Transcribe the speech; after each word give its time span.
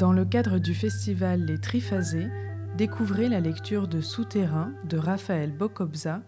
Dans 0.00 0.12
le 0.14 0.24
cadre 0.24 0.58
du 0.58 0.74
festival 0.74 1.40
Les 1.40 1.58
Triphasés, 1.58 2.28
découvrez 2.78 3.28
la 3.28 3.40
lecture 3.40 3.86
de 3.86 4.00
Souterrain 4.00 4.72
de 4.88 4.96
Raphaël 4.96 5.52
Bokobza, 5.52 6.22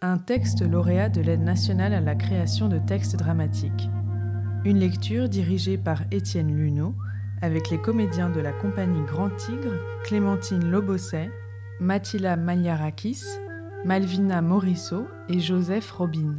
un 0.00 0.16
texte 0.16 0.62
lauréat 0.62 1.10
de 1.10 1.20
l'aide 1.20 1.42
nationale 1.42 1.92
à 1.92 2.00
la 2.00 2.14
création 2.14 2.68
de 2.68 2.78
textes 2.78 3.16
dramatiques. 3.16 3.90
Une 4.64 4.78
lecture 4.78 5.28
dirigée 5.28 5.76
par 5.76 6.04
Étienne 6.10 6.56
Luneau, 6.56 6.94
avec 7.42 7.68
les 7.68 7.78
comédiens 7.78 8.30
de 8.30 8.40
la 8.40 8.52
compagnie 8.52 9.04
Grand 9.04 9.28
Tigre, 9.36 9.74
Clémentine 10.04 10.70
Lobosset, 10.70 11.30
Mathila 11.80 12.36
Maliarakis, 12.36 13.24
Malvina 13.84 14.40
Morisseau 14.40 15.06
et 15.28 15.38
Joseph 15.38 15.90
Robin. 15.90 16.34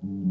Souterrain 0.00 0.29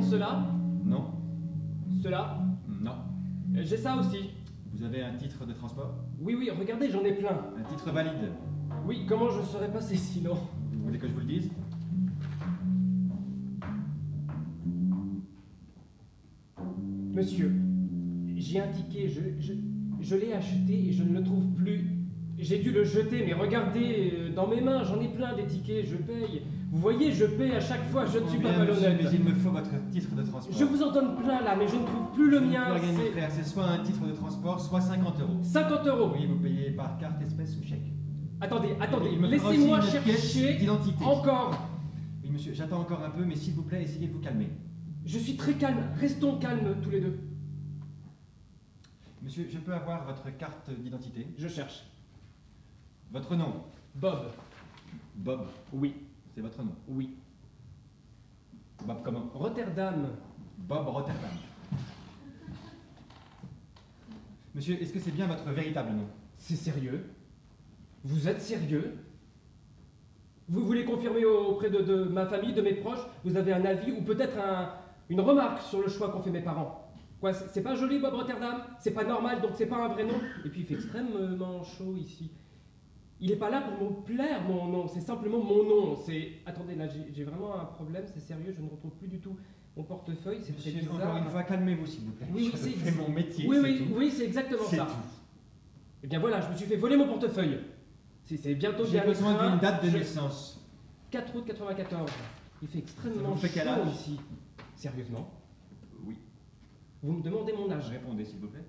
Ceux-là 0.00 0.46
Non. 0.84 1.06
Ceux-là 2.02 2.38
Non. 2.80 2.92
Euh, 3.56 3.62
J'ai 3.62 3.76
ça 3.76 3.96
aussi. 3.96 4.30
Vous 4.72 4.84
avez 4.84 5.02
un 5.02 5.14
titre 5.14 5.44
de 5.46 5.52
transport? 5.52 5.94
Oui, 6.20 6.36
oui, 6.38 6.50
regardez, 6.50 6.90
j'en 6.90 7.02
ai 7.04 7.12
plein. 7.12 7.40
Un 7.58 7.62
titre 7.62 7.90
valide. 7.90 8.32
Oui, 8.86 9.04
comment 9.08 9.28
je 9.30 9.42
serais 9.42 9.70
passé 9.72 9.96
sinon? 9.96 10.34
Vous 10.72 10.84
voulez 10.84 10.98
que 10.98 11.08
je 11.08 11.12
vous 11.12 11.20
le 11.20 11.26
dise? 11.26 11.50
Monsieur, 17.12 17.52
j'ai 18.36 18.60
un 18.60 18.68
ticket, 18.68 19.08
je, 19.08 19.20
je, 19.40 19.52
je 20.00 20.16
l'ai 20.16 20.32
acheté 20.32 20.88
et 20.88 20.92
je 20.92 21.02
ne 21.02 21.18
le 21.18 21.24
trouve 21.24 21.46
plus. 21.54 21.97
J'ai 22.38 22.58
dû 22.58 22.70
le 22.70 22.84
jeter, 22.84 23.24
mais 23.26 23.32
regardez, 23.32 24.12
euh, 24.16 24.32
dans 24.32 24.46
mes 24.46 24.60
mains, 24.60 24.84
j'en 24.84 25.00
ai 25.00 25.08
plein 25.08 25.34
des 25.34 25.44
tickets, 25.44 25.86
je 25.86 25.96
paye. 25.96 26.42
Vous 26.70 26.78
voyez, 26.78 27.10
je 27.12 27.24
paye 27.24 27.50
à 27.52 27.60
chaque 27.60 27.84
fois, 27.90 28.06
je 28.06 28.18
ne 28.18 28.28
suis 28.28 28.38
pas 28.38 28.56
malhonnête. 28.56 29.00
Mais 29.02 29.10
il 29.12 29.24
me 29.24 29.34
faut 29.34 29.50
votre 29.50 29.70
titre 29.90 30.14
de 30.14 30.22
transport. 30.22 30.56
Je 30.56 30.64
vous 30.64 30.80
en 30.82 30.92
donne 30.92 31.16
plein 31.16 31.40
là, 31.42 31.56
mais 31.58 31.66
je 31.66 31.74
ne 31.74 31.84
trouve 31.84 32.12
plus 32.14 32.30
le 32.30 32.40
mien. 32.40 32.66
C'est 32.80 33.10
faire. 33.10 33.30
C'est 33.32 33.44
soit 33.44 33.64
un 33.64 33.78
titre 33.82 34.06
de 34.06 34.12
transport, 34.12 34.60
soit 34.60 34.80
50 34.80 35.20
euros. 35.20 35.38
50 35.42 35.86
euros. 35.88 36.12
Oui, 36.14 36.26
vous 36.26 36.36
payez 36.36 36.70
par 36.70 36.96
carte, 36.98 37.20
espèce 37.22 37.56
ou 37.56 37.66
chèque. 37.66 37.92
Attendez, 38.40 38.68
attendez, 38.80 39.10
Il 39.14 39.18
me 39.18 39.28
faudra 39.36 39.50
laissez-moi 39.52 39.80
chercher 39.80 40.54
d'identité. 40.54 41.04
encore. 41.04 41.58
Oui, 42.22 42.30
monsieur, 42.30 42.52
j'attends 42.54 42.80
encore 42.80 43.02
un 43.04 43.10
peu, 43.10 43.24
mais 43.24 43.34
s'il 43.34 43.54
vous 43.54 43.62
plaît, 43.62 43.82
essayez 43.82 44.06
de 44.06 44.12
vous 44.12 44.20
calmer. 44.20 44.50
Je 45.04 45.18
suis 45.18 45.36
très 45.36 45.54
calme, 45.54 45.78
restons 45.98 46.38
calmes 46.38 46.76
tous 46.82 46.90
les 46.90 47.00
deux. 47.00 47.18
Monsieur, 49.24 49.48
je 49.50 49.58
peux 49.58 49.74
avoir 49.74 50.04
votre 50.06 50.36
carte 50.36 50.70
d'identité? 50.70 51.26
Je 51.36 51.48
cherche. 51.48 51.82
Votre 53.12 53.36
nom 53.36 53.64
Bob. 53.94 54.26
Bob. 55.16 55.46
Oui, 55.72 55.94
C'est 56.34 56.40
votre 56.40 56.62
nom. 56.62 56.72
oui. 56.88 57.16
Bob 58.86 58.98
comment 59.04 59.28
Rotterdam. 59.34 60.08
Bob 60.58 60.86
Rotterdam. 60.88 61.30
Monsieur, 64.54 64.80
est-ce 64.80 64.92
que 64.92 65.00
c'est 65.00 65.10
bien 65.10 65.26
votre 65.26 65.48
véritable 65.50 65.90
nom 65.92 66.06
C'est 66.36 66.56
sérieux 66.56 67.10
Vous 68.04 68.28
êtes 68.28 68.40
sérieux 68.40 68.98
Vous 70.48 70.64
voulez 70.64 70.84
confirmer 70.84 71.24
auprès 71.24 71.70
de, 71.70 71.80
de 71.82 72.04
ma 72.04 72.26
famille, 72.26 72.52
de 72.54 72.62
mes 72.62 72.74
proches 72.74 73.04
Vous 73.24 73.36
avez 73.36 73.52
un 73.52 73.64
avis 73.64 73.92
ou 73.92 74.02
peut-être 74.02 74.38
un- 74.38 74.72
une 75.08 75.20
remarque 75.20 75.62
sur 75.62 75.80
le 75.80 75.88
choix 75.88 76.10
qu'ont 76.10 76.22
fait 76.22 76.30
mes 76.30 76.40
parents 76.42 76.84
Quoi, 77.20 77.32
c'est 77.34 77.48
c'est 77.48 77.62
pas 77.62 77.74
joli 77.74 77.98
Bob 77.98 78.14
Rotterdam? 78.14 78.62
C'est 78.78 78.92
pas 78.92 79.02
normal, 79.02 79.40
donc 79.42 79.50
c'est 79.56 79.66
pas 79.66 79.84
un 79.84 79.88
vrai 79.88 80.04
nom? 80.04 80.20
Et 80.44 80.48
puis 80.50 80.60
il 80.60 80.66
fait 80.66 80.74
extrêmement 80.74 81.64
chaud 81.64 81.96
ici. 81.96 82.30
Il 83.20 83.32
est 83.32 83.36
pas 83.36 83.50
là 83.50 83.62
pour 83.62 83.90
me 83.90 84.02
plaire, 84.04 84.42
mon 84.42 84.66
nom, 84.68 84.86
c'est 84.86 85.00
simplement 85.00 85.38
mon 85.42 85.64
nom. 85.64 85.96
C'est. 85.96 86.34
Attendez, 86.46 86.74
là 86.76 86.86
j'ai 86.86 87.12
j'ai 87.12 87.24
vraiment 87.24 87.58
un 87.60 87.64
problème, 87.64 88.04
c'est 88.06 88.20
sérieux, 88.20 88.54
je 88.56 88.62
ne 88.62 88.68
retrouve 88.70 88.92
plus 88.92 89.08
du 89.08 89.18
tout 89.18 89.36
mon 89.78 89.84
portefeuille, 89.84 90.40
c'est 90.42 90.56
très 90.56 90.72
bizarre. 90.72 90.94
encore 90.96 91.16
une 91.18 91.30
fois, 91.30 91.44
calmez-vous 91.44 91.86
s'il 91.86 92.00
vous 92.00 92.10
plaît. 92.10 92.26
Oui, 92.34 92.52
c'est- 92.52 92.96
mon 92.96 93.08
métier. 93.10 93.46
Oui, 93.48 93.58
oui, 93.62 93.78
tout. 93.78 93.94
oui, 93.96 94.10
c'est 94.10 94.24
exactement 94.24 94.64
ça. 94.64 94.86
tout. 94.86 94.92
Eh 96.02 96.06
bien 96.08 96.18
voilà, 96.18 96.40
je 96.40 96.48
me 96.48 96.56
suis 96.56 96.66
fait 96.66 96.76
voler 96.76 96.96
mon 96.96 97.06
portefeuille. 97.06 97.60
C'est 98.24 98.36
c'est 98.36 98.56
bientôt 98.56 98.84
J'ai 98.84 98.92
bien 98.92 99.02
le 99.02 99.08
besoin 99.08 99.50
d'une 99.50 99.60
date 99.60 99.84
de 99.84 99.90
naissance. 99.90 100.60
4 101.12 101.34
août 101.36 101.44
94. 101.46 102.10
Il 102.60 102.68
fait 102.68 102.78
extrêmement 102.78 103.36
fait 103.36 103.48
chaud 103.48 103.88
ici. 103.88 104.18
Sérieusement? 104.74 105.30
Oui. 106.04 106.18
Vous 107.02 107.12
me 107.12 107.22
demandez 107.22 107.52
mon 107.52 107.70
âge 107.70 107.88
Répondez 107.88 108.24
s'il 108.24 108.38
vous 108.40 108.48
plaît. 108.48 108.64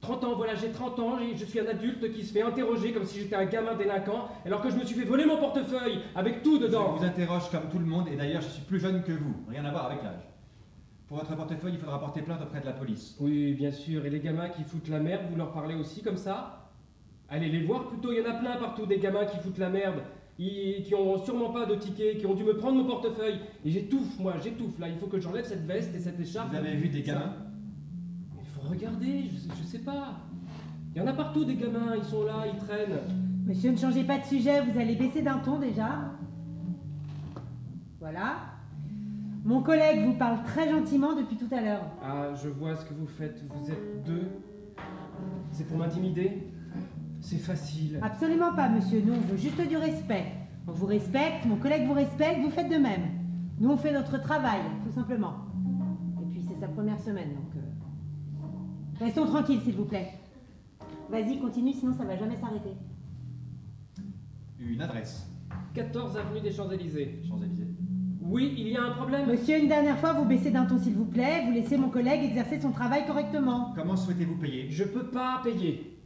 30 0.00 0.24
ans, 0.24 0.34
voilà, 0.36 0.54
j'ai 0.54 0.70
30 0.70 0.98
ans, 1.00 1.18
je 1.34 1.44
suis 1.44 1.58
un 1.58 1.66
adulte 1.66 2.12
qui 2.12 2.24
se 2.24 2.32
fait 2.32 2.42
interroger 2.42 2.92
comme 2.92 3.04
si 3.04 3.20
j'étais 3.20 3.34
un 3.34 3.46
gamin 3.46 3.74
délinquant, 3.74 4.28
alors 4.44 4.60
que 4.60 4.70
je 4.70 4.76
me 4.76 4.84
suis 4.84 4.94
fait 4.94 5.04
voler 5.04 5.24
mon 5.24 5.38
portefeuille, 5.38 6.00
avec 6.14 6.42
tout 6.42 6.58
dedans. 6.58 6.94
Je 6.94 7.00
vous 7.00 7.06
interroge 7.06 7.50
comme 7.50 7.68
tout 7.70 7.78
le 7.78 7.86
monde 7.86 8.06
et 8.12 8.16
d'ailleurs 8.16 8.42
je 8.42 8.48
suis 8.48 8.62
plus 8.62 8.78
jeune 8.78 9.02
que 9.02 9.12
vous. 9.12 9.34
Rien 9.48 9.64
à 9.64 9.70
voir 9.70 9.86
avec 9.86 10.02
l'âge. 10.02 10.22
Pour 11.08 11.18
votre 11.18 11.34
portefeuille, 11.34 11.74
il 11.74 11.78
faudra 11.78 11.98
porter 12.00 12.22
plainte 12.22 12.42
auprès 12.42 12.60
de 12.60 12.66
la 12.66 12.72
police. 12.72 13.16
Oui, 13.20 13.54
bien 13.54 13.70
sûr, 13.70 14.04
et 14.04 14.10
les 14.10 14.20
gamins 14.20 14.48
qui 14.48 14.64
foutent 14.64 14.88
la 14.88 14.98
merde, 14.98 15.22
vous 15.30 15.36
leur 15.36 15.52
parlez 15.52 15.74
aussi 15.74 16.02
comme 16.02 16.16
ça? 16.16 16.70
Allez 17.28 17.48
les 17.48 17.62
voir 17.62 17.88
plutôt, 17.88 18.12
il 18.12 18.18
y 18.18 18.26
en 18.26 18.30
a 18.30 18.34
plein 18.34 18.56
partout, 18.56 18.86
des 18.86 18.98
gamins 18.98 19.24
qui 19.24 19.38
foutent 19.38 19.58
la 19.58 19.70
merde, 19.70 20.02
qui 20.36 20.94
ont 20.96 21.24
sûrement 21.24 21.50
pas 21.50 21.64
de 21.64 21.74
ticket, 21.76 22.16
qui 22.18 22.26
ont 22.26 22.34
dû 22.34 22.44
me 22.44 22.56
prendre 22.56 22.76
mon 22.76 22.84
portefeuille, 22.84 23.40
et 23.64 23.70
j'étouffe, 23.70 24.18
moi, 24.18 24.34
j'étouffe, 24.42 24.78
là, 24.78 24.88
il 24.88 24.96
faut 24.96 25.06
que 25.06 25.18
j'enlève 25.18 25.44
cette 25.44 25.66
veste 25.66 25.94
et 25.94 26.00
cette 26.00 26.20
écharpe. 26.20 26.50
Vous 26.50 26.56
avez 26.56 26.74
vu 26.74 26.88
des 26.88 27.02
gamins? 27.02 27.34
Regarder, 28.68 29.30
je 29.30 29.62
je 29.62 29.66
sais 29.66 29.78
pas. 29.78 30.14
Il 30.94 30.98
y 30.98 31.00
en 31.00 31.06
a 31.06 31.12
partout 31.12 31.44
des 31.44 31.56
gamins, 31.56 31.94
ils 31.96 32.04
sont 32.04 32.24
là, 32.24 32.44
ils 32.52 32.58
traînent. 32.58 32.98
Monsieur, 33.46 33.70
ne 33.70 33.76
changez 33.76 34.02
pas 34.02 34.18
de 34.18 34.24
sujet, 34.24 34.60
vous 34.62 34.78
allez 34.78 34.96
baisser 34.96 35.22
d'un 35.22 35.38
ton 35.38 35.58
déjà. 35.58 36.12
Voilà. 38.00 38.36
Mon 39.44 39.62
collègue 39.62 40.04
vous 40.04 40.14
parle 40.14 40.42
très 40.42 40.68
gentiment 40.68 41.14
depuis 41.14 41.36
tout 41.36 41.54
à 41.54 41.60
l'heure. 41.60 41.84
Ah, 42.02 42.34
je 42.34 42.48
vois 42.48 42.74
ce 42.74 42.84
que 42.84 42.94
vous 42.94 43.06
faites, 43.06 43.44
vous 43.48 43.70
êtes 43.70 44.04
deux. 44.04 44.28
C'est 45.52 45.64
pour 45.68 45.78
m'intimider? 45.78 46.50
C'est 47.20 47.38
facile. 47.38 48.00
Absolument 48.02 48.54
pas, 48.54 48.68
monsieur. 48.68 49.00
Nous, 49.04 49.12
on 49.12 49.20
veut 49.20 49.36
juste 49.36 49.60
du 49.68 49.76
respect. 49.76 50.32
On 50.66 50.72
vous 50.72 50.86
respecte, 50.86 51.46
mon 51.46 51.56
collègue 51.56 51.86
vous 51.86 51.94
respecte, 51.94 52.40
vous 52.40 52.50
faites 52.50 52.68
de 52.68 52.76
même. 52.76 53.02
Nous, 53.60 53.70
on 53.70 53.76
fait 53.76 53.92
notre 53.92 54.20
travail, 54.20 54.60
tout 54.84 54.92
simplement. 54.92 55.34
Et 56.20 56.26
puis, 56.26 56.42
c'est 56.48 56.58
sa 56.58 56.68
première 56.68 56.98
semaine, 56.98 57.34
donc. 57.34 57.45
Restons 59.00 59.26
tranquilles, 59.26 59.60
s'il 59.60 59.74
vous 59.74 59.84
plaît. 59.84 60.12
Vas-y, 61.10 61.38
continue, 61.38 61.72
sinon 61.72 61.92
ça 61.94 62.04
va 62.04 62.16
jamais 62.16 62.36
s'arrêter. 62.36 62.70
Une 64.58 64.80
adresse. 64.80 65.28
14 65.74 66.16
avenue 66.16 66.40
des 66.40 66.50
Champs-Élysées. 66.50 67.20
Champs-Élysées. 67.28 67.66
Oui, 68.22 68.54
il 68.58 68.68
y 68.68 68.76
a 68.76 68.82
un 68.82 68.90
problème 68.92 69.28
Monsieur, 69.28 69.58
une 69.60 69.68
dernière 69.68 69.98
fois, 69.98 70.12
vous 70.14 70.24
baissez 70.24 70.50
d'un 70.50 70.64
ton, 70.66 70.78
s'il 70.78 70.94
vous 70.94 71.04
plaît. 71.04 71.44
Vous 71.46 71.52
laissez 71.52 71.76
mon 71.76 71.90
collègue 71.90 72.24
exercer 72.24 72.60
son 72.60 72.72
travail 72.72 73.06
correctement. 73.06 73.72
Comment 73.76 73.94
souhaitez-vous 73.96 74.36
payer? 74.36 74.68
Je 74.70 74.82
peux 74.84 75.06
pas 75.10 75.40
payer. 75.44 76.00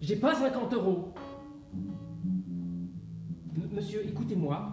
J'ai 0.00 0.16
pas 0.16 0.34
50 0.34 0.72
euros. 0.74 1.12
M- 1.74 3.68
Monsieur, 3.72 4.04
écoutez-moi. 4.08 4.72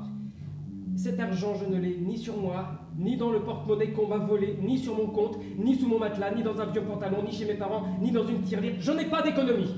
Cet 0.96 1.20
argent, 1.20 1.54
je 1.56 1.66
ne 1.66 1.78
l'ai 1.80 1.98
ni 1.98 2.18
sur 2.18 2.36
moi, 2.42 2.80
ni 3.00 3.16
dans 3.16 3.32
le 3.32 3.40
porte-monnaie 3.40 3.92
qu'on 3.92 4.08
m'a 4.08 4.18
volé, 4.18 4.60
ni 4.62 4.78
sur 4.78 4.96
mon 4.96 5.08
compte, 5.08 5.40
ni 5.58 5.76
sous 5.76 5.88
mon 5.88 5.98
matelas, 5.98 6.36
ni 6.36 6.44
dans 6.44 6.60
un 6.60 6.66
vieux 6.66 6.84
pantalon, 6.84 7.24
ni 7.24 7.32
chez 7.32 7.46
mes 7.46 7.54
parents, 7.54 7.84
ni 8.02 8.12
dans 8.12 8.28
une 8.28 8.42
tirelire. 8.42 8.76
Je 8.80 8.92
n'ai 8.92 9.06
pas 9.06 9.22
d'économie. 9.22 9.74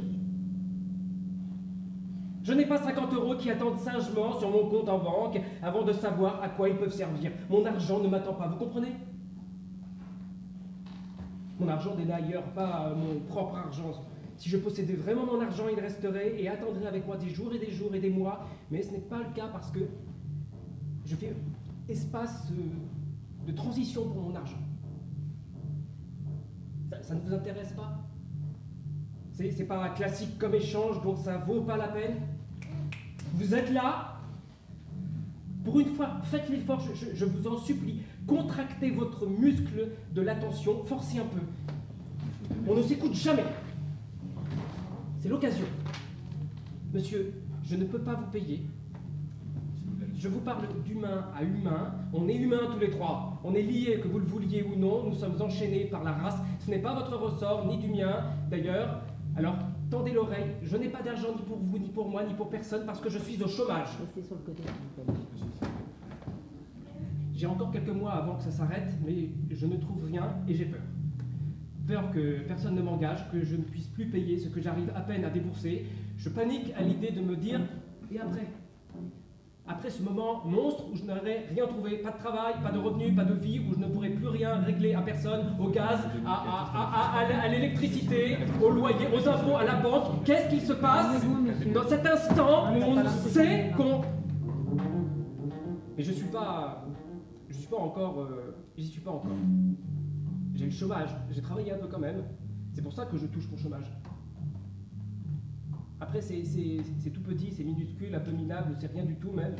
Je 2.43 2.53
n'ai 2.53 2.65
pas 2.65 2.77
50 2.77 3.13
euros 3.13 3.35
qui 3.35 3.51
attendent 3.51 3.77
sagement 3.77 4.39
sur 4.39 4.49
mon 4.49 4.67
compte 4.67 4.89
en 4.89 4.97
banque 4.97 5.39
avant 5.61 5.83
de 5.83 5.93
savoir 5.93 6.41
à 6.41 6.49
quoi 6.49 6.69
ils 6.69 6.75
peuvent 6.75 6.93
servir. 6.93 7.31
Mon 7.49 7.63
argent 7.65 7.99
ne 7.99 8.07
m'attend 8.07 8.33
pas, 8.33 8.47
vous 8.47 8.57
comprenez? 8.57 8.95
Mon 11.59 11.67
argent 11.67 11.95
n'est 11.95 12.05
d'ailleurs 12.05 12.45
pas 12.55 12.87
euh, 12.87 12.95
mon 12.95 13.19
propre 13.19 13.55
argent. 13.55 13.91
Si 14.37 14.49
je 14.49 14.57
possédais 14.57 14.95
vraiment 14.95 15.27
mon 15.27 15.39
argent, 15.39 15.65
il 15.71 15.79
resterait 15.79 16.41
et 16.41 16.47
attendrait 16.47 16.87
avec 16.87 17.05
moi 17.05 17.17
des 17.17 17.29
jours 17.29 17.53
et 17.53 17.59
des 17.59 17.69
jours 17.69 17.93
et 17.93 17.99
des 17.99 18.09
mois. 18.09 18.47
Mais 18.71 18.81
ce 18.81 18.91
n'est 18.91 18.97
pas 18.97 19.19
le 19.19 19.31
cas 19.35 19.47
parce 19.53 19.69
que 19.69 19.81
je 21.05 21.15
fais 21.15 21.35
espace 21.87 22.51
euh, 22.51 22.63
de 23.47 23.51
transition 23.51 24.07
pour 24.09 24.21
mon 24.21 24.35
argent. 24.35 24.57
Ça, 27.01 27.15
ne 27.15 27.21
vous 27.21 27.33
intéresse 27.33 27.71
pas? 27.73 27.97
C'est 29.31 29.65
pas 29.65 29.89
classique 29.89 30.37
comme 30.37 30.53
échange, 30.53 31.01
donc 31.01 31.17
ça 31.17 31.37
vaut 31.37 31.61
pas 31.61 31.77
la 31.77 31.87
peine? 31.87 32.15
Vous 33.33 33.55
êtes 33.55 33.71
là? 33.71 34.19
Pour 35.63 35.79
une 35.79 35.95
fois, 35.95 36.17
faites 36.23 36.49
l'effort, 36.49 36.79
je, 36.79 36.93
je- 36.93 37.15
je 37.15 37.25
vous 37.25 37.47
en 37.47 37.57
supplie. 37.57 38.01
Contractez 38.27 38.91
votre 38.91 39.25
muscle 39.27 39.89
de 40.13 40.21
l'attention, 40.21 40.83
forcez 40.85 41.19
un 41.19 41.25
peu. 41.25 41.39
On 42.67 42.75
ne 42.75 42.81
s'écoute 42.83 43.13
jamais. 43.13 43.45
C'est 45.19 45.29
l'occasion. 45.29 45.65
Monsieur, 46.93 47.33
je 47.63 47.75
ne 47.75 47.85
peux 47.85 47.99
pas 48.01 48.15
vous 48.15 48.27
payer. 48.31 48.65
Je 50.15 50.27
vous 50.27 50.39
parle 50.41 50.67
d'humain 50.83 51.29
à 51.35 51.43
humain. 51.43 51.93
On 52.13 52.27
est 52.27 52.35
humains 52.35 52.67
tous 52.71 52.79
les 52.79 52.91
trois. 52.91 53.30
On 53.43 53.53
est 53.55 53.61
liés, 53.61 53.99
que 54.01 54.07
vous 54.07 54.19
le 54.19 54.25
vouliez 54.25 54.63
ou 54.63 54.77
non. 54.77 55.03
Nous 55.03 55.15
sommes 55.15 55.41
enchaînés 55.41 55.85
par 55.85 56.03
la 56.03 56.11
race. 56.11 56.37
Ce 56.59 56.69
n'est 56.69 56.79
pas 56.79 56.93
votre 56.93 57.15
ressort, 57.17 57.65
ni 57.67 57.77
du 57.77 57.87
mien, 57.87 58.25
d'ailleurs. 58.49 59.01
Alors, 59.35 59.55
tendez 59.89 60.11
l'oreille. 60.11 60.51
Je 60.61 60.77
n'ai 60.77 60.89
pas 60.89 61.01
d'argent 61.01 61.29
ni 61.35 61.41
pour 61.43 61.57
vous, 61.57 61.79
ni 61.79 61.89
pour 61.89 62.09
moi, 62.09 62.23
ni 62.23 62.33
pour 62.33 62.49
personne, 62.49 62.85
parce 62.85 62.99
que 62.99 63.09
je 63.09 63.17
suis 63.17 63.41
au 63.41 63.47
chômage. 63.47 63.89
Restez 63.99 64.23
sur 64.23 64.35
le 64.35 64.41
côté, 64.41 64.63
s'il 64.63 65.03
vous 65.03 65.03
plaît. 65.03 65.67
J'ai 67.33 67.47
encore 67.47 67.71
quelques 67.71 67.89
mois 67.89 68.11
avant 68.11 68.35
que 68.35 68.43
ça 68.43 68.51
s'arrête, 68.51 68.93
mais 69.03 69.29
je 69.49 69.65
ne 69.65 69.77
trouve 69.77 70.05
rien 70.05 70.35
et 70.47 70.53
j'ai 70.53 70.65
peur. 70.65 70.81
Peur 71.87 72.11
que 72.11 72.41
personne 72.47 72.75
ne 72.75 72.81
m'engage, 72.83 73.27
que 73.31 73.43
je 73.43 73.55
ne 73.55 73.63
puisse 73.63 73.87
plus 73.87 74.05
payer 74.05 74.37
ce 74.37 74.47
que 74.49 74.61
j'arrive 74.61 74.91
à 74.95 75.01
peine 75.01 75.25
à 75.25 75.31
débourser. 75.31 75.87
Je 76.17 76.29
panique 76.29 76.71
à 76.77 76.83
l'idée 76.83 77.09
de 77.09 77.21
me 77.21 77.35
dire 77.35 77.61
et 78.11 78.19
après? 78.19 78.47
Après 79.71 79.89
ce 79.89 80.03
moment 80.03 80.41
monstre 80.45 80.83
où 80.91 80.95
je 80.97 81.03
n'aurais 81.03 81.45
rien 81.49 81.65
trouvé, 81.65 81.97
pas 81.99 82.11
de 82.11 82.17
travail, 82.17 82.55
pas 82.61 82.71
de 82.71 82.77
revenus, 82.77 83.15
pas 83.15 83.23
de 83.23 83.33
vie, 83.35 83.59
où 83.59 83.73
je 83.73 83.79
ne 83.79 83.85
pourrais 83.87 84.09
plus 84.09 84.27
rien 84.27 84.55
régler 84.55 84.93
à 84.93 85.01
personne, 85.01 85.55
au 85.59 85.69
gaz, 85.69 85.99
à, 86.27 87.47
l'électricité, 87.47 88.37
au 88.61 88.69
loyer, 88.69 89.07
aux 89.13 89.27
impôts, 89.27 89.55
à 89.55 89.63
la 89.63 89.75
banque, 89.75 90.23
qu'est-ce 90.25 90.49
qui 90.49 90.59
se 90.59 90.73
passe 90.73 91.23
dans 91.73 91.87
cet 91.87 92.05
instant 92.05 92.73
où 92.73 92.81
on 92.83 93.07
sait 93.29 93.71
qu'on 93.77 94.01
mais 95.97 96.03
je 96.03 96.11
suis 96.13 96.27
pas. 96.27 96.85
Je 97.49 97.55
suis 97.57 97.67
pas 97.67 97.77
encore. 97.77 98.21
euh, 98.21 98.55
J'y 98.77 98.87
suis 98.87 99.01
pas 99.01 99.11
encore. 99.11 99.31
J'ai 100.55 100.65
le 100.65 100.71
chômage. 100.71 101.09
J'ai 101.29 101.41
travaillé 101.41 101.73
un 101.73 101.77
peu 101.77 101.87
quand 101.87 101.99
même. 101.99 102.23
C'est 102.73 102.81
pour 102.81 102.93
ça 102.93 103.05
que 103.05 103.17
je 103.17 103.25
touche 103.27 103.49
mon 103.51 103.57
chômage. 103.57 103.85
Après, 106.01 106.19
c'est 106.19 106.41
tout 107.13 107.21
petit, 107.21 107.51
c'est 107.51 107.63
minuscule, 107.63 108.13
un 108.15 108.19
peu 108.19 108.31
minable, 108.31 108.75
c'est 108.79 108.91
rien 108.91 109.05
du 109.05 109.15
tout 109.15 109.31
même. 109.31 109.55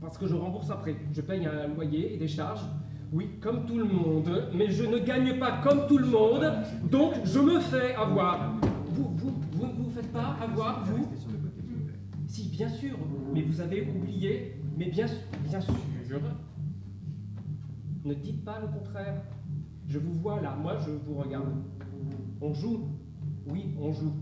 Parce 0.00 0.18
que 0.18 0.26
je 0.26 0.34
rembourse 0.34 0.68
après. 0.70 0.96
Je 1.12 1.20
paye 1.20 1.46
un 1.46 1.68
loyer 1.68 2.14
et 2.14 2.16
des 2.16 2.26
charges. 2.26 2.64
Oui, 3.12 3.38
comme 3.40 3.64
tout 3.64 3.78
le 3.78 3.84
monde. 3.84 4.48
Mais 4.52 4.68
je 4.68 4.84
ne 4.84 4.98
gagne 4.98 5.38
pas 5.38 5.60
comme 5.62 5.86
tout 5.86 5.98
le 5.98 6.08
monde. 6.08 6.44
Donc, 6.90 7.14
je 7.24 7.38
me 7.38 7.60
fais 7.60 7.94
avoir. 7.94 8.56
Vous, 8.86 9.12
vous, 9.14 9.32
vous 9.52 9.66
ne 9.66 9.72
vous 9.72 9.90
faites 9.90 10.12
pas 10.12 10.36
avoir, 10.40 10.84
vous? 10.84 11.06
Si, 12.26 12.48
bien 12.48 12.68
sûr, 12.68 12.98
mais 13.32 13.42
vous 13.42 13.60
avez 13.60 13.88
oublié, 13.88 14.56
mais 14.76 14.90
bien, 14.90 15.06
bien 15.44 15.60
sûr. 15.60 15.74
Ne 18.04 18.14
dites 18.14 18.44
pas 18.44 18.58
le 18.60 18.66
contraire. 18.66 19.22
Je 19.86 19.98
vous 20.00 20.14
vois 20.14 20.40
là, 20.40 20.56
moi 20.60 20.76
je 20.78 20.90
vous 20.90 21.14
regarde. 21.14 21.52
On 22.40 22.52
joue, 22.52 22.88
oui, 23.46 23.74
on 23.80 23.92
joue. 23.92 24.14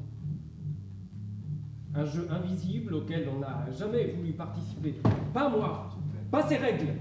Un 1.94 2.04
jeu 2.04 2.28
invisible 2.30 2.94
auquel 2.94 3.28
on 3.34 3.40
n'a 3.40 3.66
jamais 3.76 4.12
voulu 4.16 4.32
participer. 4.32 4.94
Pas 5.34 5.48
moi, 5.48 5.88
pas 6.30 6.42
ces 6.42 6.56
règles. 6.56 6.94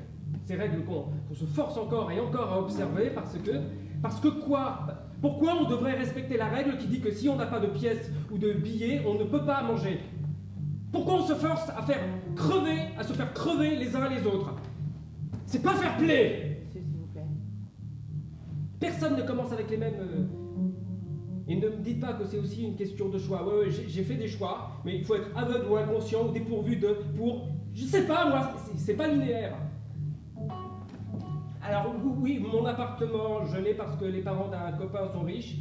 Ces 0.46 0.56
règles 0.56 0.84
qu'on 0.84 1.06
se 1.34 1.46
force 1.46 1.78
encore 1.78 2.12
et 2.12 2.20
encore 2.20 2.52
à 2.52 2.60
observer 2.60 3.12
parce 3.12 3.38
que. 3.38 3.52
Parce 4.02 4.20
que 4.20 4.30
quoi? 4.30 4.88
Pourquoi 5.22 5.56
on 5.62 5.70
devrait 5.70 5.96
respecter 5.96 6.38
la 6.38 6.48
règle 6.48 6.78
qui 6.78 6.88
dit 6.88 7.02
que 7.02 7.12
si 7.12 7.28
on 7.28 7.36
n'a 7.36 7.46
pas 7.46 7.60
de 7.60 7.68
pièces 7.68 8.10
ou 8.32 8.38
de 8.38 8.54
billets, 8.54 9.04
on 9.06 9.16
ne 9.16 9.26
peut 9.26 9.46
pas 9.46 9.62
manger? 9.62 10.00
Pourquoi 10.92 11.16
on 11.16 11.24
se 11.28 11.34
force 11.34 11.70
à 11.70 11.82
faire 11.82 12.00
crever, 12.36 12.88
à 12.98 13.04
se 13.04 13.14
faire 13.14 13.34
crever 13.34 13.76
les 13.76 13.96
uns 13.96 14.10
les 14.10 14.26
autres? 14.26 14.56
C'est 15.46 15.62
pas 15.62 15.74
fair 15.74 15.98
play. 15.98 16.64
Personne 18.80 19.18
ne 19.18 19.24
commence 19.24 19.52
avec 19.52 19.70
les 19.70 19.78
mêmes. 19.78 20.30
Et 21.50 21.56
ne 21.56 21.68
me 21.68 21.78
dites 21.78 22.00
pas 22.00 22.14
que 22.14 22.26
c'est 22.26 22.38
aussi 22.38 22.64
une 22.64 22.76
question 22.76 23.10
de 23.10 23.18
choix. 23.18 23.44
Ouais, 23.44 23.66
ouais, 23.66 23.72
j'ai 23.72 24.04
fait 24.04 24.14
des 24.14 24.28
choix, 24.28 24.70
mais 24.86 24.98
il 24.98 25.04
faut 25.04 25.16
être 25.16 25.36
aveugle 25.36 25.66
ou 25.68 25.78
inconscient 25.78 26.28
ou 26.28 26.32
dépourvu 26.32 26.76
de. 26.76 26.96
pour. 27.18 27.48
Je 27.74 27.86
sais 27.86 28.06
pas, 28.06 28.30
moi, 28.30 28.52
c'est 28.78 28.94
pas 28.94 29.08
linéaire. 29.08 29.56
Alors, 31.64 31.96
oui, 32.20 32.40
mon 32.40 32.66
appartement, 32.66 33.46
je 33.46 33.58
l'ai 33.58 33.74
parce 33.74 33.96
que 33.96 34.06
les 34.06 34.22
parents 34.22 34.48
d'un 34.48 34.72
copain 34.74 35.08
sont 35.12 35.22
riches, 35.22 35.56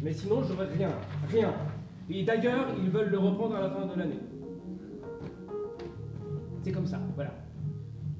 mais 0.00 0.12
sinon, 0.12 0.42
j'aurais 0.42 0.68
rien. 0.68 0.90
Rien. 1.30 1.52
Et 2.08 2.22
d'ailleurs, 2.22 2.68
ils 2.82 2.90
veulent 2.90 3.10
le 3.10 3.18
reprendre 3.18 3.56
à 3.56 3.60
la 3.60 3.70
fin 3.70 3.86
de 3.86 3.98
l'année. 3.98 4.20
C'est 6.62 6.72
comme 6.72 6.86
ça, 6.86 7.00
voilà. 7.14 7.34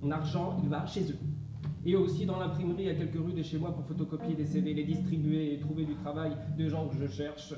Mon 0.02 0.10
argent, 0.10 0.58
il 0.62 0.69
va 0.69 0.84
chez 0.84 1.10
eux. 1.10 1.19
Et 1.86 1.96
aussi 1.96 2.25
dans 2.25 2.38
l'imprimerie 2.38 2.88
à 2.88 2.94
quelques 2.94 3.22
rues 3.22 3.34
de 3.34 3.42
chez 3.42 3.58
moi 3.58 3.75
pour 3.75 3.84
photocopier 3.84 4.34
des 4.34 4.46
CV, 4.46 4.72
les 4.72 4.84
distribuer 4.84 5.54
et 5.54 5.58
trouver 5.58 5.84
du 5.84 5.94
travail 5.96 6.32
de 6.56 6.69
gens 6.69 6.88
que 6.88 6.96
je 6.96 7.06
cherche. 7.06 7.54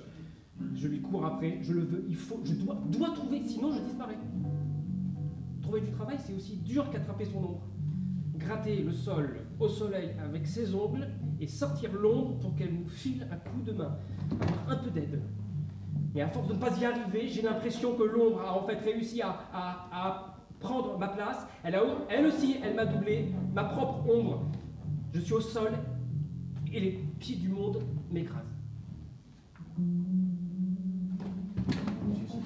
Je 0.74 0.88
lui 0.88 1.00
cours 1.00 1.24
après, 1.24 1.58
je 1.62 1.72
le 1.72 1.82
veux, 1.82 2.04
il 2.08 2.16
faut, 2.16 2.40
je 2.42 2.54
dois, 2.54 2.78
dois 2.86 3.10
trouver, 3.10 3.42
sinon 3.44 3.72
je 3.72 3.80
disparais. 3.82 4.16
Trouver 5.62 5.82
du 5.82 5.90
travail, 5.90 6.16
c'est 6.18 6.32
aussi 6.32 6.56
dur 6.56 6.90
qu'attraper 6.90 7.26
son 7.26 7.38
ombre. 7.38 7.68
Gratter 8.36 8.82
le 8.82 8.92
sol 8.92 9.40
au 9.60 9.68
soleil 9.68 10.10
avec 10.22 10.46
ses 10.46 10.74
ongles 10.74 11.08
et 11.40 11.46
sortir 11.46 11.92
l'ombre 11.92 12.38
pour 12.38 12.54
qu'elle 12.56 12.72
nous 12.72 12.88
file 12.88 13.26
un 13.30 13.36
coup 13.36 13.62
de 13.64 13.72
main. 13.72 13.96
Un 14.68 14.76
peu 14.76 14.90
d'aide. 14.90 15.22
Mais 16.14 16.22
à 16.22 16.28
force 16.28 16.48
de 16.48 16.54
ne 16.54 16.58
pas 16.58 16.76
y 16.78 16.84
arriver, 16.84 17.28
j'ai 17.28 17.42
l'impression 17.42 17.94
que 17.94 18.02
l'ombre 18.02 18.40
a 18.40 18.58
en 18.58 18.66
fait 18.66 18.78
réussi 18.80 19.20
à 19.22 20.35
prendre 20.60 20.98
ma 20.98 21.08
place. 21.08 21.46
Elle, 21.62 21.76
aussi, 22.26 22.56
elle 22.62 22.74
m'a 22.74 22.86
doublé, 22.86 23.32
ma 23.54 23.64
propre 23.64 24.08
ombre. 24.08 24.44
Je 25.12 25.20
suis 25.20 25.34
au 25.34 25.40
sol 25.40 25.72
et 26.72 26.80
les 26.80 26.90
pieds 27.18 27.36
du 27.36 27.48
monde 27.48 27.82
m'écrasent. 28.10 28.42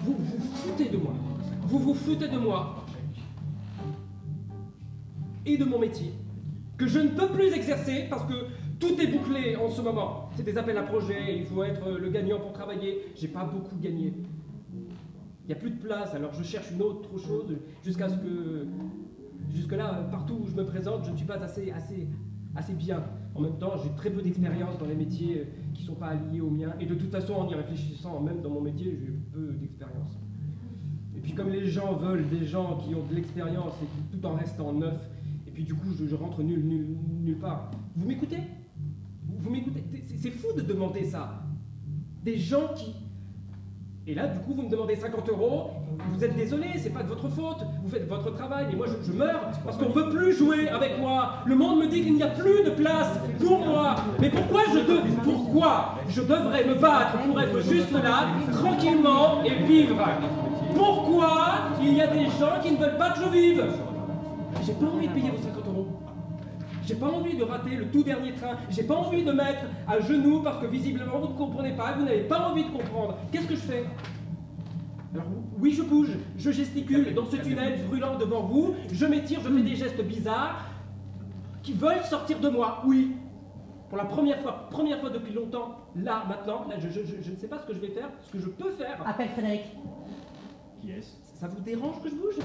Vous 0.02 0.16
vous 0.16 0.40
foutez 0.54 0.88
de 0.88 0.96
moi. 0.96 1.14
Vous 1.62 1.78
vous 1.78 1.94
foutez 1.94 2.28
de 2.28 2.38
moi. 2.38 2.84
Et 5.46 5.56
de 5.56 5.64
mon 5.64 5.78
métier. 5.78 6.12
Que 6.76 6.86
je 6.86 6.98
ne 6.98 7.08
peux 7.08 7.28
plus 7.28 7.52
exercer 7.52 8.06
parce 8.08 8.24
que 8.24 8.46
tout 8.78 9.00
est 9.00 9.06
bouclé 9.06 9.56
en 9.56 9.68
ce 9.68 9.82
moment. 9.82 10.30
C'est 10.36 10.42
des 10.42 10.56
appels 10.56 10.78
à 10.78 10.82
projets, 10.82 11.36
il 11.38 11.44
faut 11.44 11.62
être 11.62 11.90
le 11.90 12.08
gagnant 12.08 12.40
pour 12.40 12.52
travailler. 12.52 13.12
J'ai 13.14 13.28
pas 13.28 13.44
beaucoup 13.44 13.76
gagné. 13.76 14.14
N'y 15.50 15.56
a 15.56 15.58
plus 15.58 15.70
de 15.70 15.80
place, 15.80 16.14
alors 16.14 16.32
je 16.32 16.44
cherche 16.44 16.70
une 16.70 16.80
autre 16.80 17.18
chose 17.18 17.56
jusqu'à 17.84 18.08
ce 18.08 18.14
que. 18.14 18.68
Jusque-là, 19.52 20.06
partout 20.08 20.42
où 20.44 20.46
je 20.46 20.54
me 20.54 20.64
présente, 20.64 21.04
je 21.04 21.10
ne 21.10 21.16
suis 21.16 21.26
pas 21.26 21.42
assez, 21.42 21.72
assez, 21.72 22.06
assez 22.54 22.72
bien. 22.74 23.02
En 23.34 23.40
même 23.40 23.58
temps, 23.58 23.72
j'ai 23.82 23.90
très 23.96 24.10
peu 24.10 24.22
d'expérience 24.22 24.78
dans 24.78 24.86
les 24.86 24.94
métiers 24.94 25.48
qui 25.74 25.82
ne 25.82 25.86
sont 25.88 25.96
pas 25.96 26.14
liés 26.14 26.40
aux 26.40 26.50
miens. 26.50 26.72
Et 26.78 26.86
de 26.86 26.94
toute 26.94 27.10
façon, 27.10 27.34
en 27.34 27.48
y 27.48 27.54
réfléchissant, 27.56 28.20
même 28.20 28.42
dans 28.42 28.50
mon 28.50 28.60
métier, 28.60 28.96
j'ai 28.96 29.12
peu 29.32 29.52
d'expérience. 29.54 30.20
Et 31.16 31.18
puis, 31.18 31.32
comme 31.32 31.48
les 31.48 31.66
gens 31.66 31.96
veulent 31.96 32.28
des 32.28 32.46
gens 32.46 32.76
qui 32.76 32.94
ont 32.94 33.04
de 33.04 33.14
l'expérience 33.16 33.74
et 33.82 33.86
qui, 33.86 34.16
tout 34.16 34.24
en 34.24 34.36
restant 34.36 34.72
neuf, 34.72 35.00
et 35.48 35.50
puis 35.50 35.64
du 35.64 35.74
coup, 35.74 35.88
je, 35.98 36.14
rentre 36.14 36.44
nul, 36.44 36.64
nul, 36.64 36.96
nulle 37.24 37.38
part. 37.38 37.72
Vous 37.96 38.06
m'écoutez? 38.06 38.38
Vous 39.26 39.50
m'écoutez? 39.50 39.82
C'est 40.16 40.30
fou 40.30 40.52
de 40.56 40.62
demander 40.62 41.02
ça. 41.02 41.42
Des 42.22 42.38
gens 42.38 42.72
qui, 42.76 42.94
et 44.10 44.14
là, 44.14 44.26
du 44.26 44.40
coup, 44.40 44.54
vous 44.54 44.62
me 44.62 44.68
demandez 44.68 44.96
50 44.96 45.28
euros. 45.28 45.70
Vous 46.12 46.24
êtes 46.24 46.34
désolé, 46.34 46.66
c'est 46.78 46.90
pas 46.90 47.04
de 47.04 47.08
votre 47.08 47.28
faute. 47.28 47.58
Vous 47.84 47.90
faites 47.90 48.08
votre 48.08 48.34
travail, 48.34 48.66
mais 48.68 48.76
moi, 48.76 48.86
je, 49.06 49.12
meurs 49.12 49.40
parce 49.64 49.76
qu'on 49.76 49.90
veut 49.90 50.08
plus 50.10 50.32
jouer 50.32 50.68
avec 50.68 50.98
moi. 50.98 51.34
Le 51.46 51.54
monde 51.54 51.78
me 51.78 51.86
dit 51.86 52.02
qu'il 52.02 52.14
n'y 52.14 52.22
a 52.24 52.28
plus 52.28 52.64
de 52.64 52.70
place 52.70 53.20
pour 53.38 53.60
moi. 53.60 53.94
Mais 54.18 54.28
pourquoi 54.28 54.62
je 54.74 54.80
pourquoi 55.22 55.94
je 56.08 56.22
devrais 56.22 56.64
me 56.64 56.74
battre 56.74 57.18
pour 57.24 57.40
être 57.40 57.60
juste 57.60 57.92
là, 57.92 58.26
tranquillement 58.52 59.44
et 59.44 59.64
vivre? 59.64 60.04
Pourquoi 60.74 61.52
il 61.80 61.94
y 61.94 62.00
a 62.00 62.08
des 62.08 62.24
gens 62.24 62.58
qui 62.60 62.72
ne 62.72 62.78
veulent 62.78 62.98
pas 62.98 63.10
que 63.10 63.20
je 63.20 63.28
vive? 63.28 63.64
J'ai 64.66 64.72
pas 64.72 64.86
envie 64.86 65.06
de 65.06 65.12
payer 65.12 65.30
vos 65.30 65.40
50 65.40 65.66
euros. 65.68 65.69
J'ai 66.90 66.96
pas 66.96 67.06
envie 67.08 67.36
de 67.36 67.44
rater 67.44 67.76
le 67.76 67.86
tout 67.88 68.02
dernier 68.02 68.32
train. 68.32 68.56
J'ai 68.68 68.82
pas 68.82 68.96
envie 68.96 69.22
de 69.22 69.30
mettre 69.30 69.62
à 69.86 70.00
genoux 70.00 70.40
parce 70.42 70.58
que 70.60 70.66
visiblement 70.66 71.20
vous 71.20 71.28
ne 71.28 71.38
comprenez 71.38 71.70
pas, 71.76 71.92
vous 71.92 72.04
n'avez 72.04 72.22
pas 72.24 72.48
envie 72.48 72.64
de 72.64 72.70
comprendre. 72.70 73.16
Qu'est-ce 73.30 73.46
que 73.46 73.54
je 73.54 73.60
fais? 73.60 73.84
Alors 75.14 75.26
oui, 75.60 75.72
je 75.72 75.82
bouge, 75.82 76.16
je 76.36 76.50
gesticule 76.50 77.14
dans 77.14 77.26
ce 77.26 77.36
tunnel 77.36 77.84
brûlant 77.86 78.16
devant 78.18 78.42
vous, 78.42 78.74
je 78.92 79.06
m'étire, 79.06 79.38
je 79.40 79.48
fais 79.48 79.62
des 79.62 79.76
gestes 79.76 80.02
bizarres 80.02 80.64
qui 81.62 81.74
veulent 81.74 82.02
sortir 82.02 82.40
de 82.40 82.48
moi. 82.48 82.82
Oui. 82.84 83.12
Pour 83.88 83.98
la 83.98 84.04
première 84.04 84.40
fois, 84.40 84.66
première 84.70 85.00
fois 85.00 85.10
depuis 85.10 85.32
longtemps, 85.32 85.76
là, 85.94 86.24
maintenant, 86.28 86.64
là, 86.68 86.76
je, 86.80 86.88
je- 86.88 87.04
je- 87.06 87.22
je 87.22 87.30
ne 87.30 87.36
sais 87.36 87.46
pas 87.48 87.58
ce 87.58 87.66
que 87.66 87.74
je 87.74 87.78
vais 87.80 87.88
faire, 87.90 88.08
ce 88.26 88.32
que 88.32 88.38
je 88.40 88.48
peux 88.48 88.70
faire. 88.72 88.98
Appelle 89.06 89.28
Frédéric. 89.28 89.62
Qui 90.80 90.90
est-ce? 90.90 91.10
Ça 91.38 91.46
vous 91.46 91.60
dérange 91.60 92.00
que 92.02 92.08
je 92.08 92.14
bouge? 92.16 92.38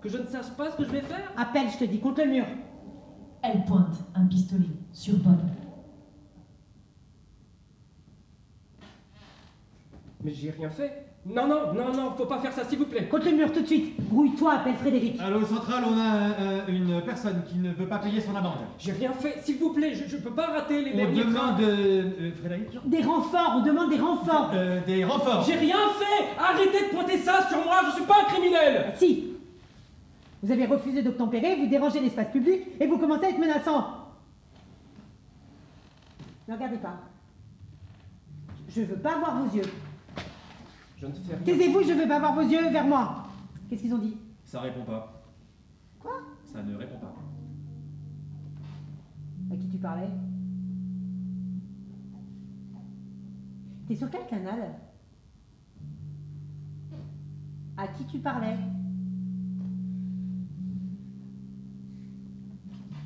Que 0.00 0.08
je 0.08 0.16
ne 0.18 0.26
sache 0.26 0.50
pas 0.56 0.70
ce 0.70 0.76
que 0.78 0.84
je 0.84 0.90
vais 0.90 1.00
faire? 1.02 1.30
Appelle, 1.36 1.68
je 1.72 1.78
te 1.78 1.84
dis, 1.84 1.98
contre 2.00 2.22
le 2.24 2.30
mur. 2.30 2.44
Elle 3.42 3.64
pointe 3.64 3.96
un 4.14 4.24
pistolet 4.26 4.66
sur 4.92 5.14
Bob. 5.16 5.38
Mais 10.24 10.32
j'ai 10.32 10.50
rien 10.50 10.70
fait. 10.70 11.06
Non, 11.24 11.46
non, 11.46 11.72
non, 11.72 11.92
non, 11.92 12.12
faut 12.16 12.26
pas 12.26 12.38
faire 12.40 12.52
ça, 12.52 12.64
s'il 12.64 12.78
vous 12.78 12.84
plaît. 12.86 13.04
Contre 13.08 13.26
le 13.26 13.36
mur 13.36 13.52
tout 13.52 13.60
de 13.62 13.66
suite. 13.66 13.94
Grouille-toi, 14.08 14.54
appelle 14.54 14.74
Frédéric. 14.74 15.20
À 15.20 15.30
l'eau 15.30 15.44
centrale, 15.44 15.84
on 15.88 15.96
a 15.96 16.02
un- 16.02 16.66
une 16.68 17.00
personne 17.02 17.42
qui 17.48 17.58
ne 17.58 17.72
veut 17.72 17.86
pas 17.86 17.98
payer 17.98 18.20
son 18.20 18.34
amende. 18.34 18.58
J'ai 18.78 18.90
rien 18.92 19.12
fait, 19.12 19.40
s'il 19.42 19.58
vous 19.58 19.72
plaît, 19.72 19.94
je, 19.94 20.08
je 20.08 20.16
peux 20.16 20.30
pas 20.32 20.46
rater 20.48 20.82
les 20.84 20.92
On 20.92 20.96
derniers 20.96 21.24
demande, 21.24 21.34
trains. 21.34 21.56
euh, 21.62 22.04
euh, 22.20 22.30
Frédéric 22.40 22.68
Des 22.88 23.02
renforts, 23.02 23.54
on 23.58 23.62
demande 23.62 23.90
des 23.90 23.98
renforts. 24.00 24.50
Euh, 24.54 24.80
Des 24.84 25.04
renforts. 25.04 25.44
J'ai 25.46 25.54
rien 25.56 25.76
fait 25.98 26.24
Arrêtez 26.38 26.86
de 26.90 26.94
pointer 26.94 27.18
ça 27.18 27.48
sur 27.48 27.58
moi, 27.64 27.80
je 27.86 27.92
suis 27.96 28.04
pas 28.04 28.14
un 28.26 28.30
criminel 28.32 28.92
Si 28.96 29.31
Vous 30.42 30.50
avez 30.50 30.66
refusé 30.66 31.02
d'obtempérer, 31.02 31.54
vous 31.56 31.68
dérangez 31.68 32.00
l'espace 32.00 32.32
public 32.32 32.62
et 32.80 32.86
vous 32.86 32.98
commencez 32.98 33.26
à 33.26 33.30
être 33.30 33.38
menaçant. 33.38 34.08
Ne 36.48 36.54
regardez 36.54 36.78
pas. 36.78 37.00
Je 38.68 38.82
veux 38.82 38.96
pas 38.96 39.18
voir 39.18 39.40
vos 39.40 39.54
yeux. 39.54 39.62
Je 40.96 41.06
ne 41.06 41.12
fais 41.12 41.36
rien. 41.36 41.44
Taisez-vous, 41.44 41.82
je 41.82 41.92
veux 41.92 42.08
pas 42.08 42.18
voir 42.18 42.34
vos 42.34 42.40
yeux 42.40 42.70
vers 42.70 42.84
moi. 42.84 43.28
Qu'est-ce 43.68 43.82
qu'ils 43.82 43.94
ont 43.94 43.98
dit? 43.98 44.16
Ça 44.44 44.60
répond 44.60 44.84
pas. 44.84 45.22
Quoi? 46.00 46.14
Ça 46.44 46.62
ne 46.62 46.74
répond 46.74 46.98
pas. 46.98 47.14
À 49.52 49.56
qui 49.56 49.68
tu 49.68 49.78
parlais? 49.78 50.10
T'es 53.86 53.94
sur 53.94 54.10
quel 54.10 54.26
canal? 54.26 54.74
À 57.76 57.86
qui 57.88 58.04
tu 58.06 58.18
parlais? 58.18 58.56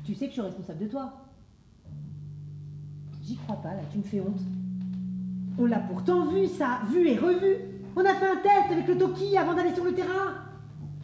Tu 0.07 0.15
sais 0.15 0.27
que 0.27 0.29
je 0.29 0.33
suis 0.35 0.41
responsable 0.41 0.79
de 0.79 0.87
toi. 0.87 1.11
J'y 3.21 3.35
crois 3.35 3.57
pas, 3.57 3.73
là, 3.73 3.81
tu 3.91 3.97
me 3.97 4.03
fais 4.03 4.21
honte. 4.21 4.39
On 5.59 5.65
l'a 5.65 5.79
pourtant 5.79 6.27
vu, 6.27 6.47
ça, 6.47 6.79
vu 6.89 7.09
et 7.09 7.17
revu. 7.17 7.57
On 7.93 8.05
a 8.05 8.13
fait 8.13 8.29
un 8.29 8.37
test 8.37 8.71
avec 8.71 8.87
le 8.87 8.97
Toki 8.97 9.35
avant 9.35 9.53
d'aller 9.53 9.75
sur 9.75 9.83
le 9.83 9.93
terrain. 9.93 10.35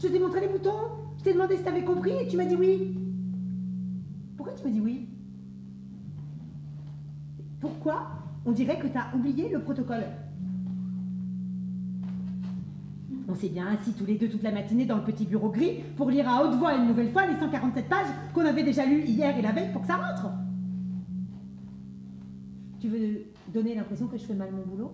Je 0.01 0.07
t'ai 0.07 0.19
montré 0.19 0.39
les 0.39 0.47
boutons. 0.47 0.87
Je 1.17 1.23
t'ai 1.25 1.33
demandé 1.33 1.57
si 1.57 1.63
t'avais 1.63 1.83
compris 1.83 2.13
et 2.13 2.29
tu 2.29 2.37
m'as 2.37 2.45
dit 2.45 2.55
oui. 2.55 2.97
Pourquoi 4.37 4.53
tu 4.53 4.63
m'as 4.63 4.69
dit 4.69 4.79
oui? 4.79 5.09
Pourquoi 7.59 8.07
on 8.45 8.53
dirait 8.53 8.79
que 8.79 8.87
t'as 8.87 9.13
oublié 9.13 9.49
le 9.49 9.59
protocole? 9.59 10.05
On 13.27 13.35
s'est 13.35 13.49
bien 13.49 13.67
assis 13.67 13.93
tous 13.93 14.05
les 14.05 14.17
deux 14.17 14.29
toute 14.29 14.43
la 14.43 14.51
matinée 14.51 14.85
dans 14.85 14.97
le 14.97 15.03
petit 15.03 15.25
bureau 15.25 15.49
gris 15.49 15.83
pour 15.95 16.09
lire 16.09 16.27
à 16.27 16.43
haute 16.43 16.55
voix 16.55 16.75
une 16.75 16.87
nouvelle 16.87 17.11
fois 17.11 17.25
les 17.25 17.35
147 17.39 17.87
pages 17.87 18.07
qu'on 18.33 18.45
avait 18.45 18.63
déjà 18.63 18.85
lues 18.85 19.03
hier 19.03 19.37
et 19.37 19.41
la 19.41 19.51
veille 19.51 19.71
pour 19.71 19.81
que 19.81 19.87
ça 19.87 19.95
rentre. 19.95 20.27
Tu 22.79 22.89
veux 22.89 23.25
donner 23.53 23.75
l'impression 23.75 24.07
que 24.07 24.17
je 24.17 24.23
fais 24.23 24.33
mal 24.33 24.49
mon 24.51 24.65
boulot? 24.65 24.91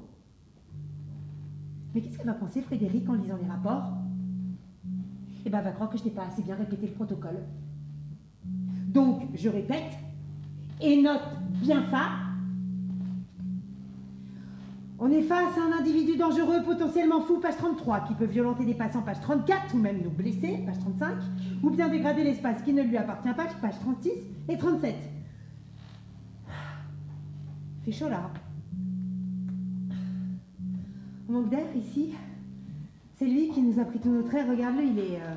Mais 1.93 2.01
qu'est-ce 2.01 2.19
que 2.19 2.25
va 2.25 2.33
penser 2.33 2.61
Frédéric 2.61 3.09
en 3.09 3.13
lisant 3.13 3.37
les 3.41 3.47
rapports? 3.49 3.93
Eh 5.45 5.49
ben, 5.49 5.57
elle 5.57 5.63
va 5.63 5.71
croire 5.71 5.89
que 5.89 5.97
je 5.97 6.03
n'ai 6.03 6.11
pas 6.11 6.25
assez 6.25 6.43
bien 6.43 6.55
répété 6.55 6.85
le 6.85 6.93
protocole. 6.93 7.39
Donc, 8.87 9.23
je 9.33 9.49
répète, 9.49 9.93
et 10.81 11.01
note 11.01 11.21
bien 11.61 11.83
ça. 11.89 12.28
On 15.01 15.09
est 15.11 15.21
face 15.21 15.57
à 15.57 15.61
un 15.61 15.79
individu 15.79 16.17
dangereux, 16.17 16.61
potentiellement 16.65 17.21
fou, 17.21 17.39
page 17.39 17.55
33, 17.55 18.01
qui 18.01 18.13
peut 18.15 18.25
violenter 18.25 18.65
des 18.65 18.73
passants, 18.73 19.01
page 19.01 19.21
34, 19.21 19.73
ou 19.73 19.77
même 19.77 20.01
nous 20.03 20.09
blesser, 20.09 20.59
page 20.65 20.77
35, 20.79 21.15
ou 21.63 21.69
bien 21.69 21.87
dégrader 21.87 22.25
l'espace 22.25 22.61
qui 22.63 22.73
ne 22.73 22.83
lui 22.83 22.97
appartient 22.97 23.33
pas, 23.33 23.45
page 23.61 23.79
36 23.79 24.11
et 24.49 24.57
37. 24.57 24.95
Fait 27.85 27.91
chaud 27.93 28.09
là. 28.09 28.29
On 31.29 31.33
manque 31.33 31.49
d'air 31.49 31.65
ici. 31.77 32.13
C'est 33.15 33.25
lui 33.27 33.49
qui 33.49 33.61
nous 33.61 33.79
a 33.79 33.85
pris 33.85 33.99
tous 33.99 34.09
nos 34.09 34.23
traits, 34.23 34.49
regarde-le, 34.49 34.83
il 34.83 34.99
est... 34.99 35.21
euh, 35.21 35.35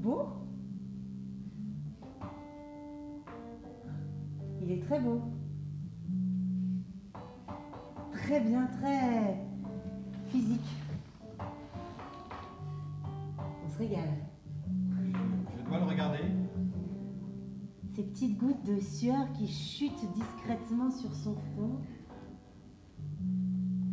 beau. 0.00 0.37
Il 4.68 4.74
est 4.74 4.80
très 4.80 5.00
beau. 5.00 5.22
Très 8.12 8.38
bien, 8.40 8.66
très 8.66 9.42
physique. 10.26 10.60
On 13.64 13.68
se 13.70 13.78
régale. 13.78 14.10
Je 15.56 15.64
dois 15.66 15.78
le 15.78 15.84
regarder. 15.86 16.18
Ces 17.94 18.02
petites 18.02 18.36
gouttes 18.36 18.62
de 18.66 18.78
sueur 18.78 19.32
qui 19.32 19.48
chutent 19.48 20.12
discrètement 20.12 20.90
sur 20.90 21.14
son 21.14 21.34
front. 21.34 21.78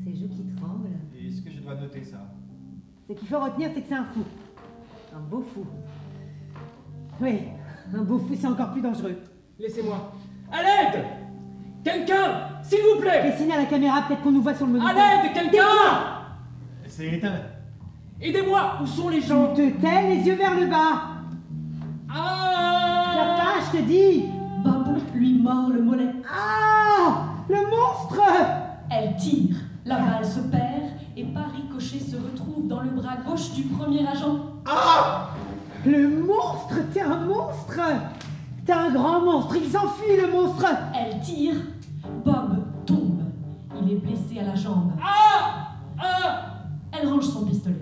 Ses 0.03 0.13
joues 0.13 0.27
qui 0.27 0.43
tremblent. 0.57 0.89
Et 1.15 1.27
est-ce 1.27 1.41
que 1.41 1.51
je 1.51 1.61
dois 1.61 1.75
noter 1.75 2.03
ça? 2.03 2.35
Ce 3.07 3.13
qu'il 3.13 3.29
faut 3.29 3.39
retenir, 3.39 3.71
c'est 3.73 3.81
que 3.81 3.87
c'est 3.87 3.95
un 3.95 4.03
fou. 4.03 4.25
Un 5.15 5.21
beau 5.21 5.41
fou. 5.41 5.65
Oui, 7.21 7.43
un 7.93 8.03
beau 8.03 8.19
fou, 8.19 8.35
c'est 8.35 8.47
encore 8.47 8.73
plus 8.73 8.81
dangereux. 8.81 9.15
Laissez-moi. 9.57 10.11
À 10.51 10.57
l'aide 10.61 11.03
Quelqu'un 11.83 12.49
S'il 12.63 12.79
vous 12.79 13.01
plaît 13.01 13.33
signe 13.37 13.51
à 13.51 13.57
la 13.57 13.65
caméra, 13.65 14.01
peut-être 14.07 14.21
qu'on 14.21 14.31
nous 14.31 14.41
voit 14.41 14.55
sur 14.55 14.65
le 14.65 14.73
moniteur. 14.73 14.91
À 14.91 15.23
l'aide 15.23 15.33
Quelqu'un 15.33 15.61
C'est 16.87 17.07
éteint. 17.13 17.41
Aidez-moi 18.21 18.77
Où 18.81 18.85
sont 18.85 19.09
les 19.09 19.19
Tu 19.21 19.27
gens? 19.27 19.53
te 19.53 19.69
tais, 19.69 20.07
les 20.09 20.21
yeux 20.27 20.35
vers 20.35 20.55
le 20.59 20.67
bas. 20.67 21.01
La 22.07 22.15
Ah 22.15 23.35
page, 23.37 23.63
je 23.73 23.77
te 23.79 23.83
dis. 23.83 24.25
Bob 24.63 24.97
lui 25.13 25.33
mord 25.37 25.69
le 25.69 25.81
mollet. 25.81 26.11
Ah 26.31 27.23
Le 27.49 27.55
monstre 27.57 28.21
Elle 28.89 29.15
tire. 29.17 29.55
La 29.85 29.97
balle 29.97 30.25
se 30.25 30.39
perd 30.39 30.61
et 31.17 31.23
par 31.25 31.51
ricochet 31.51 31.99
se 31.99 32.15
retrouve 32.15 32.67
dans 32.67 32.81
le 32.81 32.89
bras 32.89 33.17
gauche 33.27 33.51
du 33.51 33.63
premier 33.63 34.07
agent. 34.07 34.37
Le 35.85 36.07
monstre 36.25 36.75
T'es 36.93 37.01
un 37.01 37.17
monstre 37.25 37.79
T'es 38.65 38.73
un 38.73 38.91
grand 38.91 39.21
monstre, 39.21 39.55
il 39.57 39.69
s'enfuit 39.69 40.17
le 40.19 40.31
monstre 40.31 40.65
Elle 40.95 41.19
tire. 41.21 41.55
Bob 42.23 42.65
tombe. 42.85 43.21
Il 43.81 43.91
est 43.91 43.95
blessé 43.97 44.39
à 44.39 44.43
la 44.43 44.55
jambe. 44.55 44.93
Ah 45.03 45.71
Ah 45.99 46.65
Elle 46.91 47.07
range 47.07 47.25
son 47.27 47.45
pistolet. 47.45 47.75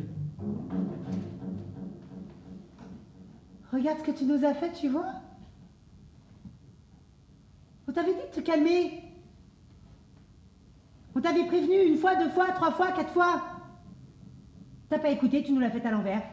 Regarde 3.72 4.00
ce 4.00 4.04
que 4.04 4.12
tu 4.12 4.26
nous 4.26 4.44
as 4.44 4.54
fait, 4.54 4.72
tu 4.74 4.90
vois 4.90 5.14
On 7.88 7.92
t'avait 7.94 8.14
dit 8.14 8.20
de 8.32 8.36
te 8.36 8.46
calmer. 8.46 9.04
On 11.16 11.22
t'avait 11.22 11.46
prévenu 11.46 11.76
une 11.88 11.98
fois, 11.98 12.16
deux 12.16 12.30
fois, 12.30 12.52
trois 12.52 12.72
fois, 12.72 12.92
quatre 12.92 13.14
fois. 13.14 13.42
T'as 14.90 15.00
pas 15.00 15.10
écouté, 15.10 15.44
tu 15.44 15.54
nous 15.54 15.60
l'as 15.62 15.72
fait 15.72 15.86
à 15.86 15.92
l'envers. 15.92 16.24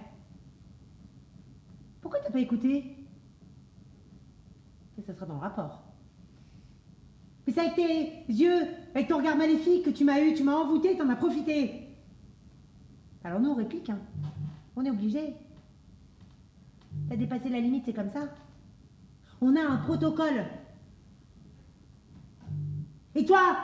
Pourquoi 2.01 2.19
t'as 2.21 2.31
pas 2.31 2.41
écouté? 2.41 2.97
Mais 5.01 5.07
ça 5.07 5.15
sera 5.15 5.25
dans 5.25 5.35
le 5.35 5.41
rapport. 5.41 5.83
Mais 7.47 7.53
c'est 7.55 7.61
avec 7.61 7.75
tes 7.75 8.25
yeux, 8.31 8.67
avec 8.95 9.09
ton 9.09 9.17
regard 9.17 9.37
maléfique 9.37 9.85
que 9.85 9.91
tu 9.91 10.05
m'as 10.05 10.21
eu, 10.21 10.35
tu 10.35 10.43
m'as 10.43 10.55
envoûté, 10.55 10.95
t'en 10.97 11.09
as 11.09 11.17
profité. 11.17 11.89
Alors 13.25 13.41
nous, 13.41 13.51
on 13.51 13.55
réplique, 13.55 13.89
hein. 13.89 13.99
On 14.77 14.85
est 14.85 14.91
obligé. 14.91 15.35
T'as 17.09 17.17
dépassé 17.17 17.49
la 17.49 17.61
limite, 17.61 17.85
c'est 17.87 17.95
comme 17.95 18.11
ça. 18.11 18.29
On 19.41 19.57
a 19.57 19.63
un 19.63 19.79
protocole. 19.79 20.45
Et 23.15 23.25
toi 23.25 23.57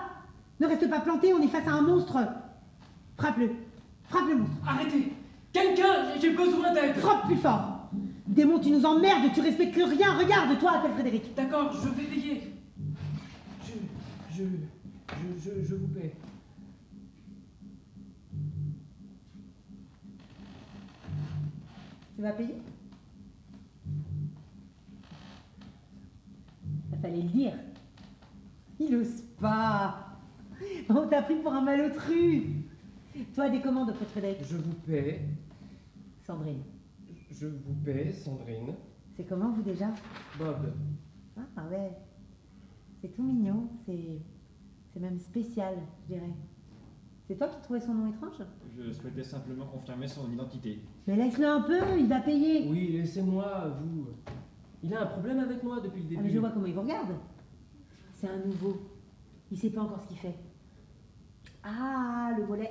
Ne 0.59 0.67
reste 0.67 0.89
pas 0.89 1.01
planté, 1.01 1.35
on 1.35 1.43
est 1.43 1.49
face 1.49 1.69
à 1.69 1.73
un 1.73 1.83
monstre. 1.83 2.17
Frappe-le. 3.19 3.51
Frappe 4.05 4.29
le 4.29 4.37
monstre. 4.37 4.57
Arrêtez 4.67 5.13
Quelqu'un 5.53 6.19
J'ai 6.19 6.31
besoin 6.31 6.73
d'aide 6.73 6.95
Frappe 6.97 7.27
plus 7.27 7.37
fort. 7.37 7.76
Démon, 8.37 8.59
tu 8.61 8.71
nous 8.71 8.85
emmerdes, 8.85 9.33
tu 9.35 9.41
respectes 9.41 9.73
plus 9.73 9.85
rien. 9.85 10.19
Regarde, 10.19 10.59
toi, 10.59 10.73
appelle 10.73 10.93
Frédéric. 10.93 11.35
D'accord, 11.35 11.73
je 11.73 11.89
vais 11.89 12.05
veiller. 12.05 12.53
Je. 13.65 14.37
Je. 14.37 14.45
Je, 15.09 15.41
je, 15.43 15.65
je 15.67 15.75
vous 15.75 15.89
paie. 15.89 16.13
Tu 22.15 22.23
vas 22.23 22.33
payer? 22.33 22.57
Il 26.93 26.99
fallait 27.01 27.23
le 27.23 27.29
dire. 27.29 27.55
Il 28.79 28.97
ose 28.97 29.23
pas. 29.41 30.19
On 30.91 31.07
t'a 31.09 31.23
pris 31.23 31.37
pour 31.37 31.55
un 31.55 31.63
malotru. 31.63 32.65
Toi, 33.35 33.49
des 33.49 33.63
commandes 33.63 33.89
auprès 33.89 34.05
de 34.05 34.11
Frédéric. 34.11 34.39
Je 34.47 34.57
vous 34.57 34.75
paie. 34.87 35.23
Sandrine, 36.27 36.63
Je 37.39 37.47
vous 37.49 37.75
paie, 37.85 38.13
Sandrine. 38.13 38.75
c'est 39.17 39.25
comment 39.25 39.51
vous 39.53 39.63
déjà? 39.63 39.89
Bob. 40.39 40.73
Ah 41.57 41.67
ouais. 41.71 41.93
C'est 43.01 43.09
tout 43.15 43.23
mignon. 43.23 43.69
C'est, 43.85 44.21
c'est 44.93 45.01
même 45.01 45.19
spécial, 45.19 45.75
je 46.09 46.15
dirais. 46.15 46.33
C'est 47.29 47.37
toi 47.37 47.49
qui 47.49 47.61
trouvais 47.63 47.81
son 47.81 47.93
nom 47.95 48.09
étrange? 48.11 48.37
Je 48.77 48.91
souhaitais 48.93 49.25
simplement 49.25 49.67
confirmer 49.67 50.07
son 50.07 50.31
identité. 50.31 50.81
Mais 51.07 51.17
laisse-le 51.17 51.47
un 51.47 51.61
peu, 51.63 51.99
il 51.99 52.07
va 52.07 52.21
payer. 52.21 52.69
Oui, 52.71 52.93
laissez-moi, 52.93 53.77
vous. 53.81 54.07
Il 54.83 54.95
a 54.95 55.03
un 55.03 55.07
problème 55.07 55.41
avec 55.41 55.63
moi 55.63 55.81
depuis 55.81 56.01
le 56.03 56.07
Ah, 56.07 56.11
début. 56.11 56.23
mais 56.23 56.31
je 56.31 56.39
vois 56.39 56.51
comment 56.51 56.67
il 56.67 56.75
vous 56.75 56.83
regarde. 56.83 57.15
C'est 58.15 58.29
un 58.29 58.39
nouveau. 58.39 58.77
Il 59.51 59.59
sait 59.59 59.71
pas 59.71 59.83
encore 59.83 60.01
ce 60.03 60.07
qu'il 60.09 60.19
fait. 60.19 60.37
Ah, 61.65 62.33
le 62.39 62.47
mollet. 62.47 62.71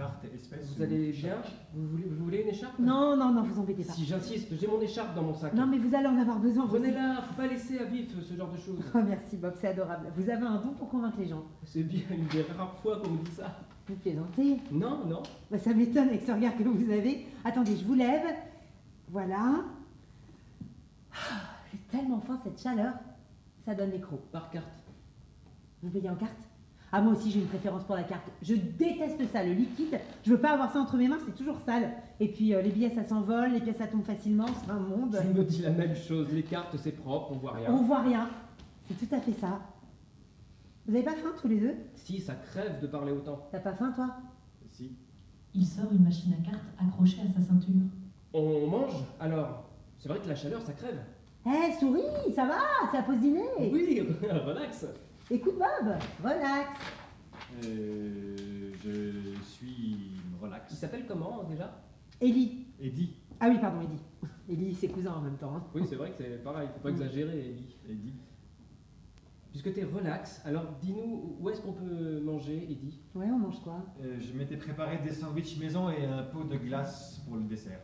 Carte, 0.00 0.24
espèce. 0.34 0.72
Vous 0.74 0.80
ou 0.80 0.84
allez 0.84 1.12
bien 1.12 1.36
vous 1.74 1.88
voulez, 1.88 2.04
vous 2.04 2.24
voulez 2.24 2.40
une 2.40 2.48
écharpe 2.48 2.78
Non, 2.78 3.16
non, 3.18 3.32
non, 3.32 3.42
vous 3.42 3.60
embêtez 3.60 3.84
pas. 3.84 3.92
Si 3.92 4.06
j'insiste, 4.06 4.48
j'ai 4.58 4.66
mon 4.66 4.80
écharpe 4.80 5.14
dans 5.14 5.22
mon 5.22 5.34
sac. 5.34 5.52
Non, 5.52 5.66
mais 5.66 5.76
vous 5.76 5.94
allez 5.94 6.06
en 6.06 6.16
avoir 6.18 6.38
besoin. 6.38 6.66
Prenez-la, 6.66 7.20
faut 7.22 7.34
pas 7.34 7.46
laisser 7.46 7.78
à 7.78 7.84
vif 7.84 8.08
ce 8.22 8.34
genre 8.34 8.50
de 8.50 8.56
choses. 8.56 8.78
Oh, 8.94 8.98
merci 9.06 9.36
Bob, 9.36 9.52
c'est 9.60 9.68
adorable. 9.68 10.06
Vous 10.16 10.30
avez 10.30 10.46
un 10.46 10.56
don 10.56 10.72
pour 10.72 10.88
convaincre 10.88 11.18
les 11.18 11.26
gens. 11.26 11.44
C'est 11.64 11.82
bien 11.82 12.00
une 12.10 12.26
des 12.28 12.42
rares 12.56 12.78
fois 12.78 12.98
qu'on 13.00 13.10
me 13.10 13.18
dit 13.18 13.30
ça. 13.32 13.58
Vous 13.88 13.96
plaisantez 13.96 14.56
Non, 14.72 15.04
non. 15.06 15.22
Bah, 15.50 15.58
Ça 15.58 15.74
m'étonne 15.74 16.08
avec 16.08 16.22
ce 16.22 16.32
regard 16.32 16.56
que 16.56 16.62
vous 16.62 16.90
avez. 16.90 17.26
Attendez, 17.44 17.76
je 17.76 17.84
vous 17.84 17.94
lève. 17.94 18.24
Voilà. 19.10 19.64
Ah, 21.12 21.16
J'ai 21.70 21.78
tellement 21.98 22.20
faim, 22.20 22.38
cette 22.42 22.58
chaleur. 22.62 22.94
Ça 23.66 23.74
donne 23.74 23.90
les 23.90 24.00
crocs. 24.00 24.24
Par 24.32 24.48
carte. 24.50 24.64
Vous 25.82 25.90
payez 25.90 26.08
en 26.08 26.16
carte? 26.16 26.49
Ah, 26.92 27.00
moi 27.00 27.12
aussi 27.12 27.30
j'ai 27.30 27.40
une 27.40 27.46
préférence 27.46 27.84
pour 27.84 27.94
la 27.94 28.02
carte. 28.02 28.24
Je 28.42 28.54
déteste 28.54 29.20
ça, 29.32 29.44
le 29.44 29.52
liquide. 29.52 29.98
Je 30.24 30.30
veux 30.30 30.40
pas 30.40 30.50
avoir 30.50 30.72
ça 30.72 30.80
entre 30.80 30.96
mes 30.96 31.06
mains, 31.06 31.18
c'est 31.24 31.34
toujours 31.36 31.60
sale. 31.60 31.90
Et 32.18 32.28
puis 32.28 32.54
euh, 32.54 32.62
les 32.62 32.70
billets 32.70 32.90
ça 32.90 33.04
s'envole, 33.04 33.52
les 33.52 33.60
pièces 33.60 33.76
ça 33.76 33.86
tombe 33.86 34.04
facilement, 34.04 34.46
c'est 34.46 34.70
un 34.70 34.80
monde. 34.80 35.16
Je 35.22 35.38
me 35.38 35.44
dis 35.44 35.62
la 35.62 35.70
même 35.70 35.94
chose. 35.94 36.28
Les 36.32 36.42
cartes, 36.42 36.76
c'est 36.78 36.92
propre, 36.92 37.30
on 37.32 37.36
voit 37.36 37.52
rien. 37.52 37.70
On 37.72 37.82
voit 37.82 38.00
rien. 38.00 38.28
C'est 38.88 39.06
tout 39.06 39.14
à 39.14 39.20
fait 39.20 39.32
ça. 39.34 39.60
Vous 40.86 40.94
avez 40.94 41.04
pas 41.04 41.14
faim 41.14 41.30
tous 41.40 41.46
les 41.46 41.60
deux? 41.60 41.74
Si, 41.94 42.20
ça 42.20 42.34
crève 42.34 42.80
de 42.80 42.86
parler 42.88 43.12
autant. 43.12 43.46
T'as 43.52 43.60
pas 43.60 43.72
faim 43.74 43.92
toi? 43.94 44.16
Si. 44.70 44.90
Il 45.54 45.64
sort 45.64 45.92
une 45.92 46.02
machine 46.02 46.32
à 46.32 46.50
cartes 46.50 46.64
accrochée 46.80 47.20
à 47.20 47.32
sa 47.32 47.46
ceinture. 47.46 47.74
On 48.32 48.66
mange 48.66 48.94
Alors, 49.20 49.64
c'est 49.98 50.08
vrai 50.08 50.18
que 50.18 50.28
la 50.28 50.34
chaleur, 50.34 50.62
ça 50.62 50.72
crève. 50.72 51.00
Eh, 51.46 51.72
souris, 51.78 52.02
ça 52.34 52.46
va 52.46 52.58
C'est 52.90 52.98
la 52.98 53.02
pause 53.02 53.18
dîner. 53.18 53.44
Oui, 53.60 54.02
relax. 54.22 54.86
Écoute 55.30 55.58
Bob, 55.58 55.94
relax. 56.24 56.80
Euh, 57.64 58.72
je 58.82 59.40
suis 59.42 60.12
Il 60.14 60.20
relax. 60.42 60.74
s'appelle 60.74 61.06
comment 61.06 61.44
déjà? 61.44 61.82
Ellie. 62.20 62.66
Eddie. 62.80 63.16
Ah 63.38 63.48
oui, 63.48 63.58
pardon, 63.60 63.80
Ellie. 63.82 64.00
Ellie, 64.48 64.74
c'est 64.74 64.88
cousin 64.88 65.12
en 65.12 65.20
même 65.20 65.36
temps. 65.36 65.54
hein. 65.56 65.64
Oui, 65.74 65.82
c'est 65.88 65.96
vrai 65.96 66.10
que 66.10 66.16
c'est 66.18 66.42
pareil, 66.42 66.68
faut 66.74 66.80
pas 66.80 66.90
exagérer, 66.90 67.38
Ellie. 67.50 67.76
Eddie. 67.88 68.14
Puisque 69.50 69.72
t'es 69.72 69.84
relax, 69.84 70.40
alors 70.44 70.64
dis-nous 70.80 71.36
où 71.40 71.50
est-ce 71.50 71.60
qu'on 71.60 71.72
peut 71.72 72.20
manger, 72.20 72.64
Eddie? 72.70 73.00
Ouais, 73.14 73.26
on 73.26 73.38
mange 73.38 73.60
quoi? 73.62 73.84
Euh, 74.00 74.16
je 74.20 74.32
m'étais 74.36 74.56
préparé 74.56 74.98
des 74.98 75.12
sandwichs 75.12 75.58
maison 75.58 75.90
et 75.90 76.04
un 76.04 76.22
pot 76.24 76.44
de 76.44 76.56
glace 76.56 77.20
pour 77.26 77.36
le 77.36 77.42
dessert. 77.44 77.80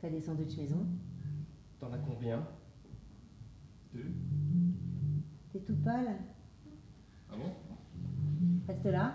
T'as 0.00 0.08
des 0.08 0.20
sandwichs 0.20 0.56
maison? 0.56 0.86
T'en 1.80 1.92
as 1.92 1.98
combien 1.98 2.42
Deux. 3.94 4.12
T'es 5.52 5.60
toute 5.60 5.82
pâle 5.82 6.08
Ah 7.30 7.34
bon? 7.36 7.52
Reste 8.68 8.84
là. 8.86 9.14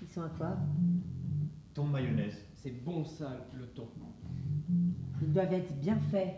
Ils 0.00 0.08
sont 0.08 0.22
à 0.22 0.28
quoi? 0.30 0.56
Ton 1.74 1.84
mayonnaise. 1.84 2.44
C'est 2.54 2.70
bon 2.84 3.04
ça, 3.04 3.36
le 3.54 3.66
thon. 3.68 3.88
Ils 5.22 5.32
doivent 5.32 5.52
être 5.52 5.78
bien 5.80 5.98
faits. 6.10 6.36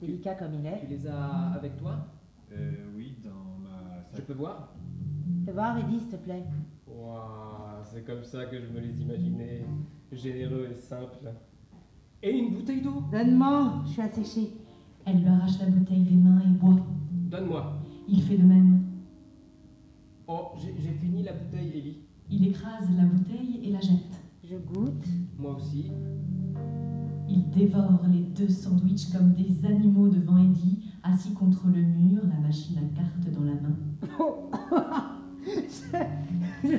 Délicat 0.00 0.34
comme 0.34 0.54
il 0.54 0.62
Tu 0.62 0.66
est. 0.66 0.86
les 0.88 1.06
as 1.06 1.52
avec 1.52 1.76
toi? 1.76 2.06
Euh, 2.52 2.72
oui, 2.96 3.16
dans 3.22 3.58
ma 3.62 4.02
Je 4.10 4.16
sac. 4.16 4.26
peux 4.26 4.32
voir? 4.32 4.74
Fais 5.44 5.52
voir, 5.52 5.78
Eddie, 5.78 6.00
s'il 6.00 6.08
te 6.10 6.16
plaît. 6.16 6.44
Waouh, 6.88 7.84
c'est 7.84 8.04
comme 8.04 8.24
ça 8.24 8.46
que 8.46 8.60
je 8.60 8.66
me 8.66 8.80
les 8.80 9.00
imaginais. 9.00 9.64
Généreux 10.10 10.68
et 10.70 10.74
simple. 10.74 11.30
Et 12.22 12.30
une 12.38 12.54
bouteille 12.54 12.80
d'eau 12.82 13.02
Donne-moi, 13.10 13.82
je 13.86 13.90
suis 13.92 14.02
asséchée. 14.02 14.50
Elle 15.04 15.20
lui 15.20 15.26
arrache 15.28 15.58
la 15.58 15.66
bouteille 15.66 16.02
des 16.02 16.14
mains 16.16 16.40
et 16.44 16.48
boit. 16.50 16.76
Donne-moi. 17.30 17.78
Il 18.08 18.22
fait 18.22 18.36
de 18.36 18.44
même. 18.44 18.82
Oh, 20.28 20.52
j'ai 20.56 20.92
fini 20.92 21.22
la 21.24 21.32
bouteille, 21.32 21.72
Ellie. 21.74 21.98
Il 22.30 22.46
écrase 22.46 22.88
la 22.96 23.04
bouteille 23.04 23.60
et 23.64 23.70
la 23.70 23.80
jette. 23.80 24.20
Je 24.48 24.56
goûte. 24.56 25.04
Moi 25.38 25.56
aussi. 25.56 25.90
Il 27.28 27.50
dévore 27.50 28.02
les 28.10 28.20
deux 28.20 28.48
sandwichs 28.48 29.10
comme 29.10 29.32
des 29.32 29.64
animaux 29.66 30.08
devant 30.08 30.38
Eddie, 30.38 30.84
assis 31.02 31.32
contre 31.32 31.66
le 31.68 31.82
mur, 31.82 32.22
la 32.28 32.38
machine 32.40 32.76
à 32.78 32.96
cartes 32.96 33.30
dans 33.34 33.44
la 33.44 33.54
main. 33.54 33.76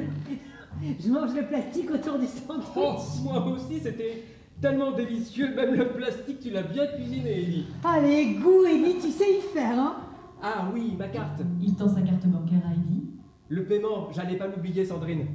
Je 1.00 1.10
mange 1.12 1.34
le 1.36 1.48
plastique 1.48 1.90
autour 1.92 2.20
du 2.20 2.26
Oh, 2.50 2.98
sandwich. 2.98 3.24
moi 3.24 3.48
aussi, 3.48 3.80
c'était 3.80 4.24
tellement 4.62 4.92
délicieux. 4.92 5.54
Même 5.56 5.76
le 5.76 5.90
plastique, 5.90 6.40
tu 6.40 6.50
l'as 6.50 6.64
bien 6.64 6.86
cuisiné, 6.88 7.42
Ellie. 7.44 7.66
Allez, 7.84 8.36
goût, 8.36 8.66
Eddie, 8.66 9.00
tu 9.02 9.10
sais 9.12 9.38
y 9.38 9.42
faire, 9.54 9.78
hein 9.80 9.96
Ah 10.42 10.70
oui, 10.74 10.96
ma 10.98 11.08
carte. 11.08 11.42
Il 11.62 11.76
tend 11.76 11.88
sa 11.90 12.02
carte 12.02 12.26
bancaire 12.28 12.62
à 12.70 12.74
Eddie. 12.74 13.10
Le 13.50 13.66
paiement, 13.66 14.10
j'allais 14.12 14.38
pas 14.38 14.48
l'oublier, 14.48 14.86
Sandrine. 14.86 15.28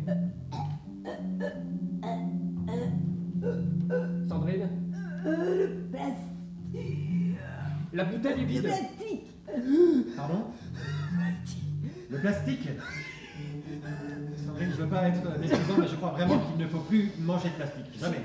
Sandrine, 4.29 4.69
Plastique. 5.91 7.37
la 7.93 8.05
bouteille 8.05 8.43
est 8.43 8.45
vide. 8.45 8.63
Plastique. 8.63 9.27
Pardon? 10.17 10.45
Le 12.11 12.19
plastique 12.19 12.61
Sandrine, 12.65 12.81
je 14.61 14.83
veux 14.83 14.87
pas 14.89 15.09
être 15.09 15.39
décevant, 15.39 15.75
mais 15.79 15.87
je 15.89 15.97
crois 15.97 16.11
vraiment 16.11 16.39
qu'il 16.39 16.65
ne 16.65 16.69
faut 16.69 16.81
plus 16.81 17.11
manger 17.21 17.49
de 17.51 17.55
plastique. 17.55 17.85
Jamais. 18.01 18.19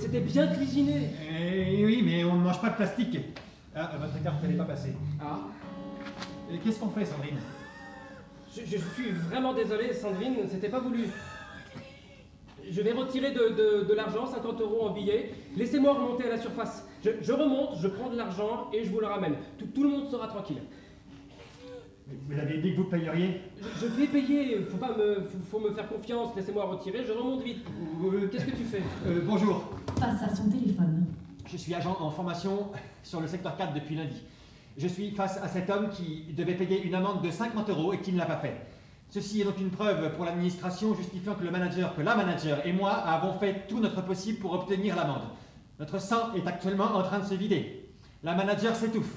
C'était- 0.00 0.20
bien 0.20 0.46
cuisiné. 0.48 1.10
Eh 1.38 1.84
oui, 1.84 2.02
mais 2.04 2.24
on 2.24 2.36
ne 2.36 2.42
mange 2.42 2.60
pas 2.60 2.70
de 2.70 2.76
plastique. 2.76 3.18
Ah, 3.74 3.90
votre 4.00 4.22
carte, 4.22 4.42
n'est 4.42 4.54
pas 4.54 4.64
passée. 4.64 4.94
Ah, 5.20 5.40
Qu'est-ce 6.64 6.80
qu'on 6.80 6.88
fait, 6.90 7.04
Sandrine? 7.04 7.38
Je, 8.52 8.62
je 8.62 8.76
suis 8.78 9.10
vraiment 9.30 9.54
désolé, 9.54 9.92
Sandrine, 9.92 10.36
c'était 10.50 10.68
pas 10.68 10.80
voulu. 10.80 11.04
Je 12.68 12.82
vais 12.82 12.92
retirer 12.92 13.32
de, 13.32 13.48
de- 13.50 13.84
de 13.88 13.94
l'argent, 13.94 14.26
50 14.26 14.60
euros 14.60 14.88
en 14.88 14.90
billets. 14.90 15.32
Laissez-moi 15.56 15.92
remonter 15.94 16.24
à 16.26 16.30
la 16.30 16.38
surface. 16.38 16.86
Je, 17.04 17.10
je 17.22 17.32
remonte, 17.32 17.78
je 17.80 17.88
prends 17.88 18.10
de 18.10 18.16
l'argent 18.16 18.68
et 18.72 18.84
je 18.84 18.90
vous 18.90 19.00
le 19.00 19.06
ramène. 19.06 19.34
Tout, 19.58 19.66
tout 19.74 19.82
le 19.82 19.88
monde 19.88 20.08
sera 20.10 20.26
tranquille. 20.28 20.60
Vous 22.28 22.38
aviez 22.38 22.58
dit 22.58 22.72
que 22.72 22.76
vous 22.78 22.84
payeriez 22.84 23.40
Je, 23.60 23.80
je 23.80 23.86
vais 23.86 24.06
payer, 24.06 24.58
faut 24.68 24.78
pas 24.78 24.96
me, 24.96 25.22
faut, 25.22 25.38
faut 25.58 25.60
me 25.60 25.72
faire 25.72 25.88
confiance. 25.88 26.34
Laissez-moi 26.36 26.64
retirer, 26.64 27.04
je 27.06 27.12
remonte 27.12 27.42
vite. 27.42 27.64
Euh, 28.04 28.28
Qu'est-ce 28.28 28.46
que 28.46 28.50
tu 28.56 28.64
fais? 28.64 28.82
Euh, 29.06 29.20
Bonjour, 29.24 29.64
Face 29.98 30.22
à 30.22 30.34
son 30.34 30.48
téléphone. 30.50 31.06
je 31.46 31.56
suis 31.56 31.74
agent 31.74 31.96
en 32.00 32.10
formation 32.10 32.68
sur 33.02 33.20
le 33.20 33.26
secteur 33.28 33.56
4 33.56 33.74
depuis 33.74 33.94
lundi. 33.96 34.22
Je 34.76 34.88
suis 34.88 35.10
face 35.12 35.36
à 35.38 35.48
cet 35.48 35.68
homme 35.70 35.90
qui 35.90 36.32
devait 36.36 36.54
payer 36.54 36.82
une 36.82 36.94
amende 36.94 37.22
de 37.22 37.30
50 37.30 37.68
euros 37.70 37.92
et 37.92 37.98
qui 38.00 38.12
ne 38.12 38.18
l'a 38.18 38.26
pas 38.26 38.36
fait. 38.38 38.56
Ceci 39.08 39.40
est 39.40 39.44
donc 39.44 39.60
une 39.60 39.70
preuve 39.70 40.14
pour 40.14 40.24
l'administration 40.24 40.94
justifiant 40.94 41.34
que 41.34 41.42
le 41.44 41.50
manager, 41.50 41.94
que 41.96 42.02
la 42.02 42.14
manager 42.16 42.64
et 42.64 42.72
moi 42.72 42.92
avons 42.92 43.34
fait 43.38 43.66
tout 43.68 43.80
notre 43.80 44.02
possible 44.04 44.38
pour 44.38 44.52
obtenir 44.52 44.94
l'amende. 44.96 45.22
Notre 45.80 46.00
sang 46.00 46.32
est 46.34 46.46
actuellement 46.46 46.84
en 46.94 47.02
train 47.02 47.18
de 47.18 47.24
se 47.24 47.34
vider. 47.34 47.88
La 48.22 48.34
manager 48.34 48.74
s'étouffe. 48.76 49.16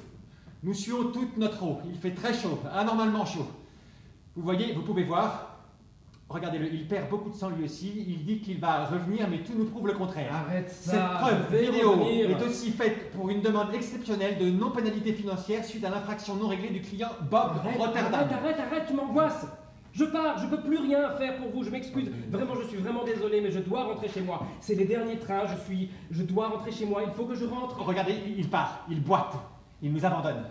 Nous 0.63 0.73
suons 0.73 1.12
toute 1.12 1.36
notre 1.38 1.62
eau. 1.63 1.80
Il 1.89 1.97
fait 1.97 2.12
très 2.12 2.34
chaud, 2.34 2.58
anormalement 2.73 3.26
chaud. 3.26 3.45
Vous 4.36 4.43
voyez, 4.43 4.73
vous 4.73 4.82
pouvez 4.82 5.04
voir. 5.04 5.49
Regardez-le, 6.30 6.73
il 6.73 6.88
perd 6.88 7.10
beaucoup 7.10 7.30
de 7.30 7.36
sang 7.36 7.49
lui 7.49 7.65
aussi. 7.65 8.06
Il 8.08 8.23
dit 8.23 8.39
qu'il 8.39 8.60
va 8.60 8.86
revenir, 8.86 9.28
mais 9.30 9.39
tout 9.39 9.52
nous 9.58 9.65
prouve 9.65 9.88
le 9.88 9.93
contraire. 9.93 10.34
Arrête 10.34 10.69
Cette 10.71 10.99
preuve 11.19 11.54
vidéo 11.54 11.91
revenir. 11.91 12.32
est 12.32 12.43
aussi 12.43 12.71
faite 12.71 13.12
pour 13.12 13.30
une 13.30 13.41
demande 13.41 13.76
exceptionnelle 13.76 14.39
de 14.39 14.49
non-pénalité 14.49 15.12
financière 15.12 15.65
suite 15.65 15.84
à 15.84 15.89
l'infraction 15.89 16.36
non 16.36 16.47
réglée 16.47 16.69
du 16.69 16.82
client 16.82 17.10
Bob 17.30 17.52
Arrête, 17.60 17.78
Rotterdam. 17.78 18.13
arrête, 18.13 18.32
arrête, 18.32 18.60
arrête, 18.60 18.86
tu 18.88 18.93
m'angoisses 18.93 19.45
Je 19.91 20.06
pars, 20.06 20.39
je 20.39 20.47
peux 20.47 20.62
plus 20.62 20.78
rien 20.78 21.12
faire 21.17 21.38
pour 21.38 21.49
vous, 21.52 21.63
je 21.63 21.69
m'excuse. 21.69 22.10
Vraiment, 22.32 22.56
je 22.56 22.67
suis 22.69 22.78
vraiment 22.78 23.04
désolé, 23.04 23.41
mais 23.41 23.52
je 23.52 23.60
dois 23.60 23.84
rentrer 23.84 24.08
chez 24.08 24.21
moi. 24.21 24.43
C'est 24.62 24.76
les 24.76 24.86
derniers 24.86 25.19
trains, 25.19 25.45
je 25.45 25.62
suis... 25.65 25.89
Je 26.10 26.23
dois 26.23 26.47
rentrer 26.47 26.71
chez 26.71 26.86
moi, 26.86 27.04
il 27.06 27.12
faut 27.12 27.26
que 27.26 27.36
je 27.36 27.45
rentre. 27.45 27.80
Regardez, 27.86 28.15
il 28.38 28.49
part, 28.49 28.88
il 28.89 29.04
boite, 29.04 29.36
il 29.84 29.91
nous 29.91 30.06
abandonne. 30.06 30.46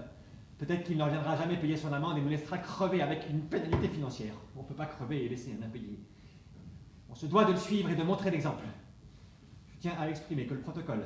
Peut-être 0.58 0.84
qu'il 0.84 0.96
ne 0.96 1.02
reviendra 1.02 1.34
jamais 1.36 1.56
payer 1.56 1.76
son 1.76 1.92
amende 1.92 2.18
et 2.18 2.20
nous 2.20 2.28
laissera 2.28 2.58
crever 2.58 3.02
avec 3.02 3.28
une 3.28 3.40
pénalité 3.40 3.88
financière. 3.88 4.34
On 4.54 4.62
ne 4.62 4.68
peut 4.68 4.74
pas 4.74 4.86
crever 4.86 5.24
et 5.24 5.28
laisser 5.28 5.56
un 5.58 5.66
impayé. 5.66 5.98
On 7.10 7.14
se 7.14 7.26
doit 7.26 7.44
de 7.46 7.52
le 7.52 7.58
suivre 7.58 7.90
et 7.90 7.96
de 7.96 8.02
montrer 8.02 8.30
l'exemple. 8.30 8.64
Je 9.72 9.78
tiens 9.80 9.94
à 9.98 10.08
exprimer 10.08 10.46
que 10.46 10.54
le 10.54 10.60
protocole 10.60 11.02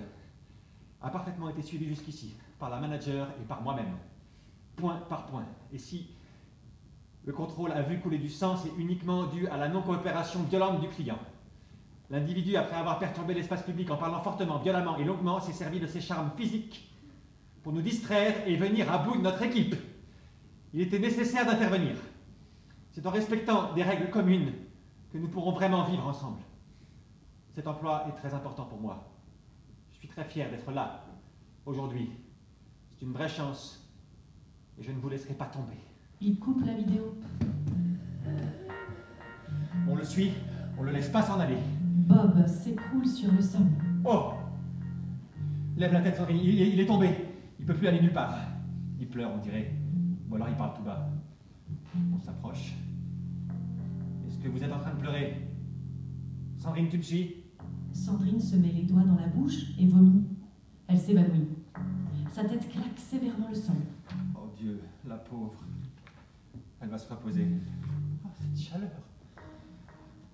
a 1.00 1.08
parfaitement 1.08 1.48
été 1.48 1.62
suivi 1.62 1.86
jusqu'ici 1.86 2.34
par 2.58 2.68
la 2.68 2.80
manager 2.80 3.28
et 3.40 3.44
par 3.44 3.62
moi-même, 3.62 3.96
point 4.74 4.96
par 5.08 5.26
point. 5.26 5.46
Et 5.72 5.78
si 5.78 6.10
le 7.24 7.32
contrôle 7.32 7.72
a 7.72 7.82
vu 7.82 8.00
couler 8.00 8.18
du 8.18 8.28
sang, 8.28 8.56
c'est 8.56 8.72
uniquement 8.76 9.26
dû 9.26 9.46
à 9.48 9.56
la 9.56 9.68
non-coopération 9.68 10.42
violente 10.42 10.80
du 10.80 10.88
client. 10.88 11.18
L'individu, 12.10 12.56
après 12.56 12.76
avoir 12.76 12.98
perturbé 12.98 13.34
l'espace 13.34 13.62
public 13.62 13.90
en 13.90 13.96
parlant 13.96 14.20
fortement, 14.20 14.58
violemment 14.58 14.96
et 14.98 15.04
longuement, 15.04 15.40
s'est 15.40 15.52
servi 15.52 15.80
de 15.80 15.86
ses 15.86 16.00
charmes 16.00 16.30
physiques 16.36 16.95
pour 17.66 17.72
nous 17.72 17.82
distraire 17.82 18.46
et 18.46 18.54
venir 18.54 18.92
à 18.92 18.98
bout 18.98 19.16
de 19.16 19.22
notre 19.22 19.42
équipe. 19.42 19.74
Il 20.72 20.82
était 20.82 21.00
nécessaire 21.00 21.44
d'intervenir. 21.44 21.96
C'est 22.92 23.04
en 23.04 23.10
respectant 23.10 23.74
des 23.74 23.82
règles 23.82 24.08
communes 24.08 24.52
que 25.12 25.18
nous 25.18 25.26
pourrons 25.26 25.50
vraiment 25.50 25.82
vivre 25.82 26.06
ensemble. 26.06 26.38
Cet 27.56 27.66
emploi 27.66 28.06
est 28.08 28.12
très 28.12 28.32
important 28.34 28.66
pour 28.66 28.78
moi. 28.80 29.10
Je 29.90 29.98
suis 29.98 30.06
très 30.06 30.22
fier 30.22 30.48
d'être 30.48 30.70
là, 30.70 31.06
aujourd'hui. 31.64 32.12
C'est 32.94 33.04
une 33.04 33.12
vraie 33.12 33.28
chance 33.28 33.84
et 34.78 34.84
je 34.84 34.92
ne 34.92 35.00
vous 35.00 35.08
laisserai 35.08 35.34
pas 35.34 35.46
tomber. 35.46 35.80
Il 36.20 36.38
coupe 36.38 36.64
la 36.64 36.72
vidéo. 36.72 37.16
On 39.88 39.96
le 39.96 40.04
suit, 40.04 40.30
on 40.78 40.84
le 40.84 40.92
laisse 40.92 41.08
pas 41.08 41.22
s'en 41.22 41.40
aller. 41.40 41.58
Bob 41.82 42.46
s'écroule 42.46 43.08
sur 43.08 43.32
le 43.32 43.42
sol. 43.42 43.66
Oh 44.04 44.34
Lève 45.76 45.92
la 45.92 46.02
tête, 46.02 46.20
il, 46.30 46.60
il 46.60 46.78
est 46.78 46.86
tombé. 46.86 47.10
Il 47.66 47.72
peut 47.72 47.78
plus 47.78 47.88
aller 47.88 48.00
nulle 48.00 48.12
part. 48.12 48.32
Il 49.00 49.08
pleure, 49.08 49.32
on 49.34 49.38
dirait. 49.38 49.74
Ou 50.30 50.36
alors 50.36 50.48
il 50.48 50.54
parle 50.54 50.76
tout 50.76 50.84
bas. 50.84 51.10
On 52.14 52.18
s'approche. 52.20 52.76
Est-ce 54.28 54.38
que 54.38 54.46
vous 54.46 54.62
êtes 54.62 54.72
en 54.72 54.78
train 54.78 54.94
de 54.94 55.00
pleurer? 55.00 55.48
Sandrine, 56.56 56.88
tu 56.88 56.98
me 56.98 57.02
suis 57.02 57.42
Sandrine 57.92 58.38
se 58.38 58.54
met 58.54 58.68
les 58.68 58.84
doigts 58.84 59.02
dans 59.02 59.16
la 59.16 59.26
bouche 59.26 59.76
et 59.80 59.86
vomit. 59.88 60.28
Elle 60.86 60.96
s'évanouit. 60.96 61.48
Sa 62.30 62.44
tête 62.44 62.70
claque 62.70 62.98
sévèrement 62.98 63.48
le 63.48 63.56
sol. 63.56 63.74
Oh 64.36 64.48
Dieu, 64.56 64.80
la 65.04 65.16
pauvre. 65.16 65.64
Elle 66.80 66.88
va 66.88 66.98
se 66.98 67.12
reposer. 67.12 67.48
Oh, 68.24 68.28
cette 68.32 68.64
chaleur. 68.64 68.90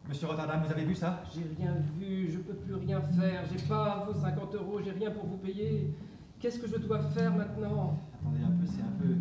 Monsieur 0.07 0.27
Rotterdam, 0.27 0.63
vous 0.67 0.71
avez 0.71 0.85
vu 0.85 0.95
ça? 0.95 1.25
J'ai 1.35 1.45
rien 1.57 1.77
vu, 1.99 2.31
je 2.31 2.41
peux 2.41 2.57
plus 2.57 2.75
rien 2.75 3.01
faire, 3.01 3.45
j'ai 3.51 3.67
pas 3.67 4.05
vos 4.05 4.13
50 4.13 4.55
euros, 4.57 4.81
j'ai 4.85 4.91
rien 4.91 5.11
pour 5.13 5.25
vous 5.25 5.39
payer. 5.39 5.95
Qu'est-ce 6.43 6.59
que 6.59 6.67
je 6.67 6.77
dois 6.77 6.99
faire 6.99 7.33
maintenant 7.37 8.01
Attendez 8.15 8.43
un 8.43 8.51
peu, 8.51 8.67
c'est 8.67 8.83
un 8.83 8.99
peu. 8.99 9.15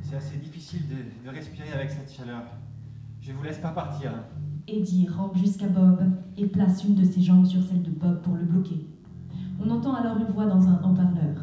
C'est 0.00 0.16
assez 0.16 0.38
difficile 0.38 0.80
de, 0.88 1.28
de 1.28 1.36
respirer 1.36 1.70
avec 1.74 1.90
cette 1.90 2.10
chaleur. 2.10 2.44
Je 3.20 3.32
vous 3.32 3.42
laisse 3.42 3.58
pas 3.58 3.72
partir. 3.72 4.14
Eddie 4.66 5.08
rampe 5.08 5.36
jusqu'à 5.36 5.68
Bob 5.68 6.00
et 6.38 6.46
place 6.46 6.84
une 6.84 6.94
de 6.94 7.04
ses 7.04 7.20
jambes 7.20 7.44
sur 7.44 7.62
celle 7.62 7.82
de 7.82 7.90
Bob 7.90 8.22
pour 8.22 8.34
le 8.34 8.44
bloquer. 8.44 8.86
On 9.60 9.68
entend 9.68 9.92
alors 9.94 10.16
une 10.16 10.32
voix 10.32 10.46
dans 10.46 10.66
un 10.66 10.82
haut-parleur. 10.82 11.36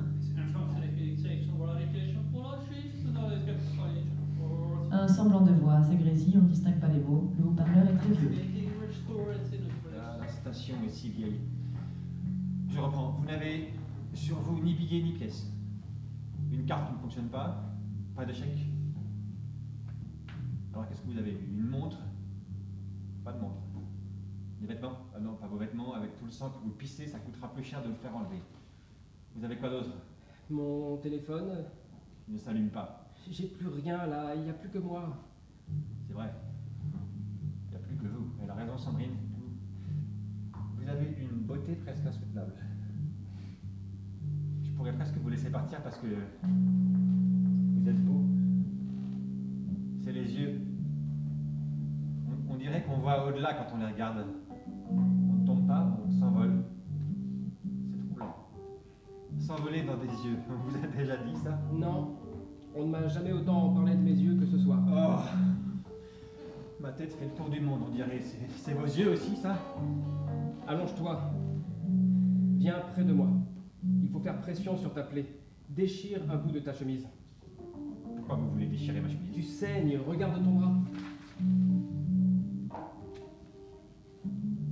Un 4.91 5.07
semblant 5.07 5.41
de 5.41 5.51
voix 5.51 5.83
s'agrésille, 5.83 6.33
on 6.35 6.41
ne 6.41 6.47
distingue 6.49 6.79
pas 6.79 6.87
les 6.87 6.99
mots. 6.99 7.31
Le 7.37 7.45
haut-parleur 7.45 7.87
est 7.87 7.95
très 7.95 8.09
vieux. 8.09 8.31
La, 9.95 10.17
la 10.19 10.27
station 10.27 10.77
est 10.83 10.89
si 10.89 11.09
vieille. 11.09 11.41
Je 12.67 12.79
reprends. 12.79 13.17
Vous 13.19 13.27
n'avez 13.27 13.71
sur 14.13 14.39
vous 14.39 14.61
ni 14.61 14.73
billet 14.73 15.01
ni 15.01 15.13
pièce. 15.13 15.51
Une 16.51 16.65
carte 16.65 16.87
qui 16.87 16.93
ne 16.93 16.99
fonctionne 16.99 17.29
pas. 17.29 17.63
Pas 18.15 18.25
de 18.25 18.33
chèque. 18.33 18.65
Alors 20.73 20.87
qu'est-ce 20.87 21.01
que 21.01 21.07
vous 21.07 21.17
avez 21.17 21.31
Une 21.31 21.67
montre? 21.67 21.97
Pas 23.23 23.33
de 23.33 23.39
montre. 23.39 23.57
Des 24.59 24.67
vêtements? 24.67 24.97
Ah 25.15 25.19
non, 25.19 25.35
pas 25.35 25.47
vos 25.47 25.57
vêtements. 25.57 25.93
Avec 25.93 26.17
tout 26.17 26.25
le 26.25 26.31
sang 26.31 26.49
que 26.49 26.63
vous 26.63 26.71
pissez, 26.71 27.07
ça 27.07 27.19
coûtera 27.19 27.51
plus 27.53 27.63
cher 27.63 27.81
de 27.81 27.89
le 27.89 27.95
faire 27.95 28.15
enlever. 28.15 28.41
Vous 29.35 29.43
avez 29.43 29.57
quoi 29.57 29.69
d'autre? 29.69 29.91
Mon 30.49 30.97
téléphone 30.97 31.65
Il 32.27 32.33
ne 32.33 32.39
s'allume 32.39 32.69
pas. 32.69 33.11
J'ai 33.29 33.47
plus 33.47 33.67
rien 33.67 34.07
là, 34.07 34.33
il 34.35 34.43
n'y 34.43 34.49
a 34.49 34.53
plus 34.53 34.69
que 34.69 34.79
moi. 34.79 35.17
C'est 36.07 36.13
vrai. 36.13 36.33
Il 37.67 37.69
n'y 37.69 37.75
a 37.75 37.79
plus 37.79 37.95
que 37.95 38.07
vous. 38.07 38.31
Elle 38.41 38.49
a 38.49 38.55
raison, 38.55 38.77
Sandrine. 38.77 39.15
Vous, 39.37 40.77
vous 40.77 40.89
avez 40.89 41.15
une 41.19 41.41
beauté 41.45 41.75
presque 41.75 42.05
insoutenable. 42.05 42.53
Je 44.79 44.83
pourrais 44.85 44.95
presque 44.95 45.17
vous 45.17 45.27
laisser 45.27 45.49
partir 45.49 45.81
parce 45.81 45.97
que 45.97 46.07
vous 46.07 47.89
êtes 47.89 48.01
beau. 48.05 48.23
C'est 50.01 50.13
les 50.13 50.31
yeux. 50.33 50.61
On, 52.25 52.53
on 52.53 52.55
dirait 52.55 52.81
qu'on 52.83 52.99
voit 52.99 53.27
au-delà 53.27 53.55
quand 53.55 53.75
on 53.75 53.79
les 53.79 53.87
regarde. 53.87 54.25
On 54.89 55.33
ne 55.33 55.45
tombe 55.45 55.67
pas, 55.67 55.99
on 56.07 56.09
s'envole. 56.09 56.63
C'est 57.91 57.99
troublant. 58.05 58.33
S'envoler 59.37 59.81
dans 59.81 59.97
des 59.97 60.05
yeux. 60.05 60.37
On 60.49 60.69
vous 60.69 60.77
a 60.77 60.87
déjà 60.87 61.17
dit 61.17 61.35
ça? 61.35 61.59
Non, 61.73 62.15
on 62.73 62.85
ne 62.85 62.91
m'a 62.91 63.05
jamais 63.09 63.33
autant 63.33 63.73
parlé 63.73 63.95
de 63.95 64.01
mes 64.01 64.13
yeux 64.15 64.35
que 64.35 64.45
ce 64.45 64.57
soir. 64.57 64.79
Oh 64.89 65.19
Ma 66.79 66.93
tête 66.93 67.11
fait 67.15 67.25
le 67.25 67.31
tour 67.31 67.49
du 67.49 67.59
monde, 67.59 67.81
on 67.85 67.91
dirait. 67.91 68.21
C'est 68.55 68.75
vos 68.75 68.85
yeux 68.85 69.11
aussi, 69.11 69.35
ça? 69.35 69.57
Allonge-toi. 70.65 71.19
Viens 72.55 72.79
près 72.93 73.03
de 73.03 73.11
moi. 73.11 73.27
Faut 74.19 74.25
faire 74.25 74.41
pression 74.41 74.75
sur 74.75 74.93
ta 74.93 75.03
plaie. 75.03 75.25
Déchire 75.69 76.19
un 76.29 76.35
bout 76.35 76.51
de 76.51 76.59
ta 76.59 76.73
chemise. 76.73 77.07
Pourquoi 78.17 78.35
vous 78.35 78.49
voulez 78.49 78.65
déchirer 78.65 78.99
ma 78.99 79.07
Tu 79.07 79.41
chemise 79.41 79.41
saignes, 79.41 79.97
regarde 80.05 80.43
ton 80.43 80.55
bras. 80.55 80.73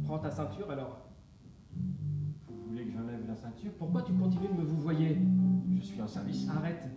Prends 0.03 0.19
ta 0.19 0.31
ceinture 0.31 0.69
alors. 0.69 0.99
Vous 2.49 2.71
voulez 2.71 2.87
que 2.87 2.91
j'enlève 2.91 3.25
la 3.25 3.35
ceinture? 3.37 3.71
Pourquoi 3.79 4.01
tu 4.01 4.11
continues 4.11 4.49
de 4.49 4.53
me 4.53 4.65
vous 4.65 4.81
voyer 4.81 5.17
Je 5.77 5.81
suis 5.81 6.01
en 6.01 6.07
service. 6.07 6.45
Arrête. 6.49 6.89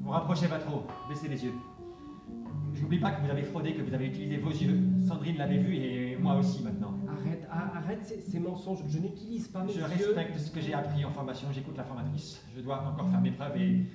Vous 0.00 0.10
rapprochez 0.10 0.46
pas 0.46 0.60
trop, 0.60 0.84
baissez 1.08 1.26
les 1.26 1.44
yeux. 1.44 1.54
Je 2.72 2.82
n'oublie 2.82 3.00
pas 3.00 3.10
que 3.10 3.24
vous 3.24 3.30
avez 3.30 3.42
fraudé, 3.42 3.74
que 3.74 3.82
vous 3.82 3.94
avez 3.94 4.06
utilisé 4.06 4.36
vos 4.36 4.50
yeux. 4.50 4.78
Sandrine 5.00 5.38
l'avait 5.38 5.58
vu 5.58 5.74
et 5.74 6.16
moi 6.18 6.36
aussi 6.36 6.62
maintenant. 6.62 6.94
Arrête, 7.50 7.70
ah, 7.74 7.78
arrête 7.78 8.04
ces, 8.04 8.20
ces 8.20 8.38
mensonges. 8.40 8.80
Je 8.88 8.98
n'utilise 8.98 9.48
pas 9.48 9.62
mes 9.64 9.72
Je 9.72 9.78
yeux. 9.78 9.84
respecte 9.84 10.38
ce 10.38 10.50
que 10.50 10.60
j'ai 10.60 10.74
appris 10.74 11.04
en 11.04 11.10
formation, 11.10 11.48
j'écoute 11.52 11.76
la 11.76 11.84
formatrice. 11.84 12.42
Je 12.54 12.60
dois 12.60 12.82
encore 12.86 13.08
faire 13.08 13.20
mes 13.20 13.30
preuves 13.32 13.56
et 13.56 13.86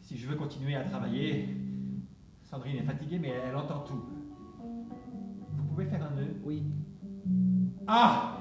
si 0.00 0.16
je 0.16 0.26
veux 0.28 0.36
continuer 0.36 0.74
à 0.76 0.84
travailler, 0.84 1.48
Sandrine 2.44 2.76
est 2.76 2.82
fatiguée 2.82 3.18
mais 3.18 3.32
elle 3.48 3.56
entend 3.56 3.80
tout. 3.80 4.02
Vous 5.56 5.64
pouvez 5.64 5.86
faire 5.86 6.04
un 6.04 6.14
nœud? 6.16 6.36
Oui. 6.44 6.62
Ah 7.86 8.38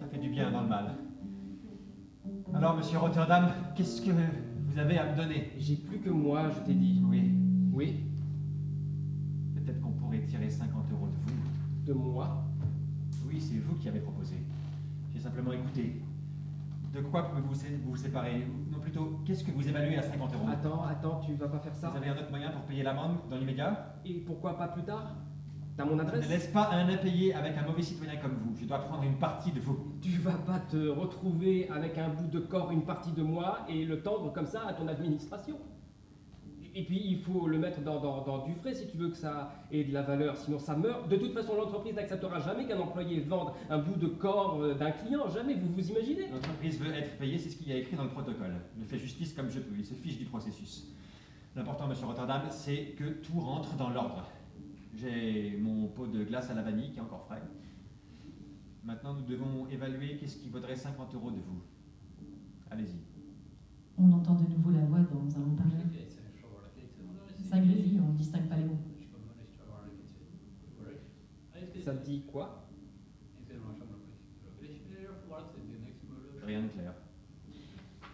Ça 0.00 0.06
fait 0.06 0.18
du 0.18 0.28
bien 0.30 0.50
dans 0.50 0.62
le 0.62 0.68
mal. 0.68 0.94
Alors, 2.54 2.76
monsieur 2.76 2.98
Rotterdam, 2.98 3.50
qu'est-ce 3.76 4.00
que 4.00 4.10
vous 4.10 4.78
avez 4.78 4.98
à 4.98 5.10
me 5.12 5.16
donner? 5.16 5.50
J'ai 5.58 5.76
plus 5.76 5.98
que 5.98 6.08
moi, 6.10 6.48
je 6.50 6.60
t'ai 6.66 6.74
dit. 6.74 7.02
Oui, 7.06 7.34
Oui, 7.72 8.00
peut-être 9.54 9.80
qu'on 9.80 9.90
pourrait 9.92 10.20
tirer 10.22 10.48
50 10.48 10.72
euros 10.92 11.08
de 11.08 11.30
vous. 11.32 11.84
de 11.86 11.92
moi. 11.92 12.44
Oui, 13.28 13.40
c'est 13.40 13.58
vous 13.58 13.74
qui 13.76 13.88
avez 13.88 14.00
proposé. 14.00 14.36
J'ai 15.12 15.20
simplement 15.20 15.52
écouté. 15.52 16.00
De 16.94 17.00
quoi 17.02 17.28
pouvez-vous 17.28 17.54
vous 17.84 17.96
séparer? 17.96 18.46
Non, 18.72 18.78
plutôt, 18.78 19.20
qu'est-ce 19.26 19.44
que 19.44 19.50
vous 19.50 19.68
évaluez 19.68 19.98
à 19.98 20.02
50 20.02 20.32
euros? 20.34 20.46
Attends, 20.50 20.84
attends, 20.84 21.20
tu 21.20 21.34
vas 21.34 21.48
pas 21.48 21.58
faire 21.58 21.74
ça 21.74 21.90
Vous 21.90 21.98
avez 21.98 22.08
un 22.08 22.16
autre 22.16 22.30
moyen 22.30 22.50
pour 22.50 22.62
payer 22.62 22.82
l'amende 22.82 23.18
dans 23.28 23.36
l'immédiat? 23.36 23.96
Et 24.06 24.14
pourquoi 24.14 24.56
pas 24.56 24.68
plus 24.68 24.82
tard? 24.82 25.14
T'as 25.76 25.84
mon 25.84 25.98
adresse? 25.98 26.24
Ne 26.24 26.30
laisse 26.30 26.46
pas 26.46 26.70
un 26.72 26.88
impayé 26.88 27.34
avec 27.34 27.56
un 27.58 27.66
mauvais 27.66 27.82
citoyen 27.82 28.16
comme 28.16 28.36
vous. 28.42 28.56
Je 28.58 28.64
dois 28.64 28.78
prendre 28.78 29.02
une 29.02 29.18
partie 29.18 29.52
de 29.52 29.60
vous. 29.60 29.98
Tu 30.00 30.12
vas 30.18 30.32
pas 30.32 30.60
te 30.60 30.88
retrouver 30.88 31.68
avec 31.68 31.98
un 31.98 32.08
bout 32.08 32.26
de 32.26 32.40
corps, 32.40 32.70
une 32.70 32.82
partie 32.82 33.12
de 33.12 33.22
moi, 33.22 33.60
et 33.68 33.84
le 33.84 34.00
tendre 34.00 34.32
comme 34.32 34.46
ça 34.46 34.62
à 34.66 34.72
ton 34.72 34.88
administration. 34.88 35.58
Et 36.74 36.84
puis 36.84 37.00
il 37.04 37.18
faut 37.18 37.46
le 37.48 37.58
mettre 37.58 37.80
dans, 37.82 38.00
dans- 38.00 38.22
dans 38.24 38.44
du 38.46 38.54
frais 38.54 38.74
si 38.74 38.86
tu 38.86 38.96
veux 38.96 39.08
que 39.08 39.16
ça 39.16 39.52
ait 39.72 39.84
de 39.84 39.92
la 39.92 40.02
valeur, 40.02 40.36
sinon 40.36 40.58
ça 40.58 40.76
meurt. 40.76 41.08
De 41.08 41.16
toute 41.16 41.32
façon, 41.32 41.56
l'entreprise 41.56 41.94
n'acceptera 41.94 42.38
jamais 42.40 42.66
qu'un 42.66 42.78
employé 42.78 43.20
vende 43.20 43.52
un 43.70 43.78
bout 43.78 43.96
de 43.98 44.06
corps 44.06 44.60
euh, 44.60 44.74
d'un 44.74 44.90
client, 44.92 45.28
jamais, 45.28 45.54
vous 45.54 45.68
vous 45.74 45.88
imaginez? 45.90 46.28
L'entreprise 46.28 46.78
veut 46.78 46.92
être 46.92 47.16
payée, 47.18 47.38
c'est 47.38 47.50
ce 47.50 47.56
qu'il 47.56 47.68
y 47.68 47.72
a 47.72 47.76
écrit 47.76 47.96
dans 47.96 48.04
le 48.04 48.10
protocole. 48.10 48.54
Je 48.78 48.84
fais 48.84 48.98
justice 48.98 49.32
comme 49.32 49.50
je 49.50 49.60
peux, 49.60 49.74
il 49.76 49.84
se 49.84 49.94
fiche 49.94 50.18
du 50.18 50.24
processus. 50.26 50.86
L'important, 51.56 51.88
monsieur 51.88 52.06
Rotterdam, 52.06 52.42
c'est 52.50 52.94
que 52.96 53.04
tout 53.04 53.40
rentre 53.40 53.74
dans 53.76 53.90
l'ordre. 53.90 54.28
J'ai 54.94 55.56
mon 55.60 55.86
pot 55.88 56.06
de 56.06 56.22
glace 56.24 56.50
à 56.50 56.54
la 56.54 56.62
vanille 56.62 56.90
qui 56.92 56.98
est 56.98 57.02
encore 57.02 57.24
frais. 57.26 57.42
Maintenant, 58.84 59.14
nous 59.14 59.22
devons 59.26 59.66
évaluer 59.70 60.16
qu'est-ce 60.18 60.36
qui 60.36 60.48
vaudrait 60.48 60.76
50 60.76 61.14
euros 61.14 61.30
de 61.30 61.36
vous. 61.36 61.60
Allez-y. 62.70 62.98
On 63.98 64.12
entend 64.12 64.34
de 64.34 64.48
nouveau 64.48 64.70
la 64.70 64.84
voix 64.84 65.00
dans 65.00 65.36
un 65.36 65.42
haut-parleur. 65.42 65.82
Ça 67.48 67.58
grésille, 67.58 67.98
on 68.06 68.12
ne 68.12 68.16
distingue 68.18 68.46
pas 68.46 68.56
les 68.56 68.64
mots. 68.64 68.76
Ça 71.82 71.94
te 71.94 72.04
dit 72.04 72.22
quoi? 72.30 72.68
Rien 76.44 76.62
de 76.62 76.68
clair. 76.68 76.92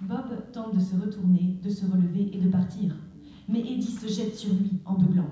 Bob 0.00 0.52
tente 0.52 0.76
de 0.76 0.80
se 0.80 0.94
retourner, 0.94 1.58
de 1.62 1.68
se 1.68 1.84
relever 1.86 2.30
et 2.32 2.40
de 2.40 2.48
partir. 2.48 2.94
Mais 3.48 3.58
Eddie 3.60 3.82
se 3.90 4.06
jette 4.06 4.36
sur 4.36 4.52
lui 4.54 4.80
en 4.84 4.94
beuglant. 4.94 5.30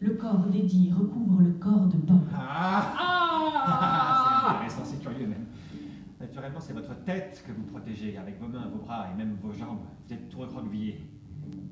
Le 0.00 0.14
corps 0.14 0.46
d'Eddie 0.46 0.92
recouvre 0.92 1.40
le 1.40 1.52
corps 1.54 1.88
de 1.88 1.96
Bob. 1.96 2.20
Ah 2.32 2.94
Ah 2.96 4.58
C'est 4.68 4.76
intéressant, 4.76 4.84
c'est 4.84 5.00
curieux 5.00 5.26
même. 5.26 5.46
Naturellement, 6.20 6.60
c'est 6.60 6.72
votre 6.72 6.94
tête 7.02 7.42
que 7.44 7.52
vous 7.52 7.64
protégez 7.64 8.16
avec 8.16 8.40
vos 8.40 8.46
mains, 8.46 8.68
vos 8.68 8.84
bras 8.84 9.08
et 9.12 9.16
même 9.16 9.36
vos 9.42 9.52
jambes. 9.52 9.80
Vous 10.06 10.14
êtes 10.14 10.28
tout 10.28 10.38
recroquevillé. 10.38 11.00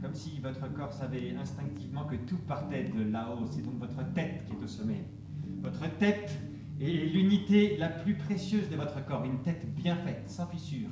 Comme 0.00 0.14
si 0.14 0.40
votre 0.40 0.72
corps 0.72 0.92
savait 0.92 1.34
instinctivement 1.40 2.04
que 2.04 2.16
tout 2.16 2.38
partait 2.48 2.84
de 2.84 3.04
là-haut. 3.10 3.46
C'est 3.50 3.62
donc 3.62 3.78
votre 3.78 4.02
tête 4.14 4.44
qui 4.46 4.52
est 4.52 4.64
au 4.64 4.66
sommet. 4.66 5.04
Votre 5.62 5.88
tête 5.98 6.30
est 6.80 7.06
l'unité 7.12 7.76
la 7.76 7.88
plus 7.88 8.14
précieuse 8.14 8.68
de 8.68 8.76
votre 8.76 9.04
corps. 9.04 9.24
Une 9.24 9.40
tête 9.42 9.64
bien 9.74 9.96
faite, 9.96 10.24
sans 10.28 10.46
fissure. 10.46 10.88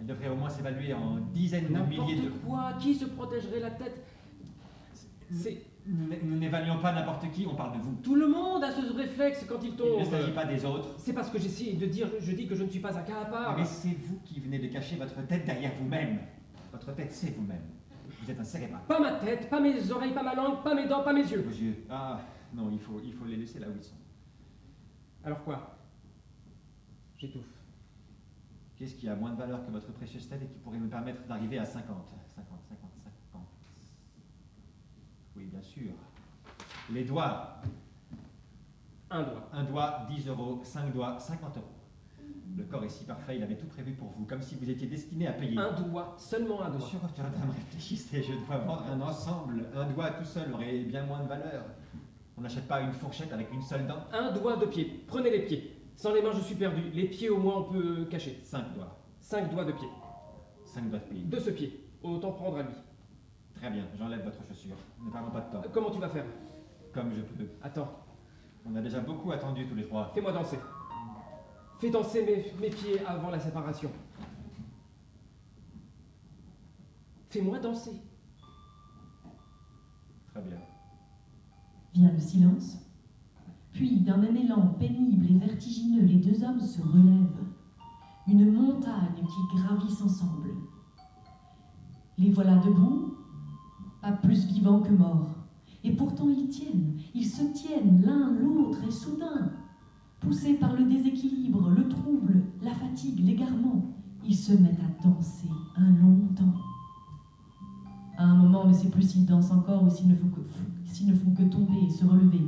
Elle 0.00 0.06
devrait 0.06 0.28
au 0.28 0.36
moins 0.36 0.48
s'évaluer 0.48 0.94
en 0.94 1.18
dizaines 1.32 1.66
de 1.68 1.78
milliers 1.88 2.22
de... 2.22 2.28
quoi. 2.44 2.72
Qui 2.80 2.94
se 2.94 3.04
protégerait 3.04 3.60
la 3.60 3.70
tête? 3.70 4.02
C'est 5.30 5.62
Nous 5.86 6.36
n'évaluons 6.38 6.78
pas 6.80 6.92
n'importe 6.92 7.30
qui, 7.32 7.46
on 7.46 7.54
parle 7.54 7.78
de 7.78 7.82
vous. 7.82 7.94
tout 8.02 8.14
le 8.14 8.28
monde 8.28 8.62
a 8.64 8.70
ce 8.72 8.92
réflexe 8.96 9.44
quand 9.48 9.58
il 9.62 9.70
Il 9.70 9.76
tombe. 9.76 10.00
ne 10.00 10.04
s'agit 10.04 10.32
pas 10.32 10.44
des 10.46 10.64
autres. 10.64 10.94
C'est 10.98 11.12
parce 11.12 11.30
que 11.30 11.38
j'essaie 11.38 11.74
de 11.74 11.86
dire, 11.86 12.08
je 12.20 12.32
dis 12.32 12.46
que 12.46 12.54
je 12.54 12.64
ne 12.64 12.68
suis 12.68 12.80
pas 12.80 12.96
un 12.98 13.02
cas 13.02 13.20
à 13.22 13.24
part. 13.26 13.56
Mais 13.58 13.64
c'est 13.64 13.96
vous 14.06 14.18
qui 14.24 14.40
venez 14.40 14.58
de 14.58 14.66
cacher 14.68 14.96
votre 14.96 15.26
tête 15.26 15.44
derrière 15.44 15.72
vous-même. 15.80 16.18
Votre 16.72 16.94
tête, 16.94 17.12
c'est 17.12 17.34
vous-même. 17.36 17.62
Vous 18.22 18.30
êtes 18.30 18.38
un 18.38 18.44
cérébral. 18.44 18.80
Pas 18.86 19.00
ma 19.00 19.12
tête, 19.14 19.50
pas 19.50 19.58
mes 19.58 19.90
oreilles, 19.90 20.14
pas 20.14 20.22
ma 20.22 20.34
langue, 20.34 20.62
pas 20.62 20.74
mes 20.76 20.86
dents, 20.86 21.02
pas 21.02 21.12
mes 21.12 21.22
yeux. 21.28 21.40
Vos 21.40 21.50
yeux. 21.50 21.84
Ah, 21.90 22.20
non, 22.54 22.70
il 22.70 22.78
faut, 22.78 23.00
il 23.04 23.12
faut 23.12 23.24
les 23.24 23.36
laisser 23.36 23.58
là 23.58 23.66
où 23.68 23.74
ils 23.76 23.82
sont. 23.82 23.96
Alors 25.24 25.42
quoi? 25.42 25.76
J'étouffe. 27.18 27.44
Qu'est-ce 28.76 28.94
qui 28.94 29.08
a 29.08 29.16
moins 29.16 29.30
de 29.30 29.36
valeur 29.36 29.64
que 29.66 29.72
votre 29.72 29.92
précieuse 29.92 30.28
tête 30.28 30.40
et 30.42 30.46
qui 30.46 30.58
pourrait 30.60 30.78
me 30.78 30.88
permettre 30.88 31.26
d'arriver 31.26 31.58
à 31.58 31.64
50 31.64 32.08
50, 32.34 32.46
50, 32.68 32.90
50. 33.32 33.42
Oui, 35.36 35.46
bien 35.46 35.62
sûr. 35.62 35.92
Les 36.90 37.04
doigts. 37.04 37.60
Un 39.10 39.22
doigt. 39.24 39.48
Un 39.52 39.64
doigt, 39.64 40.06
10 40.08 40.28
euros. 40.28 40.60
Cinq 40.62 40.92
doigts, 40.92 41.18
50 41.18 41.56
euros. 41.56 41.81
Le 42.56 42.64
corps 42.64 42.84
est 42.84 42.88
si 42.88 43.04
parfait, 43.04 43.36
il 43.36 43.42
avait 43.42 43.56
tout 43.56 43.66
prévu 43.66 43.92
pour 43.92 44.08
vous, 44.08 44.26
comme 44.26 44.42
si 44.42 44.56
vous 44.56 44.68
étiez 44.68 44.86
destiné 44.86 45.26
à 45.26 45.32
payer. 45.32 45.56
Un 45.58 45.72
doigt, 45.72 46.14
seulement 46.18 46.60
un 46.62 46.68
doigt. 46.68 46.80
Monsieur 46.80 46.98
Rotterdam, 46.98 47.50
réfléchissez, 47.50 48.22
je 48.22 48.32
dois 48.46 48.58
vendre 48.58 48.84
un 48.92 49.00
ensemble. 49.00 49.64
Un 49.74 49.86
doigt 49.86 50.10
tout 50.10 50.24
seul 50.24 50.52
aurait 50.52 50.80
bien 50.80 51.04
moins 51.06 51.22
de 51.22 51.28
valeur. 51.28 51.64
On 52.36 52.42
n'achète 52.42 52.68
pas 52.68 52.80
une 52.82 52.92
fourchette 52.92 53.32
avec 53.32 53.50
une 53.52 53.62
seule 53.62 53.86
dent. 53.86 54.04
Un 54.12 54.32
doigt 54.32 54.56
de 54.56 54.66
pied. 54.66 55.02
Prenez 55.06 55.30
les 55.30 55.46
pieds. 55.46 55.76
Sans 55.96 56.12
les 56.12 56.20
mains, 56.22 56.32
je 56.32 56.40
suis 56.40 56.54
perdu. 56.54 56.82
Les 56.92 57.04
pieds, 57.08 57.30
au 57.30 57.38
moins, 57.38 57.58
on 57.58 57.72
peut 57.72 58.04
cacher. 58.10 58.38
Cinq 58.42 58.74
doigts. 58.74 58.98
Cinq 59.20 59.50
doigts 59.50 59.64
de 59.64 59.72
pied. 59.72 59.88
Cinq 60.64 60.90
doigts 60.90 60.98
de 60.98 61.04
pied. 61.04 61.22
De 61.24 61.38
ce 61.38 61.50
pied. 61.50 61.80
Autant 62.02 62.32
prendre 62.32 62.58
à 62.58 62.62
lui. 62.62 62.74
Très 63.54 63.70
bien, 63.70 63.84
j'enlève 63.98 64.24
votre 64.24 64.44
chaussure. 64.48 64.76
Ne 65.00 65.10
perdons 65.10 65.30
pas 65.30 65.40
de 65.40 65.52
temps. 65.52 65.62
Euh, 65.64 65.68
Comment 65.72 65.90
tu 65.90 66.00
vas 66.00 66.08
faire? 66.08 66.24
Comme 66.92 67.12
je 67.14 67.20
peux. 67.22 67.48
Attends, 67.62 67.88
On 68.66 68.74
a 68.76 68.80
déjà 68.80 69.00
beaucoup 69.00 69.30
attendu 69.32 69.66
tous 69.66 69.74
les 69.74 69.84
trois. 69.84 70.10
fais-moi 70.14 70.32
danser. 70.32 70.58
Fais 71.82 71.90
danser 71.90 72.24
mes, 72.24 72.44
mes 72.60 72.70
pieds 72.70 73.04
avant 73.04 73.28
la 73.28 73.40
séparation. 73.40 73.90
Fais-moi 77.28 77.58
danser. 77.58 78.00
Très 80.28 80.42
bien. 80.42 80.58
Vient 81.92 82.12
le 82.12 82.20
silence. 82.20 82.78
Puis, 83.72 83.98
d'un 84.02 84.16
même 84.16 84.36
élan 84.36 84.68
pénible 84.78 85.26
et 85.28 85.38
vertigineux, 85.44 86.04
les 86.04 86.20
deux 86.20 86.44
hommes 86.44 86.60
se 86.60 86.80
relèvent. 86.80 87.48
Une 88.28 88.52
montagne 88.52 89.16
qui 89.16 89.56
gravissent 89.56 90.02
ensemble. 90.02 90.50
Les 92.16 92.30
voilà 92.30 92.58
debout, 92.58 93.16
pas 94.00 94.12
plus 94.12 94.46
vivants 94.46 94.82
que 94.82 94.92
morts. 94.92 95.34
Et 95.82 95.96
pourtant 95.96 96.28
ils 96.28 96.48
tiennent, 96.48 97.00
ils 97.12 97.26
se 97.26 97.42
tiennent 97.42 98.02
l'un 98.02 98.30
l'autre 98.34 98.84
et 98.86 98.90
soudain, 98.92 99.50
poussés 100.22 100.54
par 100.54 100.74
le 100.74 100.84
déséquilibre, 100.84 101.70
le 101.70 101.88
trouble, 101.88 102.42
la 102.62 102.72
fatigue, 102.72 103.24
l'égarement, 103.24 103.92
ils 104.24 104.36
se 104.36 104.52
mettent 104.52 104.78
à 104.80 105.08
danser 105.08 105.48
un 105.76 105.90
long 105.90 106.28
temps. 106.36 106.54
À 108.16 108.24
un 108.24 108.36
moment, 108.36 108.62
on 108.64 108.68
ne 108.68 108.72
sait 108.72 108.88
plus 108.88 109.02
s'ils 109.02 109.26
dansent 109.26 109.50
encore 109.50 109.82
ou 109.82 109.90
s'ils 109.90 110.08
ne, 110.08 110.14
font 110.14 110.28
que, 110.28 110.40
s'ils 110.84 111.08
ne 111.08 111.14
font 111.14 111.32
que 111.32 111.42
tomber 111.42 111.86
et 111.86 111.90
se 111.90 112.04
relever. 112.04 112.46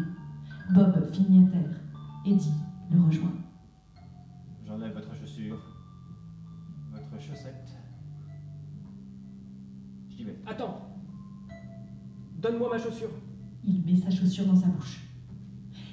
Bob 0.73 1.13
finit 1.13 1.47
à 1.47 1.51
terre. 1.51 1.81
Eddie 2.25 2.55
le 2.91 3.01
rejoint. 3.01 3.33
J'enlève 4.65 4.95
votre 4.95 5.15
chaussure. 5.17 5.59
Votre 6.93 7.21
chaussette. 7.21 7.77
J'y 10.11 10.25
vais. 10.25 10.39
Attends. 10.47 10.81
Donne-moi 12.41 12.71
ma 12.71 12.79
chaussure. 12.79 13.11
Il 13.65 13.85
met 13.85 13.97
sa 13.97 14.11
chaussure 14.11 14.47
dans 14.47 14.57
sa 14.57 14.69
bouche. 14.69 15.04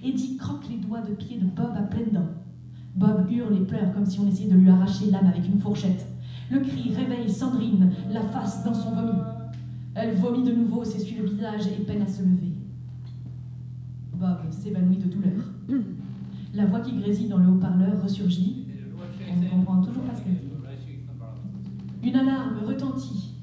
Eddie 0.04 0.38
croque 0.38 0.68
les 0.70 0.78
doigts 0.78 1.02
de 1.02 1.14
pied 1.14 1.38
de 1.38 1.46
Bob 1.46 1.72
à 1.76 1.84
pleines 1.84 2.12
dents. 2.12 2.30
Bob 2.96 3.28
hurle 3.32 3.56
et 3.56 3.66
pleure 3.66 3.94
comme 3.94 4.06
si 4.06 4.20
on 4.20 4.28
essayait 4.28 4.50
de 4.50 4.58
lui 4.58 4.70
arracher 4.70 5.12
l'âme 5.12 5.28
avec 5.28 5.48
une 5.48 5.60
fourchette. 5.60 6.08
Le 6.50 6.60
cri 6.60 6.94
réveille 6.94 7.30
Sandrine, 7.30 7.92
la 8.12 8.22
face 8.22 8.64
dans 8.64 8.74
son 8.74 8.96
vomi. 8.96 9.20
Elle 9.94 10.16
vomit 10.16 10.44
de 10.44 10.54
nouveau, 10.54 10.84
s'essuie 10.84 11.18
le 11.18 11.26
visage 11.26 11.68
et 11.68 11.84
peine 11.84 12.02
à 12.02 12.08
se 12.08 12.24
lever. 12.24 12.52
Bob 14.14 14.38
s'évanouit 14.50 14.98
de 14.98 15.08
douleur. 15.08 15.44
La 16.54 16.66
voix 16.66 16.82
qui 16.82 16.98
grésille 16.98 17.30
dans 17.30 17.38
le 17.38 17.50
haut-parleur 17.50 18.02
ressurgit. 18.02 18.66
On 19.32 19.40
ne 19.40 19.50
comprend 19.50 19.82
toujours 19.82 20.04
pas 20.04 20.16
ce 20.16 20.24
qu'elle 20.24 20.34
dit. 20.34 20.50
Une 22.04 22.16
alarme 22.16 22.58
retentit. 22.66 23.36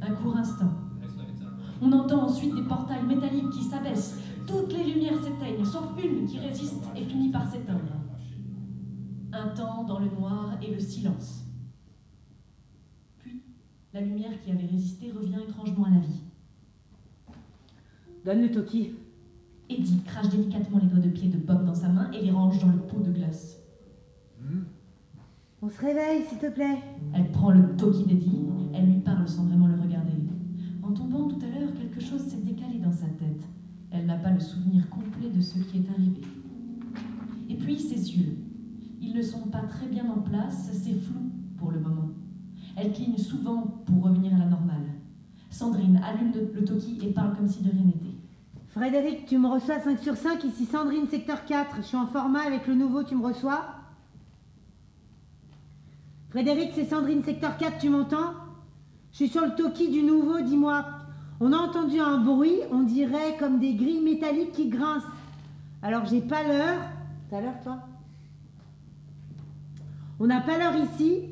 Un 0.00 0.12
court 0.12 0.36
instant. 0.36 0.70
On 1.82 1.92
entend 1.92 2.24
ensuite 2.24 2.54
des 2.54 2.62
portails 2.62 3.04
métalliques 3.06 3.50
qui 3.50 3.64
s'abaissent. 3.64 4.18
Toutes 4.46 4.72
les 4.72 4.84
lumières 4.84 5.22
s'éteignent, 5.22 5.64
sauf 5.64 5.84
une 6.02 6.26
qui 6.26 6.38
résiste 6.38 6.84
et 6.96 7.04
finit 7.04 7.30
par 7.30 7.50
s'éteindre. 7.50 7.80
Un 9.32 9.48
temps 9.48 9.84
dans 9.84 9.98
le 9.98 10.10
noir 10.10 10.56
et 10.62 10.72
le 10.72 10.78
silence. 10.78 11.44
Puis, 13.18 13.42
la 13.92 14.00
lumière 14.00 14.40
qui 14.42 14.50
avait 14.50 14.66
résisté 14.66 15.10
revient 15.10 15.40
étrangement 15.48 15.84
à 15.84 15.90
la 15.90 16.00
vie. 16.00 16.22
Donne 18.24 18.42
le 18.42 18.50
Toki. 18.50 18.92
Eddie 19.68 20.02
crache 20.04 20.28
délicatement 20.28 20.78
les 20.78 20.86
doigts 20.86 21.00
de 21.00 21.08
pied 21.08 21.28
de 21.28 21.38
Bob 21.38 21.64
dans 21.64 21.74
sa 21.74 21.88
main 21.88 22.10
et 22.12 22.22
les 22.22 22.30
range 22.30 22.58
dans 22.58 22.68
le 22.68 22.78
pot 22.78 23.00
de 23.00 23.10
glace. 23.10 23.58
Hmm. 24.40 24.64
On 25.62 25.70
se 25.70 25.80
réveille, 25.80 26.22
s'il 26.28 26.38
te 26.38 26.50
plaît. 26.50 26.78
Elle 27.14 27.30
prend 27.30 27.50
le 27.50 27.74
toki 27.76 28.04
d'Eddie, 28.04 28.44
elle 28.74 28.86
lui 28.86 29.00
parle 29.00 29.26
sans 29.26 29.44
vraiment 29.44 29.66
le 29.66 29.80
regarder. 29.80 30.12
En 30.82 30.92
tombant 30.92 31.28
tout 31.28 31.38
à 31.40 31.58
l'heure, 31.58 31.72
quelque 31.72 32.00
chose 32.00 32.20
s'est 32.20 32.42
décalé 32.42 32.78
dans 32.78 32.92
sa 32.92 33.06
tête. 33.06 33.48
Elle 33.96 34.06
n'a 34.06 34.16
pas 34.16 34.30
le 34.30 34.40
souvenir 34.40 34.88
complet 34.90 35.30
de 35.30 35.40
ce 35.40 35.56
qui 35.60 35.78
est 35.78 35.88
arrivé. 35.88 36.20
Et 37.48 37.54
puis 37.54 37.78
ses 37.78 38.16
yeux. 38.16 38.36
Ils 39.00 39.14
ne 39.14 39.22
sont 39.22 39.46
pas 39.46 39.60
très 39.60 39.86
bien 39.86 40.04
en 40.10 40.20
place, 40.20 40.70
c'est 40.72 40.98
flou 40.98 41.30
pour 41.56 41.70
le 41.70 41.78
moment. 41.78 42.10
Elle 42.76 42.92
cligne 42.92 43.16
souvent 43.16 43.82
pour 43.86 44.02
revenir 44.02 44.34
à 44.34 44.38
la 44.38 44.46
normale. 44.46 44.86
Sandrine 45.48 46.00
allume 46.02 46.32
le, 46.32 46.64
toki 46.64 46.98
et 47.02 47.12
parle 47.12 47.36
comme 47.36 47.46
si 47.46 47.62
de 47.62 47.70
rien 47.70 47.84
n'était. 47.84 48.16
Frédéric, 48.70 49.26
tu 49.26 49.38
me 49.38 49.46
reçois 49.46 49.78
5 49.78 50.00
sur 50.00 50.16
5, 50.16 50.42
ici 50.42 50.64
Sandrine, 50.64 51.06
secteur 51.06 51.44
4. 51.44 51.76
Je 51.76 51.82
suis 51.82 51.96
en 51.96 52.06
format 52.06 52.40
avec 52.40 52.66
le 52.66 52.74
nouveau, 52.74 53.04
tu 53.04 53.14
me 53.14 53.24
reçois? 53.24 53.64
Frédéric, 56.30 56.72
c'est 56.74 56.86
Sandrine, 56.86 57.22
secteur 57.22 57.56
4, 57.56 57.78
tu 57.78 57.90
m'entends? 57.90 58.32
Je 59.12 59.18
suis 59.18 59.28
sur 59.28 59.42
le 59.42 59.54
Toki 59.54 59.88
du 59.88 60.02
nouveau, 60.02 60.40
dis-moi. 60.40 60.84
On 61.46 61.52
a 61.52 61.58
entendu 61.58 62.00
un 62.00 62.16
bruit, 62.16 62.60
on 62.72 62.84
dirait 62.84 63.36
comme 63.38 63.58
des 63.58 63.74
grilles 63.74 64.00
métalliques 64.00 64.52
qui 64.52 64.70
grincent. 64.70 65.06
Alors 65.82 66.06
j'ai 66.06 66.22
pas 66.22 66.42
l'heure. 66.42 66.80
T'as 67.28 67.42
l'heure, 67.42 67.60
toi? 67.62 67.80
On 70.18 70.26
n'a 70.26 70.40
pas 70.40 70.56
l'heure 70.56 70.74
ici. 70.74 71.28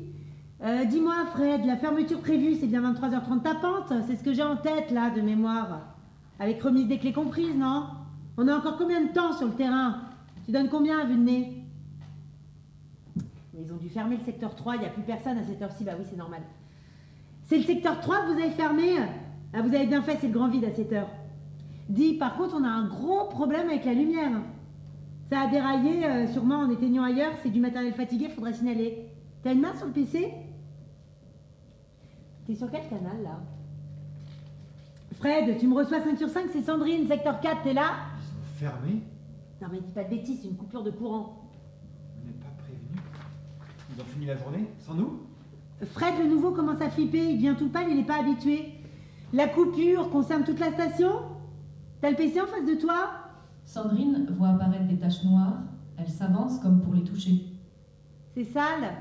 Euh, 0.63 0.85
dis-moi, 0.85 1.15
Fred, 1.33 1.65
la 1.65 1.77
fermeture 1.77 2.19
prévue, 2.19 2.53
c'est 2.53 2.67
bien 2.67 2.83
23h30 2.93 3.41
tapante 3.41 3.91
C'est 4.05 4.15
ce 4.15 4.23
que 4.23 4.33
j'ai 4.33 4.43
en 4.43 4.55
tête, 4.55 4.91
là, 4.91 5.09
de 5.09 5.19
mémoire. 5.19 5.81
Avec 6.37 6.61
remise 6.61 6.87
des 6.87 6.99
clés 6.99 7.11
comprises, 7.11 7.57
non? 7.57 7.87
On 8.37 8.47
a 8.47 8.55
encore 8.55 8.77
combien 8.77 9.01
de 9.01 9.11
temps 9.13 9.35
sur 9.35 9.47
le 9.47 9.53
terrain? 9.53 9.99
Tu 10.45 10.51
donnes 10.51 10.69
combien 10.69 10.99
à 10.99 11.05
vue 11.05 11.17
Mais 11.17 11.53
Ils 13.59 13.73
ont 13.73 13.77
dû 13.77 13.89
fermer 13.89 14.17
le 14.17 14.23
secteur 14.23 14.53
3, 14.53 14.75
il 14.75 14.81
n'y 14.81 14.85
a 14.85 14.89
plus 14.89 15.01
personne 15.01 15.39
à 15.39 15.43
cette 15.43 15.59
heure-ci, 15.59 15.83
bah 15.83 15.93
oui, 15.97 16.05
c'est 16.07 16.17
normal. 16.17 16.41
C'est 17.45 17.57
le 17.57 17.63
secteur 17.63 17.99
3 17.99 18.27
que 18.27 18.33
vous 18.33 18.39
avez 18.39 18.51
fermé? 18.51 18.99
Ah, 19.53 19.61
vous 19.61 19.73
avez 19.73 19.85
bien 19.85 20.01
fait, 20.01 20.17
c'est 20.19 20.27
le 20.27 20.33
grand 20.33 20.49
vide 20.49 20.65
à 20.65 20.71
cette 20.71 20.91
heure. 20.91 21.09
Dis, 21.87 22.13
par 22.15 22.35
contre, 22.37 22.55
on 22.59 22.63
a 22.63 22.69
un 22.69 22.87
gros 22.87 23.25
problème 23.25 23.69
avec 23.69 23.85
la 23.85 23.93
lumière. 23.93 24.31
Ça 25.29 25.41
a 25.41 25.47
déraillé, 25.47 26.05
euh, 26.05 26.27
sûrement 26.27 26.57
en 26.57 26.69
éteignant 26.71 27.03
ailleurs, 27.03 27.33
c'est 27.43 27.49
du 27.49 27.59
matériel 27.59 27.93
fatigué, 27.93 28.29
faudrait 28.29 28.53
signaler. 28.53 29.07
T'as 29.43 29.53
une 29.53 29.61
main 29.61 29.75
sur 29.75 29.85
le 29.85 29.91
PC 29.91 30.31
T'es 32.45 32.55
sur 32.55 32.69
quel 32.69 32.87
canal, 32.89 33.21
là? 33.23 33.39
Fred, 35.17 35.57
tu 35.59 35.67
me 35.67 35.75
reçois 35.75 36.01
5 36.01 36.17
sur 36.17 36.29
5, 36.29 36.47
c'est 36.51 36.63
Sandrine, 36.63 37.07
secteur 37.07 37.39
4, 37.39 37.63
t'es 37.63 37.73
là? 37.73 37.91
Ils 38.17 38.37
ont 38.37 38.69
fermé 38.71 39.01
Non 39.61 39.67
mais 39.71 39.79
dis 39.79 39.91
pas 39.93 40.03
de 40.03 40.09
bêtises, 40.09 40.39
c'est 40.41 40.49
une 40.49 40.57
coupure 40.57 40.83
de 40.83 40.91
courant. 40.91 41.49
On 42.21 42.27
n'est 42.27 42.33
pas 42.33 42.49
prévenu. 42.57 43.01
Ils 43.95 44.01
ont 44.01 44.05
fini 44.05 44.25
la 44.25 44.35
journée 44.35 44.65
Sans 44.79 44.95
nous? 44.95 45.21
Fred, 45.93 46.15
le 46.19 46.25
nouveau, 46.27 46.51
commence 46.51 46.81
à 46.81 46.89
flipper, 46.89 47.23
il 47.29 47.35
devient 47.37 47.55
tout 47.57 47.69
pâle, 47.69 47.85
il 47.89 47.97
n'est 47.97 48.03
pas 48.03 48.19
habitué. 48.19 48.73
La 49.33 49.47
coupure 49.47 50.11
concerne 50.11 50.43
toute 50.43 50.59
la 50.59 50.71
station? 50.71 51.09
T'as 51.99 52.11
le 52.11 52.15
PC 52.15 52.39
en 52.39 52.45
face 52.45 52.65
de 52.67 52.79
toi? 52.79 53.09
Sandrine 53.65 54.27
voit 54.37 54.49
apparaître 54.49 54.85
des 54.85 54.99
taches 54.99 55.23
noires. 55.23 55.57
Elle 55.97 56.07
s'avance 56.07 56.59
comme 56.59 56.81
pour 56.81 56.93
les 56.93 57.03
toucher. 57.03 57.43
C'est 58.35 58.43
sale. 58.43 58.93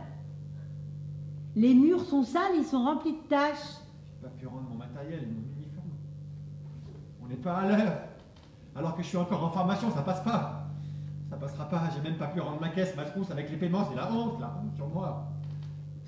Les 1.55 1.75
murs 1.75 2.01
sont 2.01 2.23
sales, 2.23 2.57
ils 2.57 2.65
sont 2.65 2.83
remplis 2.83 3.13
de 3.13 3.29
taches. 3.29 3.77
J'ai 4.15 4.27
pas 4.27 4.33
pu 4.39 4.47
rendre 4.47 4.71
mon 4.71 4.77
matériel, 4.77 5.29
mon 5.29 5.61
uniforme. 5.61 5.91
On 7.23 7.27
n'est 7.27 7.37
pas 7.37 7.59
à 7.59 7.69
l'heure. 7.69 7.99
Alors 8.75 8.97
que 8.97 9.03
je 9.03 9.09
suis 9.09 9.19
encore 9.19 9.45
en 9.45 9.51
formation, 9.51 9.91
ça 9.91 10.01
passe 10.01 10.25
pas. 10.25 10.67
Ça 11.29 11.37
passera 11.37 11.69
pas, 11.69 11.83
j'ai 11.95 12.01
même 12.01 12.17
pas 12.17 12.29
pu 12.29 12.41
rendre 12.41 12.61
ma 12.61 12.71
caisse, 12.71 12.97
ma 12.97 13.05
trousse 13.05 13.31
avec 13.31 13.51
les 13.51 13.59
paiements, 13.59 13.87
c'est 13.87 13.97
la 13.97 14.11
honte, 14.11 14.41
la 14.41 14.47
honte 14.47 14.75
sur 14.77 14.89
moi. 14.89 15.32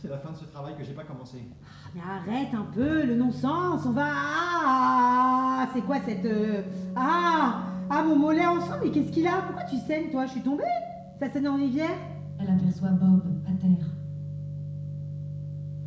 C'est 0.04 0.10
la 0.10 0.18
fin 0.18 0.32
de 0.32 0.36
ce 0.36 0.44
travail 0.44 0.76
que 0.76 0.84
j'ai 0.84 0.92
pas 0.92 1.04
commencé. 1.04 1.38
Ah, 1.64 1.88
Mais 1.94 2.02
arrête 2.34 2.52
un 2.52 2.66
peu 2.74 3.06
le 3.06 3.16
non-sens, 3.16 3.86
on 3.86 3.92
va... 3.92 4.04
Ah, 4.06 5.66
c'est 5.72 5.80
quoi 5.80 5.96
cette... 6.04 6.26
euh, 6.26 6.60
Ah, 6.94 7.62
ah, 7.88 8.02
mon 8.02 8.14
mollet 8.18 8.44
ensemble, 8.46 8.80
mais 8.84 8.90
qu'est-ce 8.90 9.10
qu'il 9.10 9.26
a? 9.26 9.40
Pourquoi 9.46 9.64
tu 9.64 9.78
saignes, 9.78 10.10
toi? 10.10 10.26
Je 10.26 10.32
suis 10.32 10.42
tombée 10.42 10.62
Ça 11.18 11.30
saigne 11.30 11.48
en 11.48 11.56
rivière 11.56 11.96
Elle 12.38 12.50
aperçoit 12.50 12.90
Bob 12.90 13.22
à 13.48 13.52
terre. 13.58 13.86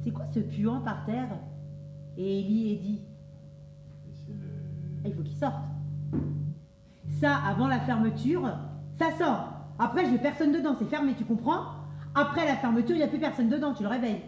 C'est 0.04 0.10
quoi 0.10 0.26
ce 0.34 0.40
puant 0.40 0.82
par 0.82 1.06
terre? 1.06 1.30
Et 2.18 2.40
Ellie 2.40 2.72
et 2.74 2.78
dit 2.78 3.02
C'est 4.26 4.34
le... 4.34 4.48
Ah, 5.06 5.10
il 5.10 5.14
faut 5.14 5.22
qu'il 5.22 5.38
sorte. 5.38 5.62
Ça, 7.22 7.36
avant 7.36 7.68
la 7.68 7.82
fermeture, 7.82 8.50
ça 8.98 9.12
sort. 9.16 9.54
Après, 9.78 10.06
je 10.08 10.10
veux 10.10 10.18
personne 10.18 10.52
dedans, 10.52 10.76
c'est 10.80 10.90
fermé, 10.90 11.14
tu 11.16 11.24
comprends? 11.24 11.77
Après 12.18 12.48
la 12.48 12.56
fermeture, 12.56 12.96
il 12.96 12.98
n'y 12.98 13.04
a 13.04 13.08
plus 13.08 13.20
personne 13.20 13.48
dedans, 13.48 13.76
tu 13.76 13.84
le 13.84 13.90
réveilles. 13.90 14.24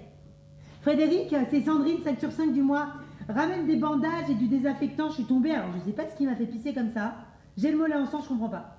Frédéric, 0.81 1.33
c'est 1.49 1.61
Sandrine, 1.61 1.97
5 2.03 2.19
sur 2.19 2.31
5 2.31 2.53
du 2.53 2.61
mois. 2.61 2.89
Ramène 3.27 3.65
des 3.65 3.77
bandages 3.77 4.29
et 4.29 4.35
du 4.35 4.47
désinfectant, 4.47 5.09
je 5.09 5.15
suis 5.15 5.23
tombée, 5.23 5.51
alors 5.51 5.71
je 5.73 5.79
sais 5.89 5.95
pas 5.95 6.07
ce 6.07 6.15
qui 6.15 6.27
m'a 6.27 6.35
fait 6.35 6.45
pisser 6.45 6.71
comme 6.71 6.91
ça. 6.91 7.15
J'ai 7.57 7.71
le 7.71 7.79
mollet 7.79 7.95
en 7.95 8.05
sang, 8.05 8.21
je 8.21 8.27
comprends 8.27 8.49
pas. 8.49 8.77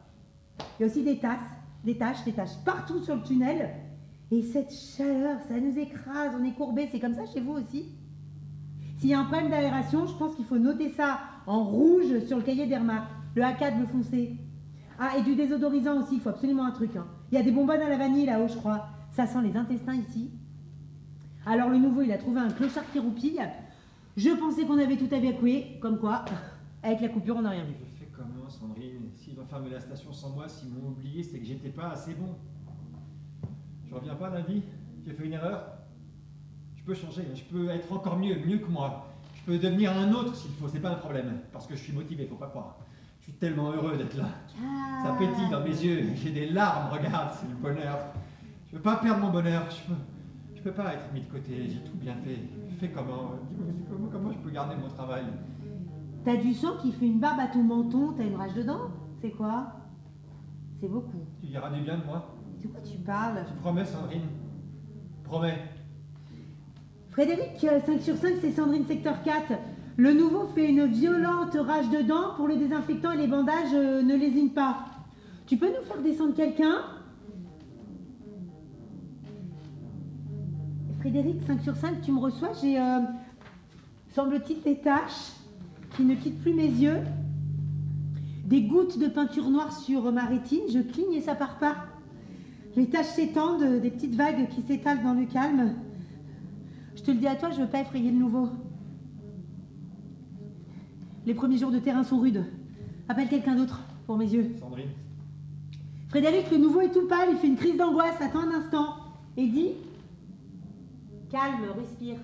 Il 0.79 0.83
y 0.83 0.85
a 0.85 0.87
aussi 0.87 1.03
des 1.03 1.19
tasses, 1.19 1.41
des 1.83 1.99
taches, 1.99 2.23
des 2.25 2.33
taches 2.33 2.57
partout 2.65 3.03
sur 3.03 3.17
le 3.17 3.23
tunnel. 3.23 3.71
Et 4.31 4.43
cette 4.43 4.73
chaleur, 4.73 5.41
ça 5.49 5.59
nous 5.59 5.77
écrase, 5.77 6.37
on 6.41 6.45
est 6.45 6.53
courbé, 6.53 6.89
c'est 6.93 7.01
comme 7.01 7.15
ça 7.15 7.27
chez 7.27 7.41
vous 7.41 7.55
aussi 7.55 7.87
S'il 8.99 9.11
y 9.11 9.15
a 9.15 9.19
un 9.19 9.25
problème 9.25 9.51
d'aération, 9.51 10.07
je 10.07 10.15
pense 10.15 10.37
qu'il 10.37 10.45
faut 10.45 10.59
noter 10.59 10.89
ça 10.89 11.19
en 11.49 11.65
rouge 11.65 12.25
sur 12.29 12.37
le 12.37 12.45
cahier 12.45 12.69
des 12.69 12.77
remarques. 12.77 13.11
Le 13.35 13.43
A4 13.43 13.77
bleu 13.77 13.87
foncé. 13.87 14.37
Ah, 15.03 15.17
et 15.17 15.23
du 15.23 15.35
désodorisant 15.35 15.99
aussi, 16.03 16.17
il 16.17 16.21
faut 16.21 16.29
absolument 16.29 16.67
un 16.67 16.73
truc. 16.73 16.95
hein. 16.95 17.07
Il 17.33 17.39
y 17.39 17.41
a 17.41 17.43
des 17.43 17.53
bonbonnes 17.53 17.81
à 17.81 17.89
la 17.89 17.97
vanille 17.97 18.27
là-haut, 18.27 18.49
je 18.49 18.57
crois. 18.57 18.87
Ça 19.13 19.27
sent 19.27 19.39
les 19.43 19.57
intestins 19.57 19.95
ici. 19.95 20.31
Alors 21.47 21.71
le 21.71 21.79
nouveau, 21.79 22.03
il 22.03 22.13
a 22.13 22.19
trouvé 22.19 22.39
un 22.41 22.51
clochard 22.51 22.85
qui 22.93 22.99
roupille. 22.99 23.41
Je 24.19 24.29
pensais 24.39 24.67
qu'on 24.67 24.77
avait 24.79 24.99
tout 24.99 25.13
évacué, 25.13 25.79
comme 25.81 25.99
quoi, 25.99 26.27
avec 26.83 27.01
la 27.01 27.09
coupure, 27.09 27.37
on 27.37 27.43
n'a 27.43 27.51
rien 27.51 27.65
vu. 27.65 27.73
Je 27.95 28.01
fais 28.01 28.11
comment, 28.15 28.47
Sandrine 28.51 29.09
S'ils 29.17 29.41
ont 29.41 29.47
fermé 29.47 29.71
la 29.71 29.81
station 29.81 30.13
sans 30.13 30.31
moi, 30.31 30.47
s'ils 30.49 30.69
m'ont 30.69 30.91
oublié, 30.91 31.23
c'est 31.23 31.39
que 31.39 31.47
j'étais 31.47 31.71
pas 31.71 31.89
assez 31.93 32.13
bon. 32.13 32.35
Je 33.89 33.95
reviens 33.95 34.15
pas 34.17 34.29
lundi 34.29 34.63
J'ai 35.07 35.15
fait 35.15 35.25
une 35.25 35.33
erreur 35.33 35.65
Je 36.77 36.83
peux 36.85 36.95
changer, 36.95 37.23
hein. 37.23 37.35
je 37.35 37.45
peux 37.45 37.71
être 37.71 37.91
encore 37.91 38.19
mieux, 38.19 38.37
mieux 38.45 38.59
que 38.59 38.71
moi. 38.71 39.07
Je 39.35 39.41
peux 39.47 39.59
devenir 39.59 39.97
un 39.97 40.13
autre 40.13 40.37
s'il 40.37 40.51
faut, 40.53 40.69
c'est 40.69 40.81
pas 40.81 40.91
un 40.91 40.97
problème. 40.97 41.41
Parce 41.55 41.67
que 41.67 41.75
je 41.75 41.81
suis 41.83 41.95
motivé, 41.95 42.27
faut 42.27 42.35
pas 42.37 42.49
croire. 42.49 42.77
Suis 43.31 43.39
tellement 43.39 43.71
heureux 43.71 43.97
d'être 43.97 44.17
là. 44.17 44.29
Ça 45.05 45.15
pétille 45.17 45.49
dans 45.51 45.61
mes 45.61 45.69
yeux, 45.69 46.11
j'ai 46.17 46.33
des 46.33 46.51
larmes, 46.51 46.93
regarde, 46.93 47.31
c'est 47.33 47.49
le 47.49 47.55
bonheur. 47.55 47.99
Je 48.69 48.77
veux 48.77 48.83
pas 48.83 48.97
perdre 48.97 49.21
mon 49.21 49.31
bonheur, 49.31 49.63
je 49.71 49.87
peux, 49.87 49.99
je 50.57 50.61
peux 50.61 50.73
pas 50.73 50.95
être 50.95 51.13
mis 51.15 51.21
de 51.21 51.31
côté, 51.31 51.69
j'ai 51.69 51.79
tout 51.79 51.97
bien 51.97 52.17
fait. 52.25 52.39
Fais 52.81 52.89
comment 52.89 53.35
comment, 53.89 54.09
comment 54.11 54.33
je 54.33 54.39
peux 54.39 54.51
garder 54.51 54.75
mon 54.75 54.89
travail? 54.89 55.23
T'as 56.25 56.37
du 56.39 56.53
sang 56.53 56.77
qui 56.83 56.91
fait 56.91 57.07
une 57.07 57.21
barbe 57.21 57.39
à 57.39 57.47
ton 57.47 57.63
menton, 57.63 58.15
t'as 58.17 58.25
une 58.25 58.35
rage 58.35 58.55
dedans? 58.55 58.91
C'est 59.23 59.31
quoi? 59.31 59.75
C'est 60.81 60.89
beaucoup. 60.89 61.25
Tu 61.41 61.47
diras 61.47 61.71
du 61.71 61.83
bien 61.83 61.99
de 61.99 62.05
moi 62.05 62.35
De 62.61 62.67
quoi 62.67 62.81
tu 62.81 62.99
parles? 62.99 63.45
Tu 63.47 63.55
promets, 63.61 63.85
Sandrine 63.85 64.27
Promets. 65.23 65.63
Frédéric, 67.11 67.63
euh, 67.63 67.79
5 67.79 68.01
sur 68.01 68.17
5, 68.17 68.35
c'est 68.41 68.51
Sandrine 68.51 68.87
secteur 68.87 69.23
4. 69.23 69.53
Le 70.01 70.15
nouveau 70.15 70.47
fait 70.55 70.71
une 70.71 70.87
violente 70.87 71.55
rage 71.61 71.91
dedans. 71.91 72.33
Pour 72.35 72.49
le 72.49 72.57
désinfectant 72.57 73.13
et 73.13 73.19
les 73.19 73.27
bandages, 73.27 73.75
euh, 73.75 74.01
ne 74.01 74.17
lésine 74.17 74.49
pas. 74.49 74.87
Tu 75.47 75.59
peux 75.59 75.67
nous 75.67 75.85
faire 75.87 76.01
descendre 76.01 76.35
quelqu'un? 76.35 76.77
Frédéric, 81.01 81.43
5 81.43 81.61
sur 81.61 81.77
5, 81.77 82.01
tu 82.01 82.13
me 82.13 82.19
reçois? 82.19 82.53
J'ai, 82.63 82.81
euh, 82.81 83.01
semble-t-il, 84.15 84.63
des 84.63 84.77
taches 84.77 85.33
qui 85.95 86.05
ne 86.05 86.15
quittent 86.15 86.41
plus 86.41 86.55
mes 86.55 86.69
yeux. 86.69 87.01
Des 88.47 88.63
gouttes 88.63 88.99
de 88.99 89.07
peinture 89.07 89.51
noire 89.51 89.71
sur 89.71 90.11
ma 90.13 90.25
rétine. 90.25 90.63
Je 90.73 90.79
cligne 90.79 91.13
et 91.13 91.21
ça 91.21 91.35
part 91.35 91.59
pas. 91.59 91.77
Les 92.75 92.89
taches 92.89 93.05
s'étendent, 93.05 93.83
des 93.83 93.91
petites 93.91 94.15
vagues 94.15 94.49
qui 94.49 94.63
s'étalent 94.63 95.03
dans 95.03 95.13
le 95.13 95.27
calme. 95.27 95.75
Je 96.97 97.03
te 97.03 97.11
le 97.11 97.19
dis 97.19 97.27
à 97.27 97.35
toi, 97.35 97.51
je 97.51 97.61
veux 97.61 97.69
pas 97.69 97.83
effrayer 97.83 98.11
le 98.11 98.17
nouveau. 98.17 98.49
Les 101.27 101.35
premiers 101.35 101.59
jours 101.59 101.71
de 101.71 101.79
terrain 101.79 102.03
sont 102.03 102.19
rudes. 102.19 102.45
Appelle 103.09 103.29
quelqu'un 103.29 103.57
d'autre 103.57 103.81
pour 104.07 104.17
mes 104.17 104.27
yeux. 104.33 104.55
Sandrine 104.59 104.89
Frédéric, 106.09 106.51
le 106.51 106.59
nouveau 106.59 106.81
est 106.81 106.91
tout 106.91 107.07
pâle, 107.07 107.29
il 107.33 107.39
fait 107.39 107.47
une 107.47 107.57
crise 107.57 107.77
d'angoisse. 107.77 108.21
Attends 108.21 108.41
un 108.41 108.53
instant. 108.55 108.97
Et 109.37 109.47
dis 109.47 109.73
Calme, 111.31 111.71
respire. 111.77 112.17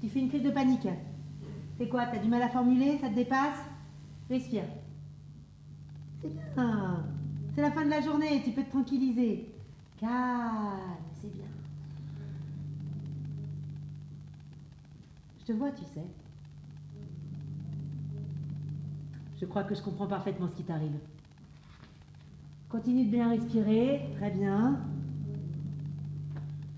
Tu 0.00 0.08
fais 0.08 0.20
une 0.20 0.28
crise 0.28 0.42
de 0.42 0.50
panique. 0.50 0.88
C'est 1.78 1.88
quoi 1.88 2.06
T'as 2.06 2.18
du 2.18 2.28
mal 2.28 2.42
à 2.42 2.48
formuler 2.48 2.98
Ça 2.98 3.08
te 3.08 3.14
dépasse? 3.14 3.58
Respire. 4.28 4.64
C'est 6.22 6.28
bien. 6.28 7.04
C'est 7.54 7.62
la 7.62 7.70
fin 7.70 7.84
de 7.84 7.90
la 7.90 8.00
journée, 8.00 8.42
tu 8.44 8.50
peux 8.52 8.62
te 8.62 8.70
tranquilliser. 8.70 9.52
Calme, 9.98 10.80
c'est 11.20 11.32
bien. 11.32 11.44
Je 15.40 15.44
te 15.44 15.52
vois, 15.52 15.70
tu 15.70 15.84
sais. 15.84 16.04
Je 19.40 19.46
crois 19.46 19.64
que 19.64 19.74
je 19.74 19.80
comprends 19.82 20.06
parfaitement 20.06 20.48
ce 20.48 20.54
qui 20.56 20.62
t'arrive. 20.64 20.98
Continue 22.68 23.06
de 23.06 23.10
bien 23.10 23.30
respirer, 23.30 24.02
très 24.16 24.30
bien. 24.30 24.78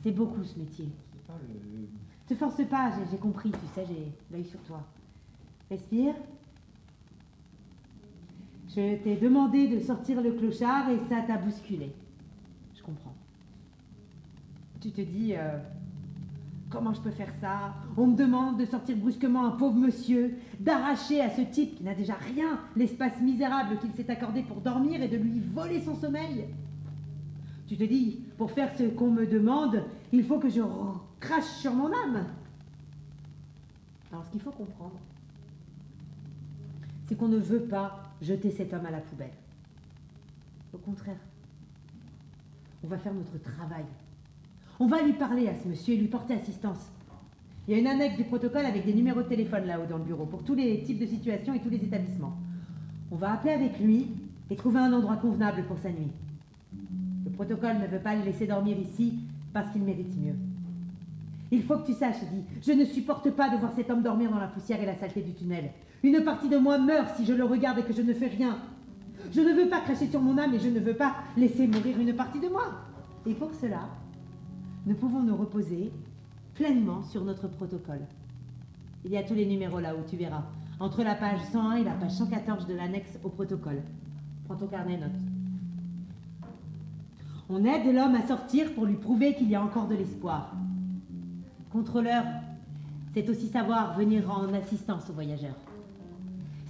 C'est 0.02 0.12
beaucoup 0.12 0.42
ce 0.44 0.58
métier. 0.58 0.88
Pas 1.26 1.34
le... 1.48 1.88
Te 2.26 2.34
force 2.34 2.64
pas, 2.68 2.92
j'ai- 2.92 3.10
j'ai 3.10 3.18
compris, 3.18 3.50
tu 3.50 3.58
sais, 3.74 3.84
j'ai 3.86 4.12
l'œil 4.30 4.44
sur 4.44 4.60
toi. 4.60 4.82
Respire. 5.70 6.14
Je 8.68 8.96
t'ai 9.02 9.16
demandé 9.16 9.68
de 9.68 9.80
sortir 9.80 10.22
le 10.22 10.32
clochard 10.32 10.88
et 10.88 10.98
ça 11.08 11.20
t'a 11.26 11.36
bousculé. 11.36 11.92
Je 12.74 12.82
comprends. 12.82 13.14
Tu 14.80 14.90
te 14.90 15.00
dis, 15.02 15.34
euh, 15.36 15.58
comment 16.72 16.94
je 16.94 17.00
peux 17.00 17.10
faire 17.10 17.32
ça? 17.40 17.74
On 17.96 18.06
me 18.06 18.16
demande 18.16 18.58
de 18.58 18.64
sortir 18.64 18.96
brusquement 18.96 19.44
un 19.46 19.50
pauvre 19.52 19.76
monsieur, 19.76 20.38
d'arracher 20.58 21.20
à 21.20 21.30
ce 21.30 21.42
type 21.42 21.76
qui 21.76 21.84
n'a 21.84 21.94
déjà 21.94 22.14
rien 22.14 22.58
l'espace 22.74 23.20
misérable 23.20 23.78
qu'il 23.78 23.92
s'est 23.92 24.10
accordé 24.10 24.42
pour 24.42 24.60
dormir 24.60 25.02
et 25.02 25.08
de 25.08 25.16
lui 25.16 25.40
voler 25.40 25.80
son 25.80 25.94
sommeil. 25.94 26.46
Tu 27.68 27.76
te 27.76 27.84
dis, 27.84 28.20
pour 28.38 28.50
faire 28.50 28.70
ce 28.76 28.84
qu'on 28.84 29.10
me 29.10 29.26
demande, 29.26 29.84
il 30.12 30.24
faut 30.24 30.38
que 30.38 30.48
je 30.48 30.60
crache 31.20 31.44
sur 31.44 31.74
mon 31.74 31.86
âme. 31.86 32.26
Alors 34.10 34.24
ce 34.24 34.30
qu'il 34.30 34.40
faut 34.40 34.50
comprendre, 34.50 34.98
c'est 37.06 37.16
qu'on 37.16 37.28
ne 37.28 37.38
veut 37.38 37.62
pas 37.62 38.02
jeter 38.20 38.50
cet 38.50 38.72
homme 38.72 38.86
à 38.86 38.90
la 38.90 39.00
poubelle. 39.00 39.32
Au 40.72 40.78
contraire, 40.78 41.20
on 42.84 42.88
va 42.88 42.98
faire 42.98 43.14
notre 43.14 43.38
travail. 43.42 43.84
On 44.80 44.86
va 44.86 45.02
lui 45.02 45.12
parler 45.12 45.48
à 45.48 45.54
ce 45.54 45.68
monsieur 45.68 45.94
et 45.94 45.96
lui 45.96 46.08
porter 46.08 46.34
assistance. 46.34 46.90
Il 47.66 47.74
y 47.74 47.76
a 47.76 47.80
une 47.80 47.86
annexe 47.86 48.16
du 48.16 48.24
protocole 48.24 48.66
avec 48.66 48.84
des 48.84 48.94
numéros 48.94 49.22
de 49.22 49.28
téléphone 49.28 49.66
là-haut 49.66 49.86
dans 49.88 49.98
le 49.98 50.04
bureau 50.04 50.26
pour 50.26 50.42
tous 50.42 50.54
les 50.54 50.82
types 50.82 50.98
de 50.98 51.06
situations 51.06 51.54
et 51.54 51.60
tous 51.60 51.70
les 51.70 51.76
établissements. 51.76 52.36
On 53.12 53.16
va 53.16 53.32
appeler 53.32 53.52
avec 53.52 53.78
lui 53.78 54.08
et 54.50 54.56
trouver 54.56 54.80
un 54.80 54.92
endroit 54.92 55.16
convenable 55.16 55.64
pour 55.64 55.78
sa 55.78 55.90
nuit. 55.90 56.10
Le 57.24 57.30
protocole 57.30 57.78
ne 57.78 57.86
veut 57.86 58.02
pas 58.02 58.16
le 58.16 58.24
laisser 58.24 58.46
dormir 58.46 58.76
ici 58.78 59.14
parce 59.52 59.70
qu'il 59.70 59.82
mérite 59.82 60.16
mieux. 60.18 60.34
Il 61.52 61.62
faut 61.62 61.76
que 61.76 61.86
tu 61.86 61.92
saches, 61.92 62.20
dit, 62.32 62.42
je 62.66 62.72
ne 62.72 62.84
supporte 62.84 63.30
pas 63.30 63.50
de 63.50 63.58
voir 63.58 63.72
cet 63.76 63.90
homme 63.90 64.02
dormir 64.02 64.30
dans 64.30 64.38
la 64.38 64.48
poussière 64.48 64.82
et 64.82 64.86
la 64.86 64.96
saleté 64.96 65.20
du 65.20 65.34
tunnel. 65.34 65.70
Une 66.02 66.24
partie 66.24 66.48
de 66.48 66.56
moi 66.56 66.78
meurt 66.78 67.14
si 67.16 67.24
je 67.24 67.34
le 67.34 67.44
regarde 67.44 67.78
et 67.78 67.82
que 67.82 67.92
je 67.92 68.02
ne 68.02 68.14
fais 68.14 68.28
rien. 68.28 68.56
Je 69.30 69.40
ne 69.40 69.52
veux 69.52 69.68
pas 69.68 69.80
cracher 69.80 70.08
sur 70.08 70.20
mon 70.20 70.36
âme 70.38 70.54
et 70.54 70.58
je 70.58 70.68
ne 70.68 70.80
veux 70.80 70.94
pas 70.94 71.14
laisser 71.36 71.66
mourir 71.68 72.00
une 72.00 72.14
partie 72.14 72.40
de 72.40 72.48
moi. 72.48 72.64
Et 73.26 73.34
pour 73.34 73.52
cela, 73.54 73.88
nous 74.86 74.94
pouvons 74.94 75.22
nous 75.22 75.36
reposer 75.36 75.92
pleinement 76.54 77.02
sur 77.02 77.24
notre 77.24 77.48
protocole. 77.48 78.02
Il 79.04 79.12
y 79.12 79.16
a 79.16 79.22
tous 79.22 79.34
les 79.34 79.46
numéros 79.46 79.80
là 79.80 79.94
où 79.94 80.02
tu 80.08 80.16
verras, 80.16 80.44
entre 80.80 81.02
la 81.02 81.14
page 81.14 81.40
101 81.52 81.76
et 81.76 81.84
la 81.84 81.92
page 81.92 82.12
114 82.12 82.66
de 82.66 82.74
l'annexe 82.74 83.18
au 83.22 83.28
protocole. 83.28 83.82
Prends 84.44 84.56
ton 84.56 84.66
carnet, 84.66 84.98
note. 84.98 85.10
On 87.48 87.64
aide 87.64 87.94
l'homme 87.94 88.14
à 88.14 88.26
sortir 88.26 88.72
pour 88.74 88.86
lui 88.86 88.96
prouver 88.96 89.34
qu'il 89.34 89.48
y 89.48 89.54
a 89.54 89.62
encore 89.62 89.86
de 89.86 89.94
l'espoir. 89.94 90.54
Contrôleur, 91.70 92.24
c'est 93.14 93.28
aussi 93.28 93.48
savoir 93.48 93.96
venir 93.96 94.30
en 94.30 94.52
assistance 94.54 95.08
aux 95.10 95.12
voyageurs. 95.12 95.56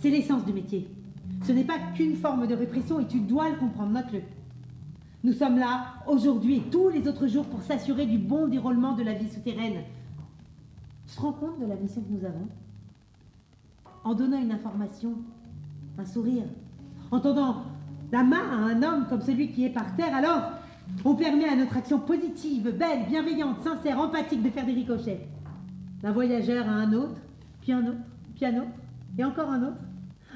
C'est 0.00 0.10
l'essence 0.10 0.44
du 0.44 0.52
métier. 0.52 0.88
Ce 1.44 1.52
n'est 1.52 1.64
pas 1.64 1.78
qu'une 1.94 2.16
forme 2.16 2.46
de 2.46 2.54
répression 2.54 3.00
et 3.00 3.06
tu 3.06 3.20
dois 3.20 3.50
le 3.50 3.56
comprendre, 3.56 3.92
note-le. 3.92 4.22
Nous 5.24 5.32
sommes 5.32 5.58
là, 5.58 5.94
aujourd'hui 6.06 6.56
et 6.56 6.62
tous 6.62 6.88
les 6.88 7.06
autres 7.06 7.28
jours, 7.28 7.46
pour 7.46 7.62
s'assurer 7.62 8.06
du 8.06 8.18
bon 8.18 8.48
déroulement 8.48 8.92
de 8.92 9.04
la 9.04 9.14
vie 9.14 9.28
souterraine. 9.28 9.82
Tu 11.06 11.16
te 11.16 11.20
rends 11.20 11.32
compte 11.32 11.60
de 11.60 11.66
la 11.66 11.76
mission 11.76 12.02
que 12.02 12.12
nous 12.12 12.24
avons? 12.24 12.48
En 14.02 14.14
donnant 14.14 14.40
une 14.40 14.50
information, 14.50 15.14
un 15.96 16.04
sourire, 16.04 16.44
en 17.12 17.20
tendant 17.20 17.62
la 18.10 18.24
main 18.24 18.42
à 18.50 18.56
un 18.56 18.82
homme 18.82 19.06
comme 19.08 19.20
celui 19.20 19.52
qui 19.52 19.64
est 19.64 19.70
par 19.70 19.94
terre, 19.94 20.14
alors 20.14 20.42
On 21.04 21.14
permet 21.14 21.48
à 21.48 21.56
notre 21.56 21.76
action 21.76 21.98
positive, 21.98 22.70
belle, 22.76 23.06
bienveillante, 23.08 23.62
sincère, 23.62 23.98
empathique 23.98 24.42
de 24.42 24.50
faire 24.50 24.66
des 24.66 24.72
ricochets. 24.72 25.26
D'un 26.02 26.12
voyageur 26.12 26.68
à 26.68 26.72
un 26.72 26.92
autre, 26.92 27.16
puis 27.60 27.72
un 27.72 27.86
autre, 27.86 27.98
puis 28.34 28.44
un 28.46 28.56
autre, 28.56 28.70
et 29.18 29.24
encore 29.24 29.50
un 29.50 29.62
autre. 29.62 29.78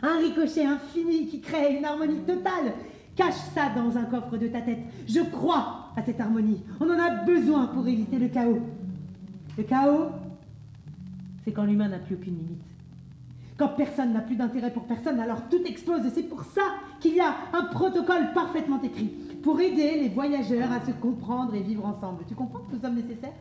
Un 0.02 0.18
ricochet 0.18 0.64
infini 0.64 1.26
qui 1.26 1.40
crée 1.40 1.76
une 1.78 1.84
harmonie 1.84 2.20
totale. 2.20 2.74
Cache 3.16 3.34
ça 3.54 3.70
dans 3.70 3.96
un 3.96 4.04
coffre 4.04 4.36
de 4.36 4.46
ta 4.46 4.60
tête. 4.60 4.80
Je 5.08 5.20
crois 5.20 5.90
à 5.96 6.02
cette 6.02 6.20
harmonie. 6.20 6.62
On 6.80 6.84
en 6.84 6.98
a 6.98 7.24
besoin 7.24 7.66
pour 7.66 7.88
éviter 7.88 8.18
le 8.18 8.28
chaos. 8.28 8.60
Le 9.56 9.64
chaos, 9.64 10.10
c'est 11.42 11.52
quand 11.52 11.64
l'humain 11.64 11.88
n'a 11.88 11.98
plus 11.98 12.14
aucune 12.14 12.36
limite. 12.36 12.62
Quand 13.56 13.68
personne 13.68 14.12
n'a 14.12 14.20
plus 14.20 14.36
d'intérêt 14.36 14.70
pour 14.70 14.84
personne, 14.84 15.18
alors 15.18 15.48
tout 15.48 15.62
explose. 15.64 16.02
C'est 16.14 16.24
pour 16.24 16.44
ça 16.44 16.60
qu'il 17.00 17.14
y 17.14 17.20
a 17.20 17.34
un 17.54 17.64
protocole 17.64 18.34
parfaitement 18.34 18.82
écrit 18.82 19.14
pour 19.42 19.58
aider 19.60 19.98
les 19.98 20.10
voyageurs 20.10 20.70
à 20.70 20.84
se 20.84 20.90
comprendre 20.90 21.54
et 21.54 21.62
vivre 21.62 21.86
ensemble. 21.86 22.24
Tu 22.28 22.34
comprends 22.34 22.58
que 22.58 22.74
nous 22.74 22.82
sommes 22.82 22.96
nécessaires? 22.96 23.32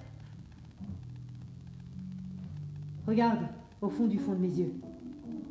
Regarde 3.06 3.42
au 3.82 3.90
fond 3.90 4.08
du 4.08 4.20
fond 4.20 4.32
de 4.34 4.40
mes 4.40 4.58
yeux. 4.58 4.74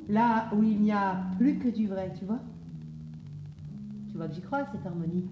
Là 0.08 0.48
où 0.54 0.62
il 0.62 0.80
n'y 0.80 0.92
a 0.92 1.24
plus 1.36 1.58
que 1.58 1.68
du 1.68 1.86
vrai, 1.86 2.12
tu 2.18 2.24
vois? 2.24 2.40
Tu 4.14 4.18
vois 4.18 4.28
que 4.28 4.34
j'y 4.34 4.42
crois 4.42 4.58
à 4.58 4.66
cette 4.70 4.86
harmonie. 4.86 5.24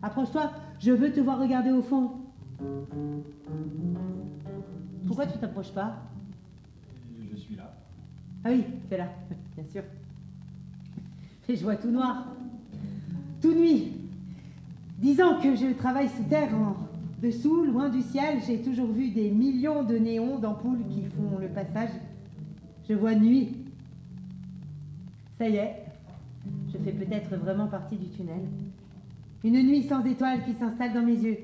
Approche-toi, 0.00 0.50
je 0.78 0.92
veux 0.92 1.12
te 1.12 1.20
voir 1.20 1.38
regarder 1.38 1.70
au 1.70 1.82
fond. 1.82 2.12
Pourquoi 5.06 5.26
tu 5.26 5.36
t'approches 5.36 5.72
pas? 5.72 5.98
Je 7.30 7.36
suis 7.36 7.54
là. 7.54 7.70
Ah 8.44 8.48
oui, 8.48 8.64
c'est 8.88 8.96
là, 8.96 9.08
bien 9.56 9.64
sûr. 9.70 9.82
Et 11.50 11.54
je 11.54 11.62
vois 11.62 11.76
tout 11.76 11.90
noir, 11.90 12.28
tout 13.42 13.52
nuit. 13.52 13.92
Disant 14.96 15.38
que 15.38 15.54
je 15.54 15.74
travaille 15.74 16.08
sous 16.08 16.24
terre, 16.30 16.54
en 16.54 16.76
dessous, 17.20 17.62
loin 17.66 17.90
du 17.90 18.00
ciel, 18.00 18.38
j'ai 18.46 18.62
toujours 18.62 18.90
vu 18.90 19.10
des 19.10 19.30
millions 19.30 19.82
de 19.82 19.98
néons, 19.98 20.38
d'ampoules 20.38 20.86
qui 20.88 21.02
font 21.02 21.38
le 21.38 21.48
passage. 21.48 21.90
Je 22.88 22.94
vois 22.94 23.14
nuit. 23.14 23.54
Ça 25.36 25.46
y 25.46 25.56
est, 25.56 25.84
je 26.72 26.78
fais 26.78 26.92
peut-être 26.92 27.34
vraiment 27.36 27.66
partie 27.66 27.96
du 27.96 28.08
tunnel. 28.08 28.42
Une 29.44 29.62
nuit 29.62 29.84
sans 29.84 30.04
étoiles 30.04 30.44
qui 30.44 30.54
s'installe 30.54 30.92
dans 30.92 31.02
mes 31.02 31.16
yeux. 31.16 31.38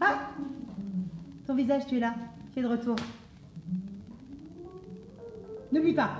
Ah 0.00 0.30
Ton 1.46 1.54
visage, 1.54 1.86
tu 1.86 1.96
es 1.96 2.00
là. 2.00 2.14
Tu 2.52 2.60
es 2.60 2.62
de 2.62 2.68
retour. 2.68 2.96
N'oublie 5.72 5.94
pas. 5.94 6.10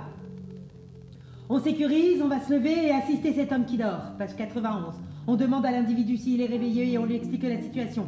On 1.49 1.59
sécurise, 1.59 2.21
on 2.21 2.27
va 2.27 2.39
se 2.39 2.53
lever 2.53 2.87
et 2.87 2.91
assister 2.91 3.33
cet 3.33 3.51
homme 3.51 3.65
qui 3.65 3.77
dort. 3.77 4.11
Page 4.17 4.35
91. 4.35 4.93
On 5.25 5.35
demande 5.35 5.65
à 5.65 5.71
l'individu 5.71 6.17
s'il 6.17 6.41
est 6.41 6.45
réveillé 6.45 6.91
et 6.91 6.97
on 6.97 7.05
lui 7.05 7.15
explique 7.15 7.43
la 7.43 7.59
situation. 7.59 8.07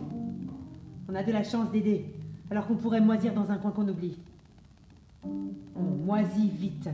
On 1.09 1.15
a 1.15 1.23
de 1.23 1.31
la 1.31 1.43
chance 1.43 1.71
d'aider, 1.71 2.05
alors 2.51 2.67
qu'on 2.67 2.75
pourrait 2.75 3.01
moisir 3.01 3.33
dans 3.33 3.49
un 3.49 3.57
coin 3.57 3.71
qu'on 3.71 3.87
oublie. 3.87 4.17
On 5.23 5.81
moisit 6.05 6.51
vite. 6.51 6.89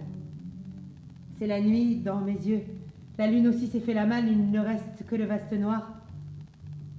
C'est 1.37 1.47
la 1.47 1.59
nuit 1.59 1.97
dans 1.97 2.21
mes 2.21 2.33
yeux. 2.33 2.63
La 3.17 3.27
lune 3.27 3.47
aussi 3.47 3.67
s'est 3.67 3.79
fait 3.79 3.93
la 3.93 4.05
malle, 4.05 4.27
il 4.27 4.51
ne 4.51 4.59
reste 4.59 5.05
que 5.07 5.15
le 5.15 5.25
vaste 5.25 5.51
noir. 5.53 5.91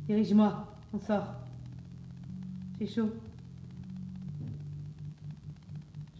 Dirige-moi, 0.08 0.66
on 0.92 0.98
sort. 0.98 1.34
J'ai 2.80 2.88
chaud. 2.88 3.10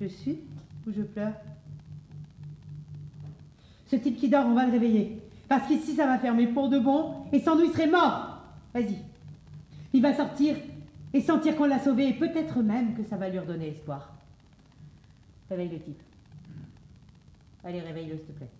Je 0.00 0.06
suis 0.06 0.38
ou 0.86 0.92
je 0.92 1.02
pleure? 1.02 1.32
Ce 3.86 3.96
type 3.96 4.16
qui 4.16 4.28
dort, 4.28 4.46
on 4.46 4.54
va 4.54 4.66
le 4.66 4.72
réveiller. 4.72 5.20
Parce 5.48 5.66
qu'ici, 5.66 5.94
ça 5.94 6.06
va 6.06 6.18
fermer 6.18 6.46
pour 6.46 6.68
de 6.68 6.78
bon, 6.78 7.24
et 7.32 7.40
sans 7.40 7.56
nous, 7.56 7.64
il 7.64 7.72
serait 7.72 7.90
mort. 7.90 8.42
Vas-y. 8.74 8.98
Il 9.92 10.02
va 10.02 10.14
sortir 10.14 10.56
et 11.14 11.20
sentir 11.22 11.56
qu'on 11.56 11.64
l'a 11.64 11.78
sauvé, 11.78 12.08
et 12.08 12.12
peut-être 12.12 12.62
même 12.62 12.94
que 12.94 13.02
ça 13.02 13.16
va 13.16 13.28
lui 13.30 13.38
redonner 13.38 13.68
espoir. 13.68 14.12
Réveille 15.48 15.70
le 15.70 15.80
type. 15.80 16.02
Allez, 17.64 17.80
réveille-le, 17.80 18.18
s'il 18.18 18.26
te 18.26 18.32
plaît. 18.32 18.50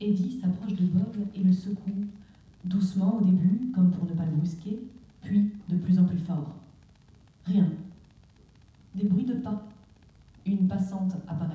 Eddie 0.00 0.38
s'approche 0.40 0.74
de 0.74 0.84
Bob 0.84 1.16
et 1.34 1.42
le 1.42 1.52
secoue, 1.52 2.04
doucement 2.64 3.16
au 3.16 3.24
début, 3.24 3.72
comme 3.74 3.90
pour 3.90 4.04
ne 4.04 4.12
pas 4.12 4.24
le 4.24 4.32
brusquer, 4.32 4.78
puis 5.22 5.50
de 5.68 5.76
plus 5.76 5.98
en 5.98 6.04
plus 6.04 6.18
fort. 6.18 6.54
Rien. 7.46 7.70
Des 8.94 9.04
bruits 9.04 9.24
de 9.24 9.34
pas. 9.34 9.62
Une 10.44 10.68
passante 10.68 11.12
apparaît. 11.26 11.54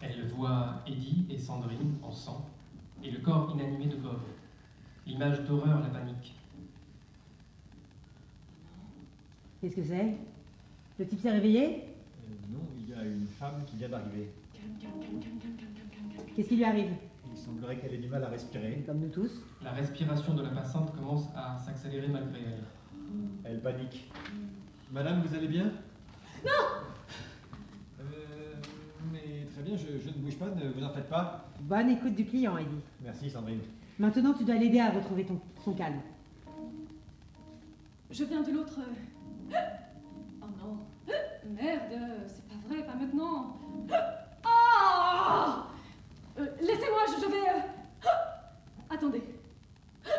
Elle 0.00 0.28
voit 0.28 0.82
Eddie 0.86 1.26
et 1.30 1.38
Sandrine 1.38 1.94
en 2.02 2.12
sang, 2.12 2.46
et 3.02 3.10
le 3.10 3.18
corps 3.20 3.50
inanimé 3.54 3.86
de 3.86 3.96
Bob. 3.96 4.20
L'image 5.06 5.44
d'horreur 5.44 5.80
la 5.80 5.88
panique. 5.88 6.34
Qu'est-ce 9.60 9.76
que 9.76 9.84
c'est? 9.84 10.16
Le 10.98 11.06
type 11.06 11.20
s'est 11.20 11.30
réveillé? 11.30 11.91
Y 12.96 13.00
a 13.00 13.04
une 13.04 13.26
femme 13.26 13.64
qui 13.66 13.76
vient 13.76 13.88
d'arriver. 13.88 14.30
Qu'est-ce 16.34 16.48
qui 16.48 16.56
lui 16.56 16.64
arrive? 16.64 16.90
Il 17.30 17.38
semblerait 17.38 17.78
qu'elle 17.78 17.94
ait 17.94 17.98
du 17.98 18.08
mal 18.08 18.24
à 18.24 18.28
respirer. 18.28 18.82
Comme 18.86 19.00
nous 19.00 19.08
tous. 19.08 19.42
La 19.62 19.72
respiration 19.72 20.34
de 20.34 20.42
la 20.42 20.50
passante 20.50 20.94
commence 20.94 21.28
à 21.34 21.58
s'accélérer 21.58 22.08
malgré 22.08 22.40
elle. 22.40 22.64
Elle 23.44 23.60
panique. 23.60 24.10
Madame, 24.90 25.22
vous 25.22 25.34
allez 25.34 25.48
bien? 25.48 25.72
Non 26.44 26.50
euh, 28.00 28.54
Mais 29.12 29.46
très 29.52 29.62
bien, 29.62 29.76
je, 29.76 29.98
je 29.98 30.08
ne 30.08 30.22
bouge 30.22 30.36
pas, 30.36 30.46
ne 30.46 30.70
vous 30.70 30.84
en 30.84 30.90
faites 30.90 31.08
pas. 31.08 31.48
Bonne 31.60 31.90
écoute 31.90 32.14
du 32.14 32.24
client, 32.24 32.56
Eddie. 32.58 32.80
Merci 33.02 33.30
Sandrine. 33.30 33.60
Maintenant, 33.98 34.34
tu 34.34 34.44
dois 34.44 34.56
l'aider 34.56 34.80
à 34.80 34.90
retrouver 34.90 35.24
ton, 35.24 35.40
son 35.64 35.72
calme. 35.72 36.00
Je 38.10 38.24
viens 38.24 38.42
de 38.42 38.50
l'autre. 38.50 38.78
Oh 40.42 40.46
non. 40.58 40.78
Merde, 41.54 42.00
vrai, 42.68 42.84
pas 42.86 42.94
maintenant. 42.94 43.56
Ah 44.44 45.66
Euh, 46.38 46.46
Laissez-moi, 46.60 47.00
je, 47.08 47.22
je 47.22 47.30
vais. 47.30 47.48
euh, 47.48 48.08
Attendez. 48.90 49.22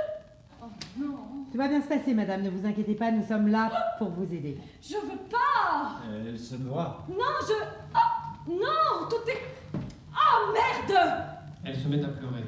Oh 0.62 0.68
non. 0.98 1.18
Tout 1.52 1.58
va 1.58 1.68
bien 1.68 1.82
se 1.82 1.88
passer, 1.90 2.14
madame, 2.14 2.42
ne 2.44 2.50
vous 2.50 2.66
inquiétez 2.66 2.96
pas, 2.96 3.12
nous 3.12 3.26
sommes 3.28 3.48
là 3.50 3.70
pour 3.98 4.12
vous 4.12 4.34
aider. 4.34 4.58
Je 4.82 4.94
veux 4.96 5.18
pas 5.30 5.98
Elle 6.26 6.40
se 6.40 6.56
noie. 6.56 7.04
Non, 7.10 7.16
je. 7.42 7.54
Oh 7.94 8.50
Non 8.50 9.10
Tout 9.10 9.30
est. 9.30 9.78
Ah 10.14 10.40
merde 10.54 11.26
Elle 11.66 11.76
se 11.78 11.88
met 11.90 12.02
à 12.04 12.08
pleurer. 12.08 12.46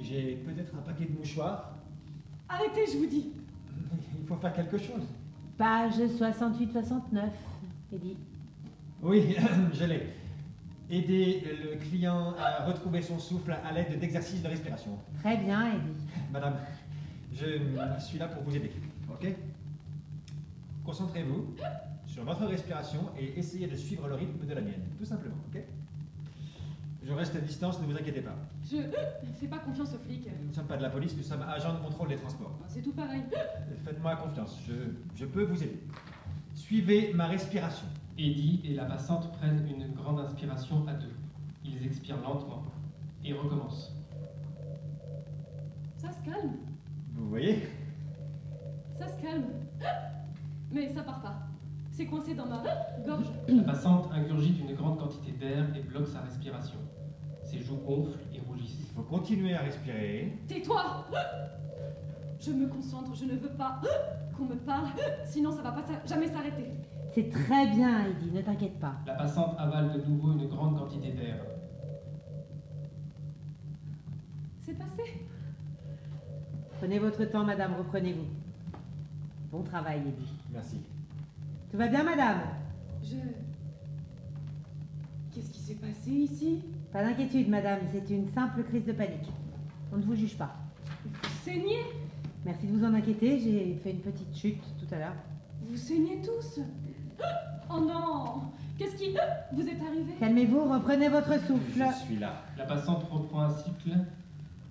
J'ai 0.00 0.36
peut-être 0.46 0.72
un 0.76 0.82
paquet 0.82 1.04
de 1.04 1.18
mouchoirs. 1.18 1.72
Arrêtez, 2.48 2.86
je 2.90 2.96
vous 2.98 3.06
dis. 3.06 3.32
Il 4.18 4.26
faut 4.26 4.36
faire 4.36 4.54
quelque 4.54 4.78
chose. 4.78 5.02
Page 5.58 5.98
68-69, 5.98 7.28
Eddie. 7.92 8.16
Oui, 9.02 9.36
je 9.72 9.84
l'ai. 9.84 10.06
Aider 10.88 11.42
le 11.64 11.76
client 11.76 12.34
à 12.38 12.64
retrouver 12.64 13.02
son 13.02 13.18
souffle 13.18 13.52
à 13.52 13.72
l'aide 13.72 13.98
d'exercices 13.98 14.42
de 14.42 14.48
respiration. 14.48 14.98
Très 15.20 15.36
bien, 15.36 15.72
Eddie. 15.74 15.98
Madame, 16.32 16.56
je 17.32 17.46
suis 18.00 18.18
là 18.18 18.28
pour 18.28 18.42
vous 18.44 18.54
aider, 18.54 18.70
ok? 19.10 19.26
Concentrez-vous 20.84 21.54
sur 22.06 22.24
votre 22.24 22.46
respiration 22.46 23.10
et 23.18 23.38
essayez 23.38 23.66
de 23.66 23.74
suivre 23.74 24.06
le 24.06 24.14
rythme 24.14 24.46
de 24.46 24.54
la 24.54 24.60
mienne, 24.60 24.82
tout 24.96 25.04
simplement, 25.04 25.36
ok? 25.52 25.60
Je 27.04 27.12
reste 27.12 27.36
à 27.36 27.40
distance, 27.40 27.80
ne 27.80 27.86
vous 27.86 27.96
inquiétez 27.96 28.20
pas. 28.20 28.34
Je. 28.64 28.78
Fais 29.38 29.46
pas 29.46 29.58
confiance 29.58 29.92
aux 29.94 29.98
flics. 29.98 30.28
Nous 30.42 30.48
ne 30.48 30.52
sommes 30.52 30.66
pas 30.66 30.76
de 30.76 30.82
la 30.82 30.90
police, 30.90 31.16
nous 31.16 31.22
sommes 31.22 31.42
agents 31.42 31.74
de 31.74 31.78
contrôle 31.78 32.08
des 32.08 32.16
transports. 32.16 32.58
C'est 32.68 32.82
tout 32.82 32.92
pareil. 32.92 33.22
Faites-moi 33.84 34.16
confiance, 34.16 34.58
je, 34.66 34.72
je 35.14 35.24
peux 35.26 35.44
vous 35.44 35.62
aider. 35.62 35.78
Suivez 36.66 37.12
ma 37.14 37.28
respiration. 37.28 37.86
Eddie 38.18 38.60
et 38.64 38.74
la 38.74 38.86
passante 38.86 39.30
prennent 39.34 39.64
une 39.68 39.92
grande 39.94 40.18
inspiration 40.18 40.84
à 40.88 40.94
deux. 40.94 41.14
Ils 41.64 41.86
expirent 41.86 42.20
lentement 42.20 42.64
et 43.24 43.32
recommencent. 43.32 43.94
Ça 45.96 46.10
se 46.10 46.28
calme. 46.28 46.56
Vous 47.12 47.28
voyez? 47.28 47.68
Ça 48.98 49.06
se 49.06 49.22
calme. 49.22 49.44
Mais 50.72 50.88
ça 50.88 51.04
part 51.04 51.22
pas. 51.22 51.38
C'est 51.92 52.06
coincé 52.06 52.34
dans 52.34 52.46
ma 52.46 52.64
gorge. 53.06 53.30
La 53.46 53.62
passante 53.62 54.10
ingurgite 54.12 54.58
une 54.68 54.74
grande 54.74 54.98
quantité 54.98 55.30
d'air 55.30 55.66
et 55.76 55.82
bloque 55.82 56.08
sa 56.08 56.22
respiration. 56.22 56.78
Ses 57.44 57.60
joues 57.60 57.78
gonflent 57.86 58.18
et 58.34 58.40
rougissent. 58.40 58.88
Il 58.90 58.92
faut 58.96 59.02
continuer 59.02 59.54
à 59.54 59.60
respirer. 59.60 60.36
Tais-toi 60.48 61.06
Je 62.38 62.50
me 62.52 62.66
concentre, 62.66 63.14
je 63.14 63.24
ne 63.24 63.36
veux 63.36 63.50
pas 63.50 63.80
qu'on 64.36 64.44
me 64.44 64.56
parle, 64.56 64.88
sinon 65.24 65.50
ça 65.50 65.62
va 65.62 65.72
pas 65.72 65.82
jamais 66.06 66.28
s'arrêter. 66.28 66.66
C'est 67.14 67.30
très 67.30 67.66
bien, 67.68 68.06
Eddie, 68.06 68.30
ne 68.30 68.42
t'inquiète 68.42 68.78
pas. 68.78 68.94
La 69.06 69.14
passante 69.14 69.54
avale 69.58 69.92
de 69.94 70.06
nouveau 70.06 70.32
une 70.32 70.48
grande 70.48 70.78
quantité 70.78 71.12
d'air. 71.12 71.36
C'est 74.60 74.74
passé. 74.74 75.02
Prenez 76.78 76.98
votre 76.98 77.24
temps, 77.24 77.44
madame, 77.44 77.74
reprenez-vous. 77.78 78.26
Bon 79.50 79.62
travail, 79.62 80.00
Eddie. 80.00 80.34
Merci. 80.52 80.80
Tout 81.70 81.78
va 81.78 81.88
bien, 81.88 82.04
madame? 82.04 82.40
Je. 83.02 83.16
Qu'est-ce 85.32 85.50
qui 85.50 85.60
se 85.60 85.68
s'est 85.68 85.74
passé 85.74 86.10
ici? 86.10 86.62
Pas 86.92 87.02
d'inquiétude, 87.02 87.48
madame, 87.48 87.80
c'est 87.92 88.10
une 88.10 88.28
simple 88.28 88.62
crise 88.64 88.84
de 88.84 88.92
panique. 88.92 89.30
On 89.92 89.96
ne 89.96 90.02
vous 90.02 90.14
juge 90.14 90.36
pas. 90.36 90.54
Vous 91.04 91.10
saignez? 91.44 91.84
Merci 92.46 92.68
de 92.68 92.78
vous 92.78 92.84
en 92.84 92.94
inquiéter, 92.94 93.40
j'ai 93.40 93.74
fait 93.82 93.90
une 93.90 93.98
petite 93.98 94.32
chute 94.32 94.62
tout 94.78 94.94
à 94.94 94.98
l'heure. 94.98 95.16
Vous 95.68 95.76
saignez 95.76 96.20
tous 96.24 96.60
Oh 97.68 97.80
non 97.80 98.42
Qu'est-ce 98.78 98.94
qui 98.94 99.16
vous 99.52 99.62
est 99.62 99.84
arrivé? 99.84 100.12
Calmez-vous, 100.20 100.72
reprenez 100.72 101.08
votre 101.08 101.32
souffle. 101.44 101.72
Je 101.74 102.04
suis 102.06 102.18
là. 102.18 102.44
La 102.56 102.64
passante 102.66 103.02
reprend 103.10 103.40
un 103.40 103.50
cycle 103.50 103.90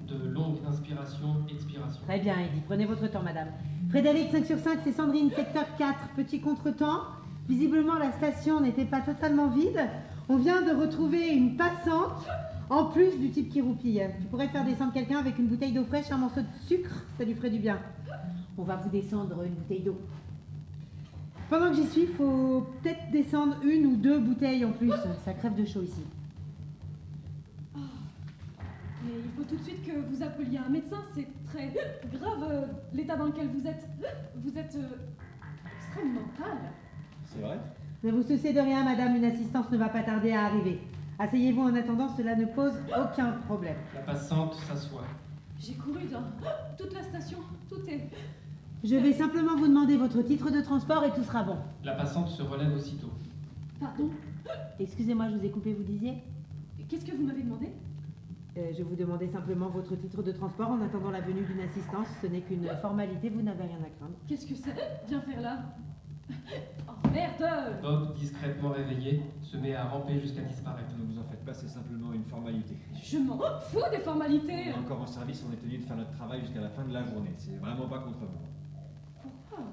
de 0.08 0.26
longue 0.30 0.60
inspiration-expiration. 0.66 2.02
Très 2.06 2.20
bien, 2.20 2.36
Eddie, 2.36 2.62
prenez 2.66 2.86
votre 2.86 3.08
temps, 3.12 3.24
madame. 3.24 3.50
Frédéric, 3.90 4.32
5 4.32 4.46
sur 4.46 4.58
5, 4.58 4.80
c'est 4.82 4.94
Sandrine, 4.94 5.32
secteur 5.32 5.66
4, 5.78 5.98
petit 6.16 6.40
contretemps. 6.40 7.02
Visiblement, 7.50 7.96
la 7.96 8.14
station 8.14 8.62
n'était 8.62 8.86
pas 8.86 9.02
totalement 9.02 9.50
vide. 9.50 9.82
On 10.30 10.38
vient 10.38 10.62
de 10.62 10.72
retrouver 10.72 11.28
une 11.28 11.58
passante, 11.58 12.26
en 12.70 12.86
plus 12.86 13.18
du 13.20 13.30
type 13.30 13.50
qui 13.50 13.62
roupille. 13.62 14.02
Tu 14.20 14.28
pourrais 14.28 14.48
faire 14.48 14.66
descendre 14.66 14.94
quelqu'un 14.94 15.20
avec 15.20 15.38
une 15.38 15.48
bouteille 15.48 15.72
d'eau 15.72 15.84
fraîche 15.84 16.10
et 16.10 16.14
un 16.14 16.18
morceau 16.18 16.42
de 16.42 16.48
sucre, 16.68 17.06
ça 17.18 17.24
lui 17.24 17.34
ferait 17.34 17.50
du 17.50 17.60
bien. 17.60 17.80
On 18.58 18.64
va 18.64 18.76
vous 18.78 18.90
descendre 18.90 19.44
une 19.44 19.54
bouteille 19.54 19.82
d'eau. 19.82 20.00
Pendant 21.50 21.70
que 21.70 21.76
j'y 21.76 21.88
suis, 21.88 22.08
faut 22.08 22.66
peut-être 22.82 23.12
descendre 23.12 23.58
une 23.64 23.86
ou 23.86 23.96
deux 23.96 24.20
bouteilles 24.20 24.66
en 24.66 24.72
plus. 24.72 24.92
Ça 25.24 25.34
crève 25.34 25.56
de 25.56 25.66
chaud 25.66 25.84
ici. 25.84 26.02
Mais 27.76 29.12
il 29.24 29.32
faut 29.38 29.44
tout 29.44 29.56
de 29.56 29.62
suite 29.62 29.86
que 29.86 29.92
vous 29.92 30.24
appeliez 30.24 30.58
un 30.58 30.70
médecin, 30.70 30.98
c'est 31.14 31.28
très 31.46 31.72
grave 32.12 32.44
euh, 32.50 32.66
l'état 32.94 33.16
dans 33.16 33.26
lequel 33.26 33.48
vous 33.50 33.68
êtes. 33.68 33.88
Vous 34.44 34.58
êtes 34.58 34.76
euh, 34.76 34.98
extrêmement 35.78 36.28
pâle. 36.38 36.72
C'est 37.26 37.42
vrai? 37.42 37.60
Ne 38.04 38.12
vous 38.12 38.24
souciez 38.24 38.54
de 38.54 38.60
rien, 38.60 38.84
madame, 38.84 39.16
une 39.16 39.26
assistance 39.26 39.70
ne 39.70 39.78
va 39.78 39.90
pas 39.90 40.02
tarder 40.02 40.32
à 40.32 40.46
arriver. 40.46 40.80
Asseyez-vous 41.18 41.62
en 41.62 41.76
attendant, 41.76 42.10
cela 42.16 42.36
ne 42.36 42.46
pose 42.46 42.74
aucun 42.90 43.32
problème. 43.48 43.78
La 43.94 44.02
passante 44.02 44.56
s'assoit. 44.56 45.06
J'ai 45.60 45.74
couru 45.76 46.04
dans 46.12 46.24
toute 46.78 46.94
la 46.94 47.02
station, 47.04 47.38
tout 47.70 47.80
est. 47.88 48.10
Je 48.84 48.96
vais 48.96 49.14
simplement 49.14 49.56
vous 49.56 49.68
demander 49.68 49.96
votre 49.98 50.22
titre 50.22 50.52
de 50.52 50.62
transport 50.62 51.04
et 51.06 51.12
tout 51.12 51.24
sera 51.24 51.44
bon. 51.44 51.58
La 51.84 51.94
passante 51.94 52.28
se 52.30 52.44
relève 52.44 52.74
aussitôt. 52.76 53.10
Pardon? 53.80 54.10
Excusez-moi, 54.80 55.30
je 55.32 55.38
vous 55.38 55.46
ai 55.46 55.50
coupé, 55.50 55.74
vous 55.74 55.84
disiez? 55.84 56.22
Qu'est-ce 56.90 57.06
que 57.06 57.16
vous 57.16 57.24
m'avez 57.26 57.42
demandé? 57.44 57.70
Euh, 58.58 58.72
Je 58.78 58.84
vous 58.84 58.96
demandais 58.96 59.28
simplement 59.28 59.70
votre 59.70 59.96
titre 59.96 60.22
de 60.22 60.32
transport 60.32 60.70
en 60.70 60.82
attendant 60.82 61.10
la 61.12 61.22
venue 61.22 61.42
d'une 61.42 61.62
assistance. 61.62 62.08
Ce 62.22 62.28
n'est 62.28 62.42
qu'une 62.42 62.68
formalité, 62.82 63.30
vous 63.30 63.42
n'avez 63.42 63.64
rien 63.64 63.78
à 63.78 63.90
craindre. 63.98 64.14
Qu'est-ce 64.28 64.46
que 64.46 64.56
ça 64.56 64.70
vient 65.08 65.22
faire 65.22 65.42
là? 65.42 65.60
Oh 66.88 67.08
merde 67.12 67.82
Bob, 67.82 68.14
discrètement 68.16 68.70
réveillé, 68.70 69.22
se 69.42 69.58
met 69.58 69.74
à 69.76 69.86
ramper 69.86 70.20
jusqu'à 70.20 70.42
disparaître. 70.42 70.90
Ne 70.98 71.06
vous 71.14 71.20
en 71.20 71.24
faites 71.24 71.44
pas, 71.46 71.54
c'est 71.54 71.68
simplement 71.68 72.14
une 72.14 72.24
formalité. 72.24 72.78
Je 73.02 73.18
m'en 73.18 73.38
fous 73.60 73.80
des 73.92 73.98
On 73.98 74.04
formalités 74.04 74.70
est 74.70 74.74
encore 74.74 75.02
en 75.02 75.08
service, 75.08 75.44
on 75.48 75.54
est 75.54 75.58
tenu 75.58 75.78
de 75.78 75.84
faire 75.84 75.98
notre 75.98 76.12
travail 76.12 76.42
jusqu'à 76.42 76.62
la 76.62 76.70
fin 76.70 76.84
de 76.84 76.94
la 76.94 77.04
journée. 77.04 77.34
C'est 77.38 77.58
vraiment 77.58 77.88
pas 77.88 78.00
contre 78.00 78.20
vous. 78.20 79.22
Pourquoi 79.22 79.66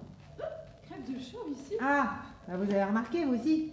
Crève 0.87 1.15
de 1.15 1.19
chaud 1.21 1.47
ici 1.53 1.75
Ah, 1.81 2.17
bah 2.49 2.57
vous 2.57 2.71
avez 2.71 2.85
remarqué, 2.85 3.25
vous 3.25 3.35
aussi 3.35 3.73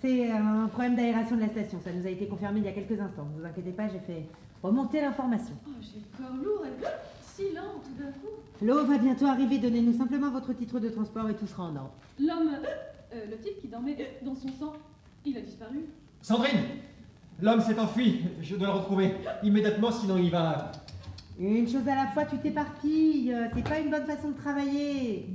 C'est 0.00 0.30
un 0.30 0.68
problème 0.68 0.96
d'aération 0.96 1.36
de 1.36 1.42
la 1.42 1.48
station. 1.48 1.80
Ça 1.82 1.92
nous 1.92 2.06
a 2.06 2.10
été 2.10 2.26
confirmé 2.26 2.60
il 2.60 2.66
y 2.66 2.68
a 2.68 2.72
quelques 2.72 3.00
instants. 3.00 3.26
Ne 3.34 3.40
vous 3.40 3.46
inquiétez 3.46 3.72
pas, 3.72 3.88
j'ai 3.88 4.00
fait 4.00 4.26
remonter 4.62 5.00
l'information. 5.00 5.54
Oh, 5.66 5.70
j'ai 5.80 6.00
le 6.00 6.16
corps 6.16 6.36
lourd 6.36 6.64
et 6.66 6.84
si 7.22 7.54
lent 7.54 7.80
tout 7.82 8.02
d'un 8.02 8.10
coup. 8.12 8.42
L'eau 8.62 8.84
va 8.84 8.98
bientôt 8.98 9.26
arriver. 9.26 9.58
Donnez-nous 9.58 9.96
simplement 9.96 10.30
votre 10.30 10.52
titre 10.52 10.80
de 10.80 10.88
transport 10.88 11.28
et 11.30 11.34
tout 11.34 11.46
sera 11.46 11.64
en 11.64 11.76
ordre. 11.76 11.92
L'homme, 12.18 12.50
euh, 13.12 13.26
le 13.30 13.36
type 13.38 13.60
qui 13.60 13.68
dormait 13.68 13.96
dans 14.22 14.34
son 14.34 14.48
sang, 14.48 14.72
il 15.24 15.36
a 15.36 15.40
disparu. 15.40 15.84
Sandrine 16.22 16.60
L'homme 17.40 17.60
s'est 17.60 17.78
enfui, 17.78 18.22
je 18.42 18.56
dois 18.56 18.66
le 18.66 18.72
retrouver. 18.74 19.14
Immédiatement, 19.44 19.92
sinon 19.92 20.18
il 20.18 20.30
va... 20.30 20.72
Une 21.38 21.68
chose 21.68 21.86
à 21.86 21.94
la 21.94 22.08
fois, 22.08 22.24
tu 22.24 22.36
t'éparpilles. 22.38 23.32
euh, 23.32 23.46
C'est 23.54 23.62
pas 23.68 23.78
une 23.78 23.90
bonne 23.90 24.04
façon 24.06 24.30
de 24.30 24.36
travailler. 24.36 25.28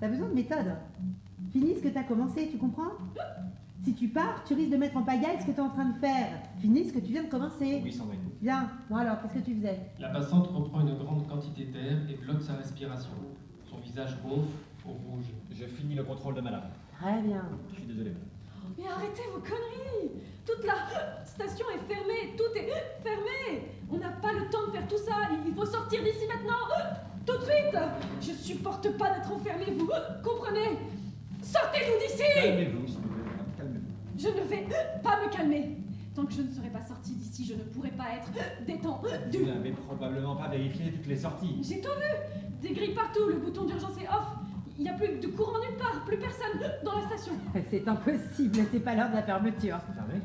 T'as 0.00 0.08
besoin 0.08 0.28
de 0.28 0.34
méthode. 0.34 0.72
Finis 1.52 1.76
ce 1.76 1.82
que 1.82 1.88
t'as 1.88 2.02
commencé, 2.02 2.48
tu 2.50 2.58
comprends? 2.58 2.90
Si 3.84 3.94
tu 3.94 4.08
pars, 4.08 4.42
tu 4.44 4.54
risques 4.54 4.70
de 4.70 4.76
mettre 4.76 4.96
en 4.96 5.02
pagaille 5.02 5.40
ce 5.40 5.46
que 5.46 5.52
t'es 5.52 5.60
en 5.60 5.68
train 5.70 5.84
de 5.90 5.98
faire. 5.98 6.28
Finis 6.60 6.88
ce 6.88 6.92
que 6.92 6.98
tu 6.98 7.12
viens 7.12 7.22
de 7.24 7.28
commencer. 7.30 7.80
Oui, 7.84 7.92
Sandrine. 7.92 8.18
Bien. 8.40 8.68
Bon 8.90 8.96
alors, 8.96 9.20
qu'est-ce 9.22 9.34
que 9.34 9.44
tu 9.44 9.54
faisais? 9.54 9.78
La 10.00 10.08
passante 10.08 10.48
reprend 10.48 10.80
une 10.80 10.96
grande 10.98 11.26
quantité 11.28 11.64
d'air 11.66 11.98
et 12.10 12.14
bloque 12.14 12.42
sa 12.42 12.54
respiration. 12.54 13.10
Son 13.70 13.76
visage 13.78 14.16
gonfle 14.22 14.48
au 14.86 14.90
rouge. 14.90 15.26
Je 15.52 15.64
finis 15.66 15.94
le 15.94 16.02
contrôle 16.04 16.34
de 16.34 16.40
madame. 16.40 16.64
Très 17.00 17.20
bien. 17.22 17.44
Je 17.70 17.74
suis 17.76 17.86
désolé, 17.86 18.10
madame. 18.10 18.28
Mais 18.78 18.88
arrêtez 18.88 19.22
vos 19.32 19.40
conneries 19.40 20.10
Toute 20.44 20.64
la 20.66 21.24
station 21.24 21.64
est 21.74 21.92
fermée, 21.94 22.34
tout 22.36 22.58
est 22.58 22.68
fermé 23.02 23.68
On 23.90 23.96
n'a 23.96 24.10
pas 24.10 24.32
le 24.32 24.50
temps 24.50 24.66
de 24.66 24.72
faire 24.72 24.86
tout 24.88 24.98
ça, 24.98 25.14
il 25.46 25.54
faut 25.54 25.64
sortir 25.64 26.02
d'ici 26.02 26.26
maintenant 26.28 26.66
Tout 27.24 27.38
de 27.38 27.44
suite 27.44 27.78
Je 28.20 28.32
supporte 28.32 28.90
pas 28.98 29.14
d'être 29.14 29.32
enfermé, 29.32 29.66
vous 29.78 29.88
comprenez? 30.22 30.78
Sortez-vous 31.42 31.98
d'ici 32.06 32.24
Calmez-vous, 32.34 32.86
s'il 32.86 32.96
vous 32.98 33.08
plaît, 33.08 33.22
madame, 33.24 33.46
calmez-vous. 33.56 33.92
Je 34.18 34.28
ne 34.28 34.40
vais 34.48 34.66
pas 35.02 35.24
me 35.24 35.30
calmer 35.30 35.76
Tant 36.14 36.24
que 36.24 36.32
je 36.32 36.42
ne 36.42 36.50
serai 36.50 36.70
pas 36.70 36.80
sortie 36.82 37.14
d'ici, 37.14 37.44
je 37.44 37.52
ne 37.54 37.62
pourrai 37.64 37.90
pas 37.90 38.06
être 38.16 38.64
détendue 38.66 39.08
Vous 39.38 39.44
n'avez 39.46 39.72
probablement 39.72 40.34
pas 40.36 40.48
vérifié 40.48 40.90
toutes 40.90 41.06
les 41.06 41.16
sorties. 41.16 41.60
J'ai 41.62 41.80
tout 41.82 41.90
vu 41.90 42.66
Des 42.66 42.74
grilles 42.74 42.94
partout, 42.94 43.28
le 43.28 43.36
bouton 43.36 43.64
d'urgence 43.64 43.98
est 44.00 44.08
off 44.08 44.26
Il 44.78 44.84
n'y 44.84 44.88
a 44.88 44.94
plus 44.94 45.18
de 45.20 45.26
courant 45.26 45.58
nulle 45.60 45.76
part, 45.76 46.02
plus 46.06 46.16
personne 46.16 46.58
dans 46.82 46.94
la 46.94 47.06
station 47.06 47.32
C'est 47.70 47.86
impossible, 47.86 48.60
c'est 48.72 48.80
pas 48.80 48.94
l'heure 48.94 49.10
de 49.10 49.16
la 49.16 49.22
fermeture. 49.22 49.78
C'est 49.86 49.94
fermé 49.94 50.22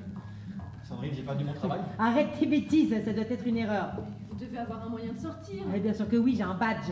Sandrine, 0.83 1.11
j'ai 1.13 1.23
perdu 1.23 1.43
mon 1.43 1.53
travail. 1.53 1.81
Arrête 1.99 2.27
tes 2.39 2.45
bêtises, 2.45 2.93
ça 3.03 3.11
doit 3.11 3.23
être 3.29 3.45
une 3.45 3.57
erreur. 3.57 3.91
Vous 4.29 4.37
devez 4.37 4.57
avoir 4.57 4.85
un 4.85 4.89
moyen 4.89 5.11
de 5.11 5.19
sortir 5.19 5.63
Eh 5.75 5.79
bien 5.79 5.93
sûr 5.93 6.07
que 6.07 6.15
oui, 6.15 6.35
j'ai 6.37 6.43
un 6.43 6.55
badge. 6.55 6.89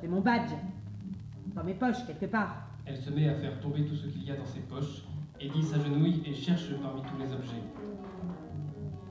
C'est 0.00 0.08
mon 0.08 0.20
badge. 0.20 0.50
Dans 1.54 1.64
mes 1.64 1.74
poches, 1.74 2.06
quelque 2.06 2.26
part. 2.26 2.68
Elle 2.84 2.96
se 2.96 3.10
met 3.10 3.28
à 3.28 3.34
faire 3.34 3.58
tomber 3.60 3.84
tout 3.86 3.94
ce 3.94 4.06
qu'il 4.06 4.24
y 4.24 4.30
a 4.30 4.36
dans 4.36 4.46
ses 4.46 4.60
poches. 4.60 5.02
Eddie 5.42 5.62
s'agenouille 5.62 6.22
et 6.24 6.34
cherche 6.34 6.70
parmi 6.82 7.02
tous 7.02 7.18
les 7.18 7.32
objets. 7.32 7.62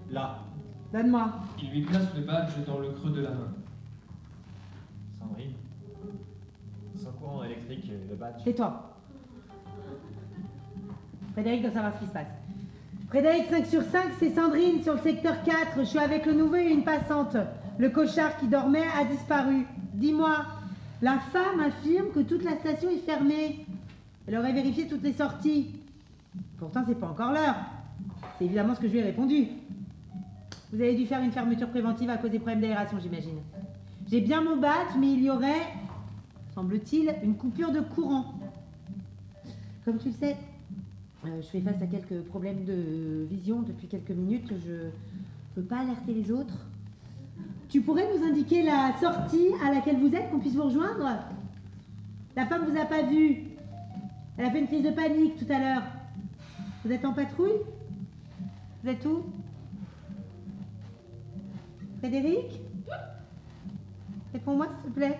Là, 0.09 0.39
Donne-moi. 0.93 1.31
Il 1.61 1.69
lui 1.71 1.81
place 1.81 2.13
le 2.15 2.21
badge 2.21 2.51
dans 2.67 2.79
le 2.79 2.89
creux 2.89 3.11
de 3.11 3.21
la 3.21 3.29
main. 3.29 3.53
Sandrine. 5.19 5.53
Sans 6.95 7.11
courant 7.11 7.43
électrique, 7.43 7.89
le 8.09 8.15
badge. 8.15 8.43
Tais-toi. 8.43 8.97
Frédéric 11.33 11.61
doit 11.61 11.71
savoir 11.71 11.93
ce 11.95 11.99
qui 11.99 12.07
se 12.07 12.13
passe. 12.13 12.27
Frédéric, 13.07 13.45
5 13.49 13.65
sur 13.65 13.83
5, 13.83 14.11
c'est 14.19 14.35
Sandrine 14.35 14.83
sur 14.83 14.93
le 14.93 14.99
secteur 14.99 15.43
4. 15.43 15.79
Je 15.79 15.83
suis 15.83 15.99
avec 15.99 16.25
le 16.25 16.33
nouveau 16.33 16.55
et 16.55 16.69
une 16.69 16.83
passante. 16.83 17.37
Le 17.77 17.89
cochard 17.89 18.37
qui 18.37 18.47
dormait 18.47 18.87
a 18.97 19.05
disparu. 19.05 19.65
Dis-moi, 19.93 20.45
la 21.01 21.19
femme 21.19 21.59
affirme 21.61 22.07
que 22.13 22.19
toute 22.19 22.43
la 22.43 22.57
station 22.57 22.89
est 22.89 23.05
fermée. 23.05 23.65
Elle 24.27 24.37
aurait 24.37 24.53
vérifié 24.53 24.87
toutes 24.87 25.03
les 25.03 25.13
sorties. 25.13 25.80
Pourtant, 26.61 26.83
c'est 26.85 26.93
pas 26.93 27.07
encore 27.07 27.31
l'heure. 27.31 27.55
C'est 28.37 28.45
évidemment 28.45 28.75
ce 28.75 28.79
que 28.79 28.87
je 28.87 28.91
lui 28.91 28.99
ai 28.99 29.03
répondu. 29.03 29.47
Vous 30.71 30.79
avez 30.79 30.93
dû 30.93 31.07
faire 31.07 31.19
une 31.19 31.31
fermeture 31.31 31.67
préventive 31.67 32.07
à 32.11 32.17
cause 32.17 32.29
des 32.29 32.37
problèmes 32.37 32.61
d'aération, 32.61 32.99
j'imagine. 33.01 33.39
J'ai 34.07 34.21
bien 34.21 34.41
mon 34.41 34.57
badge, 34.57 34.91
mais 34.99 35.11
il 35.11 35.23
y 35.23 35.31
aurait, 35.31 35.63
semble-t-il, 36.53 37.15
une 37.23 37.35
coupure 37.35 37.71
de 37.71 37.79
courant. 37.79 38.35
Comme 39.85 39.97
tu 39.97 40.09
le 40.09 40.13
sais, 40.13 40.37
euh, 41.25 41.41
je 41.41 41.47
fais 41.47 41.61
face 41.61 41.81
à 41.81 41.87
quelques 41.87 42.21
problèmes 42.25 42.63
de 42.63 43.25
vision 43.27 43.63
depuis 43.63 43.87
quelques 43.87 44.11
minutes. 44.11 44.53
Je 44.63 44.71
ne 44.71 44.91
peux 45.55 45.63
pas 45.63 45.79
alerter 45.79 46.13
les 46.13 46.31
autres. 46.31 46.67
Tu 47.69 47.81
pourrais 47.81 48.05
nous 48.15 48.23
indiquer 48.23 48.61
la 48.61 48.93
sortie 48.99 49.47
à 49.65 49.73
laquelle 49.73 49.97
vous 49.97 50.13
êtes, 50.13 50.29
qu'on 50.29 50.37
puisse 50.37 50.53
vous 50.53 50.65
rejoindre? 50.65 51.09
La 52.35 52.45
femme 52.45 52.69
vous 52.69 52.79
a 52.79 52.85
pas 52.85 53.01
vu. 53.01 53.45
Elle 54.37 54.45
a 54.45 54.51
fait 54.51 54.59
une 54.59 54.67
crise 54.67 54.83
de 54.83 54.91
panique 54.91 55.37
tout 55.37 55.51
à 55.51 55.57
l'heure. 55.57 55.83
Vous 56.83 56.91
êtes 56.91 57.05
en 57.05 57.13
patrouille? 57.13 57.61
Vous 58.83 58.89
êtes 58.89 59.05
où? 59.05 59.23
Frédéric? 61.99 62.59
Réponds-moi 64.33 64.67
s'il 64.67 64.91
te 64.91 64.95
plaît. 64.95 65.19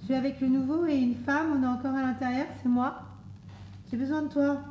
Je 0.00 0.04
suis 0.06 0.14
avec 0.14 0.40
le 0.40 0.48
nouveau 0.48 0.86
et 0.86 0.96
une 0.96 1.16
femme, 1.16 1.58
on 1.58 1.62
est 1.62 1.66
encore 1.66 1.94
à 1.94 2.00
l'intérieur, 2.00 2.46
c'est 2.62 2.68
moi. 2.68 3.02
J'ai 3.90 3.98
besoin 3.98 4.22
de 4.22 4.28
toi. 4.28 4.62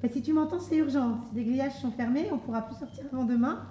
Bah, 0.00 0.08
si 0.08 0.22
tu 0.22 0.32
m'entends, 0.32 0.60
c'est 0.60 0.76
urgent. 0.76 1.20
Si 1.28 1.34
les 1.34 1.44
grillages 1.44 1.80
sont 1.80 1.90
fermés, 1.90 2.28
on 2.32 2.38
pourra 2.38 2.62
plus 2.62 2.76
sortir 2.76 3.04
avant 3.12 3.24
demain. 3.24 3.66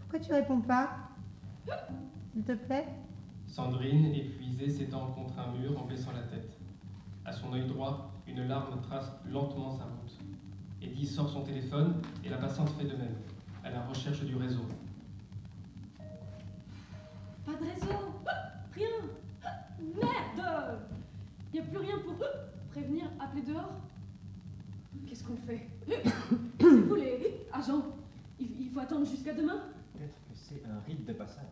Pourquoi 0.00 0.20
tu 0.20 0.32
réponds 0.32 0.60
pas? 0.60 0.90
S'il 2.32 2.44
te 2.44 2.52
plaît 2.52 2.86
Sandrine, 3.48 4.14
épuisée, 4.14 4.70
s'étend 4.70 5.06
contre 5.08 5.34
un 5.40 5.58
mur 5.58 5.82
en 5.82 5.86
baissant 5.86 6.12
la 6.12 6.20
tête. 6.20 6.23
À 7.24 7.32
son 7.32 7.52
œil 7.54 7.66
droit, 7.66 8.12
une 8.26 8.46
larme 8.46 8.80
trace 8.82 9.10
lentement 9.26 9.70
sa 9.70 9.84
route. 9.84 10.18
Eddie 10.82 11.06
sort 11.06 11.30
son 11.30 11.42
téléphone 11.42 12.02
et 12.22 12.28
la 12.28 12.36
passante 12.36 12.68
fait 12.70 12.84
de 12.84 12.96
même, 12.96 13.16
à 13.64 13.70
la 13.70 13.82
recherche 13.86 14.22
du 14.22 14.36
réseau. 14.36 14.66
Pas 17.46 17.52
de 17.54 17.64
réseau. 17.64 17.98
Rien. 18.74 18.88
Merde. 19.80 20.78
Il 21.52 21.60
n'y 21.60 21.66
a 21.66 21.70
plus 21.70 21.78
rien 21.78 21.98
pour 21.98 22.14
prévenir, 22.70 23.04
appeler 23.18 23.42
dehors. 23.42 23.72
Qu'est-ce 25.06 25.24
qu'on 25.24 25.36
fait? 25.36 25.66
C'est 26.60 26.66
vous 26.66 26.94
les 26.94 27.40
agents 27.52 27.86
il, 28.38 28.48
il 28.60 28.70
faut 28.70 28.80
attendre 28.80 29.06
jusqu'à 29.06 29.32
demain. 29.32 29.62
Peut-être 29.92 30.14
que 30.14 30.34
c'est 30.34 30.62
un 30.66 30.80
rite 30.86 31.06
de 31.06 31.12
passage. 31.12 31.44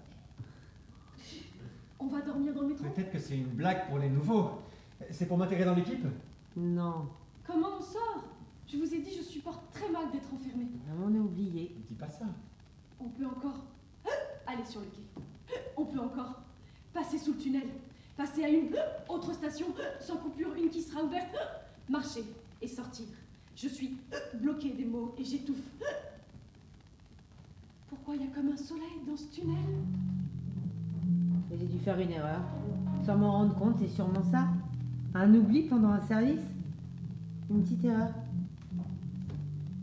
On 1.98 2.08
va 2.08 2.20
dormir 2.20 2.52
dans 2.52 2.62
le 2.62 2.68
métro. 2.68 2.84
Peut-être 2.84 3.12
que 3.12 3.18
c'est 3.18 3.36
une 3.36 3.46
blague 3.46 3.88
pour 3.88 3.98
les 3.98 4.10
nouveaux. 4.10 4.60
C'est 5.10 5.26
pour 5.26 5.38
m'intégrer 5.38 5.64
dans 5.64 5.74
l'équipe 5.74 6.04
Non, 6.56 7.08
Comment 7.46 7.78
on 7.78 7.82
sort? 7.82 8.24
Je 8.66 8.76
vous 8.76 8.94
ai 8.94 9.00
dit, 9.00 9.10
je 9.16 9.22
supporte 9.22 9.70
très 9.72 9.90
mal 9.90 10.10
d'être 10.12 10.32
enfermée. 10.32 10.66
on 11.04 11.14
a 11.14 11.18
oublié. 11.18 11.74
Ne 11.76 11.82
dis 11.86 11.94
pas 11.94 12.08
ça. 12.08 12.26
On 13.00 13.08
peut 13.08 13.26
encore 13.26 13.64
aller 14.46 14.64
sur 14.64 14.80
le 14.80 14.86
quai. 14.86 15.58
On 15.76 15.84
peut 15.84 15.98
encore 15.98 16.40
passer 16.94 17.18
sous 17.18 17.32
le 17.32 17.38
tunnel. 17.38 17.68
Passer 18.16 18.44
à 18.44 18.48
une 18.48 18.70
autre 19.08 19.32
station 19.34 19.66
sans 20.00 20.16
coupure, 20.16 20.54
une 20.54 20.68
qui 20.70 20.82
sera 20.82 21.02
ouverte. 21.02 21.34
Marcher 21.88 22.24
et 22.60 22.68
sortir. 22.68 23.06
Je 23.56 23.68
suis 23.68 23.96
bloquée 24.34 24.70
des 24.70 24.84
mots 24.84 25.14
et 25.18 25.24
j'étouffe. 25.24 25.58
Pourquoi 27.88 28.14
il 28.16 28.22
y 28.22 28.24
a 28.24 28.34
comme 28.34 28.50
un 28.52 28.56
soleil 28.56 29.00
dans 29.06 29.16
ce 29.16 29.26
tunnel? 29.26 29.56
J'ai 31.50 31.66
dû 31.66 31.78
faire 31.78 31.98
une 31.98 32.12
erreur. 32.12 32.40
Sans 33.04 33.16
m'en 33.16 33.32
rendre 33.32 33.54
compte, 33.56 33.76
c'est 33.78 33.88
sûrement 33.88 34.22
ça. 34.22 34.48
Un 35.14 35.34
oubli 35.34 35.62
pendant 35.62 35.90
un 35.90 36.00
service? 36.00 36.40
Une 37.50 37.62
petite 37.62 37.84
erreur? 37.84 38.08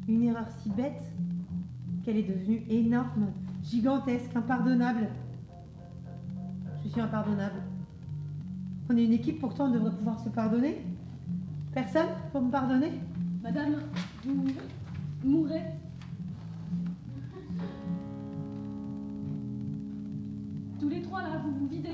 Une 0.08 0.24
erreur 0.24 0.48
si 0.58 0.70
bête 0.72 1.04
qu'elle 2.04 2.18
est 2.18 2.24
devenue 2.24 2.64
énorme, 2.70 3.28
gigantesque, 3.64 4.36
impardonnable. 4.36 5.08
Je 6.84 6.90
suis 6.90 7.02
impardonnable. 7.02 7.62
On 8.90 8.98
est 8.98 9.06
une 9.06 9.14
équipe, 9.14 9.40
pourtant 9.40 9.66
on 9.68 9.72
devrait 9.72 9.96
pouvoir 9.96 10.20
se 10.20 10.30
pardonner. 10.30 10.84
Personne 11.74 12.08
pour 12.32 12.42
me 12.42 12.50
pardonner? 12.50 12.92
Madame, 13.44 13.76
vous 14.26 14.46
mourrez. 15.24 15.64
Tous 20.80 20.90
les 20.90 21.02
trois 21.04 21.22
là, 21.22 21.42
vous 21.46 21.52
vous 21.52 21.68
videz. 21.68 21.94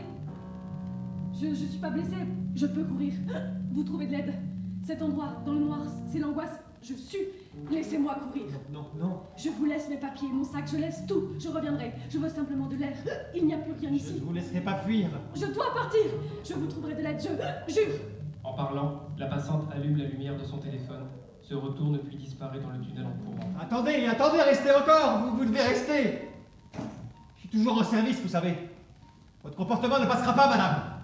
Je, 1.39 1.47
je 1.49 1.65
suis 1.65 1.79
pas 1.79 1.89
blessée, 1.89 2.15
je 2.55 2.65
peux 2.65 2.83
courir. 2.83 3.13
Vous 3.71 3.83
trouvez 3.83 4.07
de 4.07 4.11
l'aide. 4.13 4.33
Cet 4.83 5.01
endroit, 5.01 5.41
dans 5.45 5.53
le 5.53 5.59
noir, 5.59 5.79
c'est 6.07 6.19
l'angoisse. 6.19 6.59
Je 6.81 6.93
sue. 6.93 7.17
Laissez-moi 7.71 8.15
courir. 8.15 8.45
Non, 8.71 8.85
non, 8.99 9.07
non. 9.07 9.19
Je 9.35 9.49
vous 9.49 9.65
laisse 9.65 9.89
mes 9.89 9.97
papiers, 9.97 10.27
mon 10.31 10.43
sac, 10.43 10.65
je 10.71 10.77
laisse 10.77 11.03
tout. 11.07 11.29
Je 11.39 11.49
reviendrai. 11.49 11.93
Je 12.09 12.19
veux 12.19 12.29
simplement 12.29 12.67
de 12.67 12.75
l'air. 12.75 12.93
Il 13.35 13.47
n'y 13.47 13.53
a 13.53 13.57
plus 13.57 13.71
rien 13.73 13.89
Je 13.89 13.93
ne 13.93 13.95
ici. 13.99 14.21
vous 14.23 14.33
laisserai 14.33 14.61
pas 14.61 14.75
fuir. 14.77 15.09
Je 15.33 15.45
dois 15.47 15.73
partir. 15.73 16.01
Je 16.47 16.53
vous 16.53 16.67
trouverai 16.67 16.93
de 16.95 17.01
l'aide, 17.01 17.19
je 17.19 17.73
jure. 17.73 17.95
En 18.43 18.53
parlant, 18.53 19.01
la 19.17 19.25
passante 19.25 19.63
allume 19.73 19.97
la 19.97 20.05
lumière 20.05 20.37
de 20.37 20.43
son 20.43 20.57
téléphone, 20.59 21.05
se 21.41 21.55
retourne 21.55 21.97
puis 21.99 22.15
disparaît 22.17 22.59
dans 22.59 22.69
le 22.69 22.79
tunnel 22.79 23.05
en 23.05 23.25
courant. 23.25 23.49
Attendez, 23.59 24.05
attendez, 24.05 24.41
restez 24.41 24.69
encore 24.71 25.19
Vous, 25.23 25.37
vous 25.37 25.45
devez 25.45 25.61
rester 25.61 26.29
Je 27.35 27.39
suis 27.41 27.49
toujours 27.49 27.79
en 27.79 27.83
service, 27.83 28.21
vous 28.21 28.27
savez. 28.29 28.55
Votre 29.43 29.55
comportement 29.55 29.99
ne 29.99 30.05
passera 30.05 30.33
pas, 30.33 30.47
madame 30.49 30.94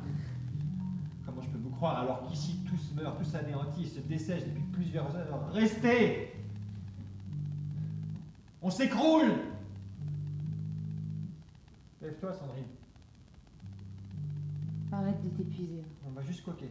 croire 1.82 2.02
alors 2.02 2.22
qu'ici 2.30 2.60
tous 2.68 2.94
meurent, 2.94 3.18
tous 3.18 3.34
anéantis, 3.34 3.88
se 3.88 4.02
dessèchent 4.02 4.44
depuis 4.44 4.62
plusieurs 4.72 5.16
heures 5.16 5.52
Restez 5.52 6.32
On 8.62 8.70
s'écroule 8.70 9.32
Lève-toi, 12.04 12.34
Sandrine. 12.34 12.66
Arrête 14.92 15.24
de 15.24 15.30
t'épuiser. 15.30 15.84
On 16.08 16.12
va 16.12 16.22
jusqu'au 16.22 16.52
quai. 16.52 16.70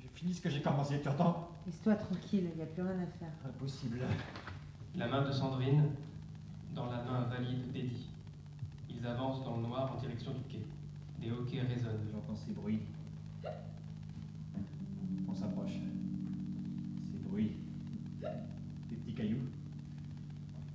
Je 0.00 0.08
finis 0.18 0.34
ce 0.34 0.40
que 0.40 0.50
j'ai 0.50 0.60
commencé, 0.60 1.00
tu 1.00 1.08
entends? 1.08 1.50
Laisse-toi 1.64 1.94
tranquille, 1.94 2.48
il 2.52 2.56
n'y 2.56 2.62
a 2.62 2.66
plus 2.66 2.82
rien 2.82 2.98
à 2.98 3.06
faire. 3.18 3.30
Impossible. 3.46 4.00
La 4.96 5.06
main 5.06 5.22
de 5.22 5.30
Sandrine 5.30 5.84
dans 6.74 6.86
la 6.86 7.04
main 7.04 7.20
valide 7.30 7.70
d'Eddie. 7.70 8.08
Ils 8.90 9.06
avancent 9.06 9.44
dans 9.44 9.56
le 9.56 9.62
noir 9.62 9.92
en 9.94 10.00
direction 10.00 10.32
du 10.32 10.42
quai. 10.52 10.66
Des 11.20 11.30
hoquets 11.30 11.60
résonnent. 11.60 12.08
J'entends 12.12 12.34
ces 12.34 12.52
bruits. 12.52 12.80
S'approche. 15.38 15.78
Ces 17.04 17.18
bruits. 17.28 17.52
Des 18.90 18.96
petits 18.96 19.14
cailloux. 19.14 19.36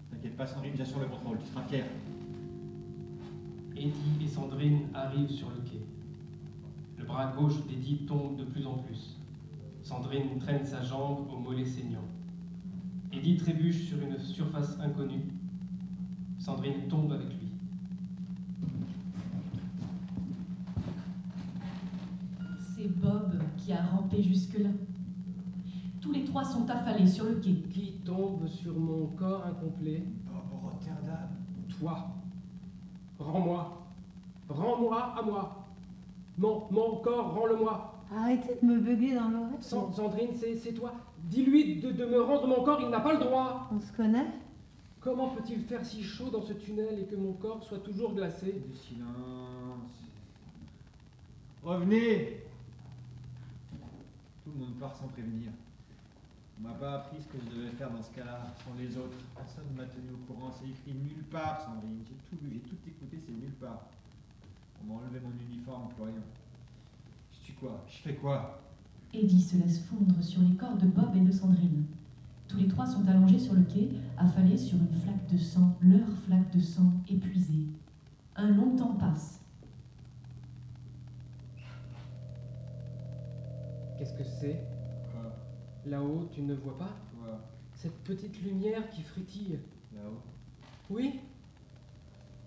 T'inquiète 0.09 0.37
pas, 0.37 0.47
Sandrine, 0.47 0.73
j'assure 0.77 0.99
le 0.99 1.07
contrôle, 1.07 1.37
tu 1.39 1.47
seras 1.47 1.63
fier. 1.63 1.83
Eddie 3.75 4.23
et 4.23 4.27
Sandrine 4.27 4.83
arrivent 4.93 5.31
sur 5.31 5.49
le 5.49 5.57
quai. 5.69 5.81
Le 6.97 7.03
bras 7.03 7.33
gauche 7.35 7.65
d'Eddie 7.67 8.05
tombe 8.07 8.37
de 8.37 8.45
plus 8.45 8.65
en 8.65 8.77
plus. 8.77 9.17
Sandrine 9.81 10.39
traîne 10.39 10.65
sa 10.65 10.81
jambe 10.81 11.27
au 11.29 11.39
mollet 11.39 11.65
saignant. 11.65 12.07
Eddie 13.11 13.35
trébuche 13.35 13.89
sur 13.89 14.01
une 14.01 14.17
surface 14.17 14.79
inconnue. 14.79 15.25
Sandrine 16.39 16.87
tombe 16.87 17.11
avec 17.11 17.27
lui. 17.27 17.49
C'est 22.75 22.87
Bob 23.01 23.42
qui 23.57 23.73
a 23.73 23.81
rampé 23.81 24.21
jusque-là. 24.21 24.69
Tous 26.01 26.11
les 26.11 26.23
trois 26.25 26.43
sont 26.43 26.69
affalés 26.69 27.07
sur 27.07 27.25
le 27.25 27.35
quai. 27.35 27.53
Qui 27.71 27.93
tombe 28.05 28.47
sur 28.47 28.77
mon 28.77 29.07
corps 29.07 29.45
incomplet 29.45 30.03
Bob 30.25 30.61
Rotterdam. 30.63 31.29
Toi. 31.79 32.07
Rends-moi. 33.19 33.81
Rends-moi 34.49 35.13
à 35.17 35.21
moi. 35.21 35.65
Mon, 36.37 36.63
mon 36.71 36.97
corps, 36.97 37.33
rends-le-moi. 37.33 37.93
Arrêtez 38.15 38.57
de 38.61 38.67
me 38.67 38.79
beugler 38.79 39.15
dans 39.15 39.29
l'oreille. 39.29 39.55
San- 39.61 39.91
Sandrine, 39.93 40.33
c'est 40.33 40.55
c'est 40.57 40.73
toi. 40.73 40.93
Dis-lui 41.23 41.79
de, 41.79 41.91
de 41.91 42.05
me 42.05 42.21
rendre 42.21 42.47
mon 42.47 42.63
corps, 42.63 42.79
il 42.81 42.89
n'a 42.89 42.99
pas 42.99 43.13
le 43.13 43.19
droit. 43.19 43.69
On 43.73 43.79
se 43.79 43.91
connaît? 43.93 44.27
Comment 44.99 45.29
peut-il 45.29 45.59
faire 45.61 45.85
si 45.85 46.03
chaud 46.03 46.29
dans 46.29 46.41
ce 46.41 46.53
tunnel 46.53 46.99
et 46.99 47.05
que 47.05 47.15
mon 47.15 47.33
corps 47.33 47.63
soit 47.63 47.79
toujours 47.79 48.13
glacé? 48.13 48.61
Du 48.67 48.75
silence. 48.75 49.07
Revenez 51.63 52.43
Tout 54.43 54.51
le 54.51 54.65
monde 54.65 54.75
part 54.79 54.95
sans 54.95 55.07
prévenir. 55.07 55.51
On 56.59 56.67
m'a 56.67 56.73
pas 56.75 56.95
appris 56.95 57.17
ce 57.21 57.27
que 57.27 57.37
je 57.43 57.55
devais 57.55 57.71
faire 57.71 57.89
dans 57.89 58.01
ce 58.01 58.11
cas-là, 58.11 58.53
sans 58.63 58.77
les 58.77 58.95
autres. 58.97 59.17
Personne 59.35 59.65
ne 59.71 59.77
m'a 59.77 59.87
tenu 59.87 60.11
au 60.13 60.21
courant, 60.27 60.51
c'est 60.51 60.69
écrit 60.69 60.93
nulle 60.93 61.23
part, 61.31 61.61
Sandrine. 61.61 62.03
J'ai 62.05 62.15
tout 62.29 62.43
lu, 62.43 62.51
j'ai 62.53 62.59
tout 62.59 62.77
écouté, 62.85 63.19
c'est 63.25 63.33
nulle 63.33 63.55
part. 63.59 63.87
On 64.81 64.87
m'a 64.87 64.99
enlevé 64.99 65.19
mon 65.19 65.31
uniforme, 65.49 65.89
plus. 65.95 66.13
Je 67.31 67.37
suis 67.37 67.53
quoi? 67.53 67.83
Je 67.87 67.97
fais 67.97 68.15
quoi? 68.15 68.61
Eddie 69.13 69.41
se 69.41 69.57
laisse 69.57 69.79
fondre 69.85 70.21
sur 70.21 70.41
les 70.41 70.55
corps 70.55 70.77
de 70.77 70.87
Bob 70.87 71.15
et 71.15 71.21
de 71.21 71.31
Sandrine. 71.31 71.85
Tous 72.47 72.57
les 72.57 72.67
trois 72.67 72.85
sont 72.85 73.07
allongés 73.07 73.39
sur 73.39 73.53
le 73.53 73.63
quai, 73.63 73.89
affalés 74.17 74.57
sur 74.57 74.77
une 74.77 74.93
flaque 74.93 75.27
de 75.31 75.37
sang, 75.37 75.75
leur 75.81 76.07
flaque 76.25 76.51
de 76.51 76.59
sang 76.59 76.91
épuisée. 77.09 77.67
Un 78.35 78.49
long 78.49 78.75
temps 78.75 78.95
passe. 78.95 79.39
Qu'est-ce 84.03 84.17
que 84.17 84.23
c'est 84.25 84.59
Quoi 85.13 85.31
Là-haut, 85.85 86.27
tu 86.33 86.41
ne 86.41 86.55
vois 86.55 86.77
pas 86.77 86.89
Quoi 87.17 87.39
Cette 87.73 87.95
petite 88.03 88.43
lumière 88.43 88.89
qui 88.89 89.01
frétille. 89.01 89.59
Là-haut 89.95 90.19
Oui, 90.89 91.21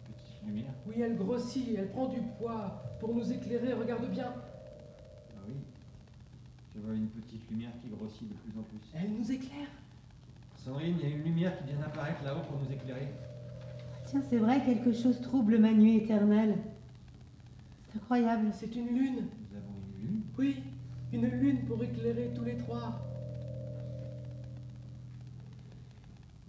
Petite 0.04 0.46
lumière 0.46 0.72
oui, 0.86 1.00
elle 1.00 1.16
grossit, 1.16 1.74
elle 1.78 1.88
prend 1.88 2.08
du 2.08 2.20
poids. 2.38 2.82
Pour 3.00 3.14
nous 3.14 3.32
éclairer, 3.32 3.72
regarde 3.72 4.06
bien. 4.10 4.34
Ah 4.34 5.40
oui. 5.48 5.54
Je 6.74 6.80
vois 6.82 6.94
une 6.94 7.08
petite 7.08 7.48
lumière 7.50 7.72
qui 7.82 7.88
grossit 7.88 8.28
de 8.28 8.34
plus 8.34 8.60
en 8.60 8.62
plus. 8.62 8.78
Elle 8.94 9.12
nous 9.12 9.32
éclaire. 9.32 9.68
Sandrine, 10.58 10.96
il 11.00 11.08
y 11.08 11.10
a 11.10 11.16
une 11.16 11.22
lumière 11.22 11.56
qui 11.56 11.64
vient 11.64 11.78
d'apparaître 11.80 12.22
là-haut 12.22 12.42
pour 12.42 12.58
nous 12.60 12.70
éclairer. 12.70 13.08
Tiens, 14.04 14.20
c'est 14.28 14.36
vrai, 14.36 14.62
quelque 14.62 14.92
chose 14.92 15.22
trouble 15.22 15.58
ma 15.58 15.72
nuit 15.72 15.96
éternelle. 15.96 16.58
C'est 17.90 17.96
incroyable. 17.98 18.48
C'est 18.52 18.76
une 18.76 18.88
lune. 18.88 19.14
Nous 19.50 19.56
avons 19.56 19.72
une 20.02 20.06
lune 20.06 20.22
Oui, 20.38 20.62
une 21.16 21.30
lune 21.30 21.64
pour 21.66 21.82
éclairer 21.82 22.30
tous 22.34 22.44
les 22.44 22.56
trois. 22.58 23.00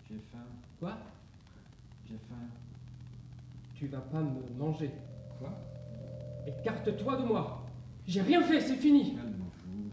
J'ai 0.09 0.20
faim, 0.32 0.43
Quoi? 0.80 0.97
J'ai 2.07 2.18
faim. 2.30 2.36
Tu 3.76 3.88
vas 3.88 3.99
pas 3.99 4.20
me 4.22 4.41
manger. 4.59 4.91
Quoi? 5.39 5.49
Écarte-toi 6.45 7.15
de 7.18 7.24
moi. 7.24 7.65
J'ai 8.07 8.22
rien 8.22 8.41
fait, 8.41 8.59
c'est 8.61 8.76
fini. 8.76 9.15
Calme-vous. 9.15 9.89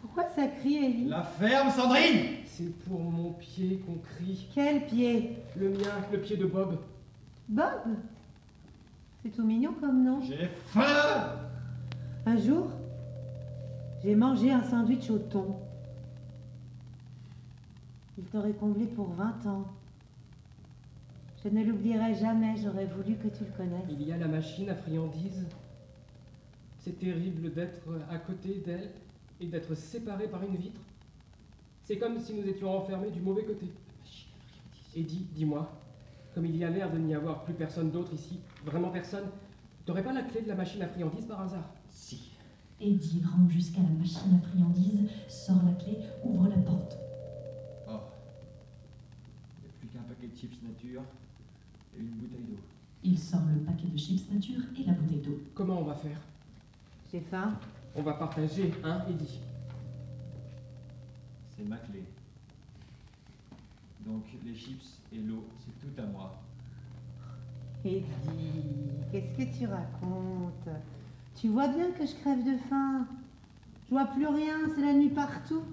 Pourquoi 0.00 0.28
ça 0.28 0.46
crie, 0.46 0.76
Ellie 0.84 1.08
La 1.08 1.22
ferme, 1.22 1.70
Sandrine 1.70 2.38
C'est 2.44 2.72
pour 2.84 3.00
mon 3.00 3.32
pied 3.32 3.82
qu'on 3.84 3.96
crie. 3.98 4.46
Quel 4.54 4.86
pied? 4.86 5.38
Le 5.56 5.70
mien, 5.70 5.96
le 6.12 6.20
pied 6.20 6.36
de 6.36 6.46
Bob. 6.46 6.78
Bob? 7.48 7.96
C'est 9.22 9.30
tout 9.30 9.44
mignon 9.44 9.74
comme 9.80 10.04
nom. 10.04 10.20
J'ai 10.20 10.48
faim 10.66 11.38
Un 12.26 12.36
jour, 12.36 12.70
j'ai 14.02 14.14
mangé 14.14 14.50
un 14.50 14.62
sandwich 14.62 15.10
au 15.10 15.18
thon. 15.18 15.56
Il 18.18 18.24
t'aurait 18.24 18.52
comblé 18.52 18.86
pour 18.86 19.10
20 19.12 19.46
ans. 19.46 19.66
Je 21.42 21.48
ne 21.48 21.64
l'oublierai 21.64 22.14
jamais, 22.14 22.54
j'aurais 22.56 22.86
voulu 22.86 23.16
que 23.16 23.28
tu 23.28 23.44
le 23.44 23.50
connaisses. 23.56 23.86
Il 23.90 24.02
y 24.02 24.12
a 24.12 24.16
la 24.16 24.28
machine 24.28 24.68
à 24.70 24.74
friandises. 24.74 25.46
C'est 26.78 26.98
terrible 26.98 27.52
d'être 27.52 27.88
à 28.10 28.18
côté 28.18 28.62
d'elle 28.64 28.90
et 29.40 29.46
d'être 29.46 29.74
séparé 29.74 30.28
par 30.28 30.42
une 30.42 30.56
vitre. 30.56 30.80
C'est 31.84 31.98
comme 31.98 32.18
si 32.18 32.34
nous 32.34 32.46
étions 32.46 32.76
enfermés 32.76 33.10
du 33.10 33.20
mauvais 33.20 33.44
côté. 33.44 33.66
Eddie, 34.94 35.26
dis-moi, 35.32 35.70
comme 36.34 36.46
il 36.46 36.56
y 36.56 36.64
a 36.64 36.70
l'air 36.70 36.90
de 36.92 36.98
n'y 36.98 37.14
avoir 37.14 37.44
plus 37.44 37.54
personne 37.54 37.90
d'autre 37.90 38.12
ici, 38.14 38.40
vraiment 38.64 38.90
personne, 38.90 39.24
t'aurais 39.86 40.02
pas 40.02 40.12
la 40.12 40.22
clé 40.22 40.42
de 40.42 40.48
la 40.48 40.54
machine 40.54 40.82
à 40.82 40.88
friandises 40.88 41.26
par 41.26 41.40
hasard? 41.40 41.68
Si. 41.88 42.31
Eddie 42.82 43.22
rentre 43.24 43.50
jusqu'à 43.50 43.80
la 43.80 43.90
machine 43.90 44.40
à 44.42 44.48
friandises, 44.48 45.08
sort 45.28 45.62
la 45.64 45.72
clé, 45.72 45.98
ouvre 46.24 46.48
la 46.48 46.56
porte. 46.56 46.98
Oh. 47.88 48.00
Il 49.56 49.62
n'y 49.62 49.68
a 49.68 49.72
plus 49.78 49.88
qu'un 49.88 50.02
paquet 50.02 50.26
de 50.26 50.36
chips 50.36 50.60
nature 50.62 51.02
et 51.96 52.00
une 52.00 52.08
bouteille 52.08 52.42
d'eau. 52.42 52.58
Il 53.04 53.16
sort 53.16 53.42
le 53.54 53.60
paquet 53.60 53.86
de 53.86 53.96
chips 53.96 54.28
nature 54.32 54.60
et 54.76 54.84
la 54.84 54.94
bouteille 54.94 55.20
d'eau. 55.20 55.40
Comment 55.54 55.80
on 55.80 55.84
va 55.84 55.94
faire? 55.94 56.18
J'ai 57.12 57.20
faim. 57.20 57.56
On 57.94 58.02
va 58.02 58.14
partager, 58.14 58.72
hein, 58.82 59.02
Eddie 59.08 59.38
C'est 61.56 61.64
ma 61.64 61.76
clé. 61.76 62.02
Donc 64.04 64.24
les 64.44 64.54
chips 64.56 64.98
et 65.12 65.18
l'eau, 65.18 65.44
c'est 65.60 65.86
tout 65.86 66.02
à 66.02 66.06
moi. 66.06 66.34
Eddie, 67.84 68.04
qu'est-ce 69.12 69.38
que 69.38 69.58
tu 69.58 69.66
racontes? 69.66 70.68
Tu 71.42 71.48
vois 71.48 71.66
bien 71.66 71.90
que 71.90 72.06
je 72.06 72.14
crève 72.14 72.44
de 72.44 72.56
faim. 72.70 73.04
Je 73.88 73.90
vois 73.90 74.04
plus 74.04 74.28
rien, 74.28 74.58
c'est 74.76 74.80
la 74.80 74.92
nuit 74.92 75.08
partout. 75.08 75.64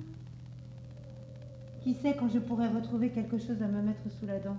Qui 1.84 1.94
sait 1.94 2.16
quand 2.20 2.28
je 2.28 2.40
pourrais 2.40 2.70
retrouver 2.70 3.12
quelque 3.12 3.38
chose 3.38 3.62
à 3.62 3.68
me 3.68 3.80
mettre 3.84 4.02
sous 4.20 4.26
la 4.26 4.40
dent? 4.40 4.58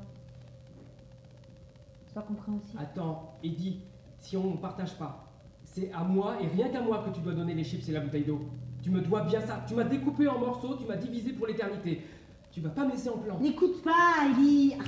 Sois 2.12 2.22
compréhensif. 2.22 2.76
Attends, 2.78 3.34
Eddie, 3.42 3.80
si 4.20 4.36
on 4.36 4.52
ne 4.52 4.56
partage 4.58 4.96
pas, 4.98 5.28
c'est 5.64 5.90
à 5.92 6.04
moi 6.04 6.36
et 6.40 6.46
rien 6.46 6.68
qu'à 6.68 6.80
moi 6.80 7.02
que 7.04 7.12
tu 7.12 7.20
dois 7.22 7.34
donner 7.34 7.54
les 7.54 7.64
chips 7.64 7.88
et 7.88 7.92
la 7.92 8.00
bouteille 8.02 8.24
d'eau. 8.24 8.42
Tu 8.80 8.90
me 8.90 9.00
dois 9.00 9.22
bien 9.24 9.40
ça. 9.40 9.64
Tu 9.66 9.74
m'as 9.74 9.82
découpé 9.82 10.28
en 10.28 10.38
morceaux, 10.38 10.76
tu 10.76 10.86
m'as 10.86 10.96
divisé 10.96 11.32
pour 11.32 11.48
l'éternité. 11.48 12.06
Tu 12.52 12.60
vas 12.60 12.70
pas 12.70 12.84
me 12.84 12.92
laisser 12.92 13.08
en 13.08 13.18
plan. 13.18 13.36
N'écoute 13.40 13.82
pas, 13.82 14.28
Ellie 14.30 14.76
Ah, 14.78 14.84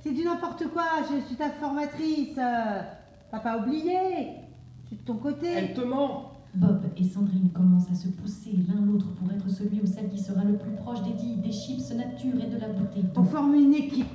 C'est 0.00 0.12
du 0.12 0.22
n'importe 0.22 0.68
quoi, 0.68 0.84
je 1.10 1.26
suis 1.26 1.36
ta 1.36 1.48
formatrice 1.48 2.34
T'as 2.34 3.40
pas 3.40 3.56
oublié? 3.56 4.45
Suis 4.86 4.96
de 4.96 5.02
ton 5.02 5.16
côté 5.16 5.46
Elle 5.48 5.74
te 5.74 5.80
ment 5.80 6.32
Bob 6.54 6.80
et 6.96 7.04
Sandrine 7.04 7.50
commencent 7.50 7.90
à 7.90 7.94
se 7.94 8.08
pousser 8.08 8.52
l'un 8.66 8.80
l'autre 8.80 9.08
pour 9.14 9.30
être 9.30 9.48
celui 9.50 9.80
ou 9.82 9.86
celle 9.86 10.08
qui 10.08 10.18
sera 10.18 10.42
le 10.42 10.56
plus 10.56 10.70
proche 10.72 11.02
d'Eddie, 11.02 11.36
des 11.36 11.52
chips 11.52 11.92
nature 11.92 12.32
et 12.42 12.46
de 12.46 12.58
la 12.58 12.68
bouteille 12.68 13.04
On 13.14 13.24
forme 13.24 13.54
une 13.54 13.74
équipe, 13.74 14.06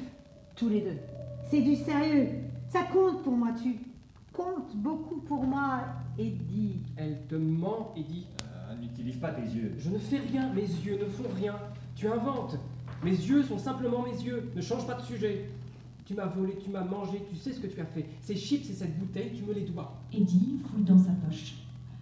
tous 0.56 0.70
les 0.70 0.82
deux. 0.82 0.98
C'est 1.50 1.62
du 1.62 1.76
sérieux. 1.76 2.30
Ça 2.70 2.84
compte 2.92 3.22
pour 3.22 3.34
moi, 3.34 3.50
tu 3.62 3.76
comptes 4.34 4.76
beaucoup 4.76 5.18
pour 5.18 5.44
moi, 5.44 5.82
Eddie. 6.18 6.80
Elle 6.98 7.22
te 7.30 7.36
ment, 7.36 7.94
Eddie. 7.96 8.26
Euh, 8.42 8.76
N'utilise 8.82 9.18
pas 9.18 9.32
tes 9.32 9.44
yeux. 9.44 9.76
Je 9.78 9.90
ne 9.92 10.00
fais 10.00 10.18
rien, 10.20 10.52
mes 10.54 10.62
yeux 10.62 10.98
ne 11.00 11.06
font 11.06 11.30
rien. 11.36 11.56
Tu 11.96 12.08
inventes. 12.08 12.58
Mes 13.04 13.12
yeux 13.12 13.44
sont 13.44 13.60
simplement 13.60 14.04
mes 14.04 14.20
yeux. 14.24 14.50
Ne 14.56 14.62
change 14.62 14.88
pas 14.88 14.96
de 14.96 15.02
sujet. 15.04 15.50
Tu 16.06 16.16
m'as 16.16 16.26
volé, 16.26 16.58
tu 16.64 16.70
m'as 16.70 16.84
mangé, 16.84 17.24
tu 17.30 17.36
sais 17.36 17.54
ce 17.54 17.60
que 17.60 17.68
tu 17.68 17.80
as 17.80 17.86
fait. 17.86 18.06
Ces 18.22 18.36
chips 18.36 18.70
et 18.70 18.74
cette 18.74 18.98
bouteille, 19.00 19.32
tu 19.36 19.44
me 19.44 19.54
les 19.54 19.66
dois. 19.66 20.02
Eddie 20.12 20.60
fouille 20.66 20.84
dans 20.84 20.98
sa 20.98 21.12
poche, 21.12 21.56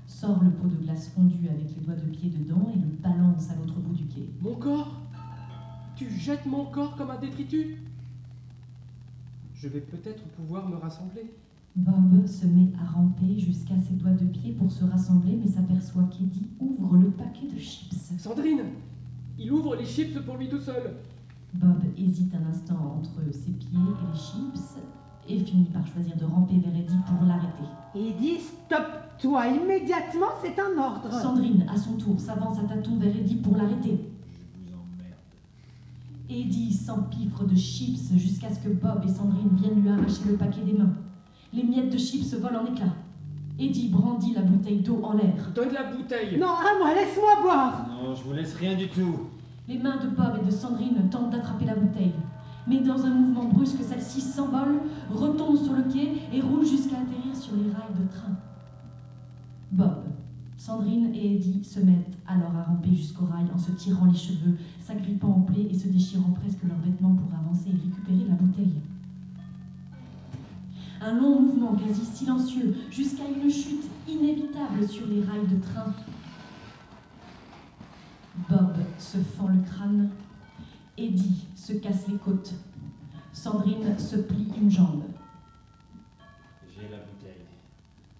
sort 0.07 0.43
le 0.43 0.51
pot 0.51 0.67
de 0.67 0.83
glace 0.83 1.09
fondu 1.09 1.47
avec 1.47 1.75
les 1.75 1.85
doigts 1.85 1.95
de 1.95 2.09
pied 2.09 2.29
dedans 2.29 2.71
et 2.73 2.79
le 2.79 2.87
balance 2.87 3.49
à 3.51 3.55
l'autre 3.55 3.79
bout 3.79 3.95
du 3.95 4.05
quai. 4.05 4.29
Mon 4.41 4.55
corps? 4.55 4.99
Tu 5.95 6.09
jettes 6.09 6.45
mon 6.45 6.65
corps 6.65 6.95
comme 6.95 7.11
un 7.11 7.19
détritus? 7.19 7.77
Je 9.53 9.67
vais 9.67 9.81
peut-être 9.81 10.23
pouvoir 10.29 10.69
me 10.69 10.77
rassembler. 10.77 11.25
Bob 11.75 12.25
se 12.25 12.45
met 12.45 12.71
à 12.81 12.89
ramper 12.89 13.37
jusqu'à 13.37 13.79
ses 13.79 13.93
doigts 13.93 14.11
de 14.11 14.25
pied 14.25 14.53
pour 14.53 14.71
se 14.71 14.83
rassembler, 14.85 15.35
mais 15.35 15.47
s'aperçoit 15.47 16.03
qu'Eddie 16.03 16.47
ouvre 16.59 16.97
le 16.97 17.11
paquet 17.11 17.47
de 17.53 17.59
chips. 17.59 18.13
Sandrine 18.17 18.63
Il 19.37 19.51
ouvre 19.51 19.75
les 19.75 19.85
chips 19.85 20.19
pour 20.19 20.37
lui 20.37 20.49
tout 20.49 20.59
seul. 20.59 20.95
Bob 21.53 21.81
hésite 21.97 22.33
un 22.35 22.49
instant 22.49 22.99
entre 22.99 23.21
ses 23.31 23.51
pieds 23.51 23.69
et 23.73 24.11
les 24.11 24.17
chips 24.19 24.77
et 25.27 25.39
finit 25.39 25.65
par 25.65 25.85
choisir 25.87 26.15
de 26.15 26.25
ramper 26.25 26.57
vers 26.57 26.75
Eddie 26.75 26.97
pour 27.07 27.27
l'arrêter. 27.27 27.63
Eddie, 27.95 28.39
stop-toi 28.39 29.47
immédiatement, 29.47 30.27
c'est 30.43 30.59
un 30.59 30.77
ordre. 30.81 31.11
Sandrine, 31.11 31.65
à 31.71 31.77
son 31.77 31.93
tour, 31.93 32.19
s'avance 32.19 32.57
à 32.59 32.63
tâtons 32.63 32.97
vers 32.97 33.15
Eddie 33.15 33.35
pour 33.35 33.55
l'arrêter. 33.55 33.99
Je 34.53 34.71
vous 34.71 34.75
emmerde. 34.75 35.17
Eddie 36.29 36.73
s'empiffre 36.73 37.43
de 37.45 37.55
chips 37.55 38.13
jusqu'à 38.15 38.53
ce 38.53 38.59
que 38.59 38.69
Bob 38.69 39.03
et 39.05 39.09
Sandrine 39.09 39.49
viennent 39.53 39.81
lui 39.81 39.89
arracher 39.89 40.23
le 40.27 40.35
paquet 40.35 40.61
des 40.61 40.73
mains. 40.73 40.93
Les 41.53 41.63
miettes 41.63 41.91
de 41.91 41.97
chips 41.97 42.33
volent 42.35 42.61
en 42.61 42.71
éclats. 42.71 42.95
Eddie 43.59 43.89
brandit 43.89 44.33
la 44.33 44.41
bouteille 44.41 44.79
d'eau 44.79 45.01
en 45.03 45.13
l'air. 45.13 45.51
Donne 45.53 45.73
la 45.73 45.83
bouteille 45.91 46.39
Non, 46.39 46.47
à 46.47 46.77
moi, 46.79 46.93
laisse-moi 46.93 47.41
boire. 47.41 47.85
Non, 47.89 48.15
je 48.15 48.23
vous 48.23 48.33
laisse 48.33 48.55
rien 48.55 48.75
du 48.75 48.87
tout. 48.87 49.27
Les 49.69 49.77
mains 49.77 49.97
de 49.97 50.07
Bob 50.07 50.39
et 50.41 50.45
de 50.47 50.49
Sandrine 50.49 51.09
tentent 51.11 51.29
d'attraper 51.29 51.65
la 51.65 51.75
bouteille. 51.75 52.15
Mais 52.67 52.79
dans 52.79 53.05
un 53.05 53.11
mouvement 53.11 53.49
brusque, 53.49 53.83
celle-ci 53.83 54.19
s'envole, 54.19 54.79
retombe 55.13 55.57
sur 55.57 55.73
le 55.73 55.83
quai 55.83 56.23
et 56.33 56.41
roule 56.41 56.65
jusqu'à 56.65 56.95
atterrir 56.95 57.35
sur 57.35 57.55
les 57.55 57.69
rails 57.69 57.93
de 57.99 58.11
train. 58.11 58.35
Bob, 59.71 60.05
Sandrine 60.57 61.13
et 61.13 61.35
Eddie 61.35 61.63
se 61.63 61.81
mettent 61.81 62.17
alors 62.27 62.55
à 62.57 62.63
ramper 62.63 62.95
jusqu'au 62.95 63.25
rail 63.25 63.45
en 63.53 63.59
se 63.59 63.71
tirant 63.73 64.05
les 64.05 64.17
cheveux, 64.17 64.57
s'agrippant 64.81 65.37
aux 65.37 65.51
plaies 65.51 65.67
et 65.69 65.77
se 65.77 65.87
déchirant 65.87 66.31
presque 66.31 66.63
leurs 66.63 66.79
vêtements 66.79 67.13
pour 67.13 67.31
avancer 67.37 67.69
et 67.69 67.73
récupérer 67.73 68.27
la 68.27 68.33
bouteille. 68.33 68.81
Un 70.99 71.13
long 71.13 71.41
mouvement 71.41 71.75
quasi 71.75 72.03
silencieux 72.05 72.75
jusqu'à 72.89 73.25
une 73.29 73.51
chute 73.51 73.85
inévitable 74.07 74.87
sur 74.87 75.05
les 75.05 75.21
rails 75.21 75.47
de 75.47 75.61
train. 75.61 75.93
Bob 78.47 78.77
se 78.97 79.17
fend 79.17 79.47
le 79.47 79.61
crâne. 79.61 80.09
Eddie 80.97 81.47
se 81.55 81.73
casse 81.73 82.07
les 82.07 82.17
côtes. 82.17 82.53
Sandrine 83.33 83.97
se 83.97 84.17
plie 84.17 84.47
une 84.59 84.69
jambe. 84.69 85.03
J'ai 86.69 86.89
la 86.89 86.97
bouteille. 86.97 87.45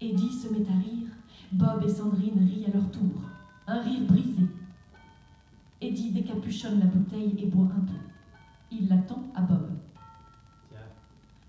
Eddie 0.01 0.32
se 0.32 0.51
met 0.51 0.67
à 0.67 0.78
rire. 0.78 1.07
Bob 1.51 1.84
et 1.86 1.89
Sandrine 1.89 2.39
rient 2.39 2.65
à 2.65 2.76
leur 2.76 2.89
tour. 2.91 3.22
Un 3.67 3.82
rire 3.82 4.01
brisé. 4.07 4.43
Eddie 5.82 6.11
décapuchonne 6.11 6.80
la 6.80 6.86
bouteille 6.86 7.36
et 7.38 7.45
boit 7.45 7.70
un 7.76 7.82
peu. 7.82 7.99
Il 8.72 8.88
l'attend 8.88 9.24
à 9.36 9.41
Bob. 9.41 9.70
Tiens. 10.70 10.80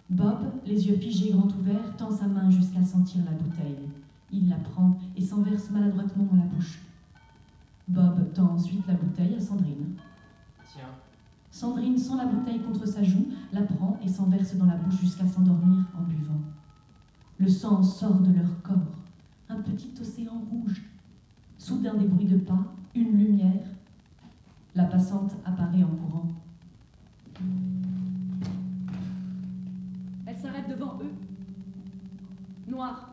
Bob, 0.08 0.52
les 0.64 0.86
yeux 0.86 0.96
figés 0.96 1.32
grands 1.32 1.48
ouverts, 1.48 1.96
tend 1.96 2.10
sa 2.10 2.26
main 2.26 2.50
jusqu'à 2.50 2.82
sentir 2.84 3.22
la 3.24 3.32
bouteille. 3.32 3.88
Il 4.32 4.48
la 4.48 4.56
prend 4.56 4.96
et 5.16 5.22
s'en 5.22 5.42
verse 5.42 5.70
maladroitement 5.70 6.24
dans 6.24 6.36
la 6.36 6.44
bouche. 6.44 6.78
Bob 7.90 8.32
tend 8.32 8.52
ensuite 8.52 8.86
la 8.86 8.94
bouteille 8.94 9.34
à 9.34 9.40
Sandrine. 9.40 9.96
Tiens. 10.72 10.94
Sandrine 11.50 11.98
sent 11.98 12.16
la 12.16 12.26
bouteille 12.26 12.60
contre 12.60 12.86
sa 12.86 13.02
joue, 13.02 13.26
la 13.52 13.62
prend 13.62 13.98
et 14.00 14.08
s'en 14.08 14.26
verse 14.26 14.54
dans 14.54 14.66
la 14.66 14.76
bouche 14.76 15.00
jusqu'à 15.00 15.26
s'endormir 15.26 15.84
en 15.98 16.02
buvant. 16.02 16.40
Le 17.38 17.48
sang 17.48 17.82
sort 17.82 18.20
de 18.20 18.32
leur 18.32 18.62
corps, 18.62 18.94
un 19.48 19.56
petit 19.56 19.92
océan 20.00 20.40
rouge. 20.50 20.82
Soudain 21.58 21.94
des 21.94 22.06
bruits 22.06 22.26
de 22.26 22.36
pas, 22.36 22.64
une 22.94 23.18
lumière. 23.18 23.66
La 24.76 24.84
passante 24.84 25.32
apparaît 25.44 25.82
en 25.82 25.88
courant. 25.88 26.28
Elle 30.26 30.38
s'arrête 30.38 30.68
devant 30.68 30.96
eux. 31.02 31.12
Noir. 32.68 33.10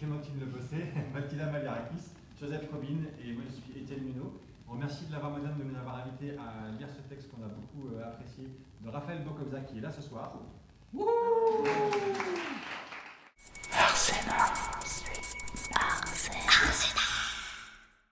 Clémentine 0.00 0.40
Lebosset, 0.40 0.94
Mathilda 1.12 1.50
Maliarakis, 1.50 2.14
Joseph 2.40 2.70
Robin 2.72 3.04
et 3.22 3.34
moi 3.34 3.42
je 3.46 3.52
suis 3.52 3.82
Étienne 3.82 4.02
Munot. 4.02 4.32
On 4.66 4.72
remercie 4.72 5.04
de 5.04 5.12
l'avoir 5.12 5.30
madame 5.32 5.58
de 5.58 5.64
nous 5.64 5.76
avoir 5.76 6.06
invité 6.06 6.38
à 6.38 6.70
lire 6.78 6.88
ce 6.88 7.02
texte 7.14 7.30
qu'on 7.30 7.44
a 7.44 7.48
beaucoup 7.48 7.94
euh, 7.94 8.08
apprécié 8.08 8.48
de 8.80 8.88
Raphaël 8.88 9.22
Bocobza 9.22 9.60
qui 9.60 9.76
est 9.76 9.82
là 9.82 9.90
ce 9.90 10.00
soir. 10.00 10.38
Wouhou 10.94 11.06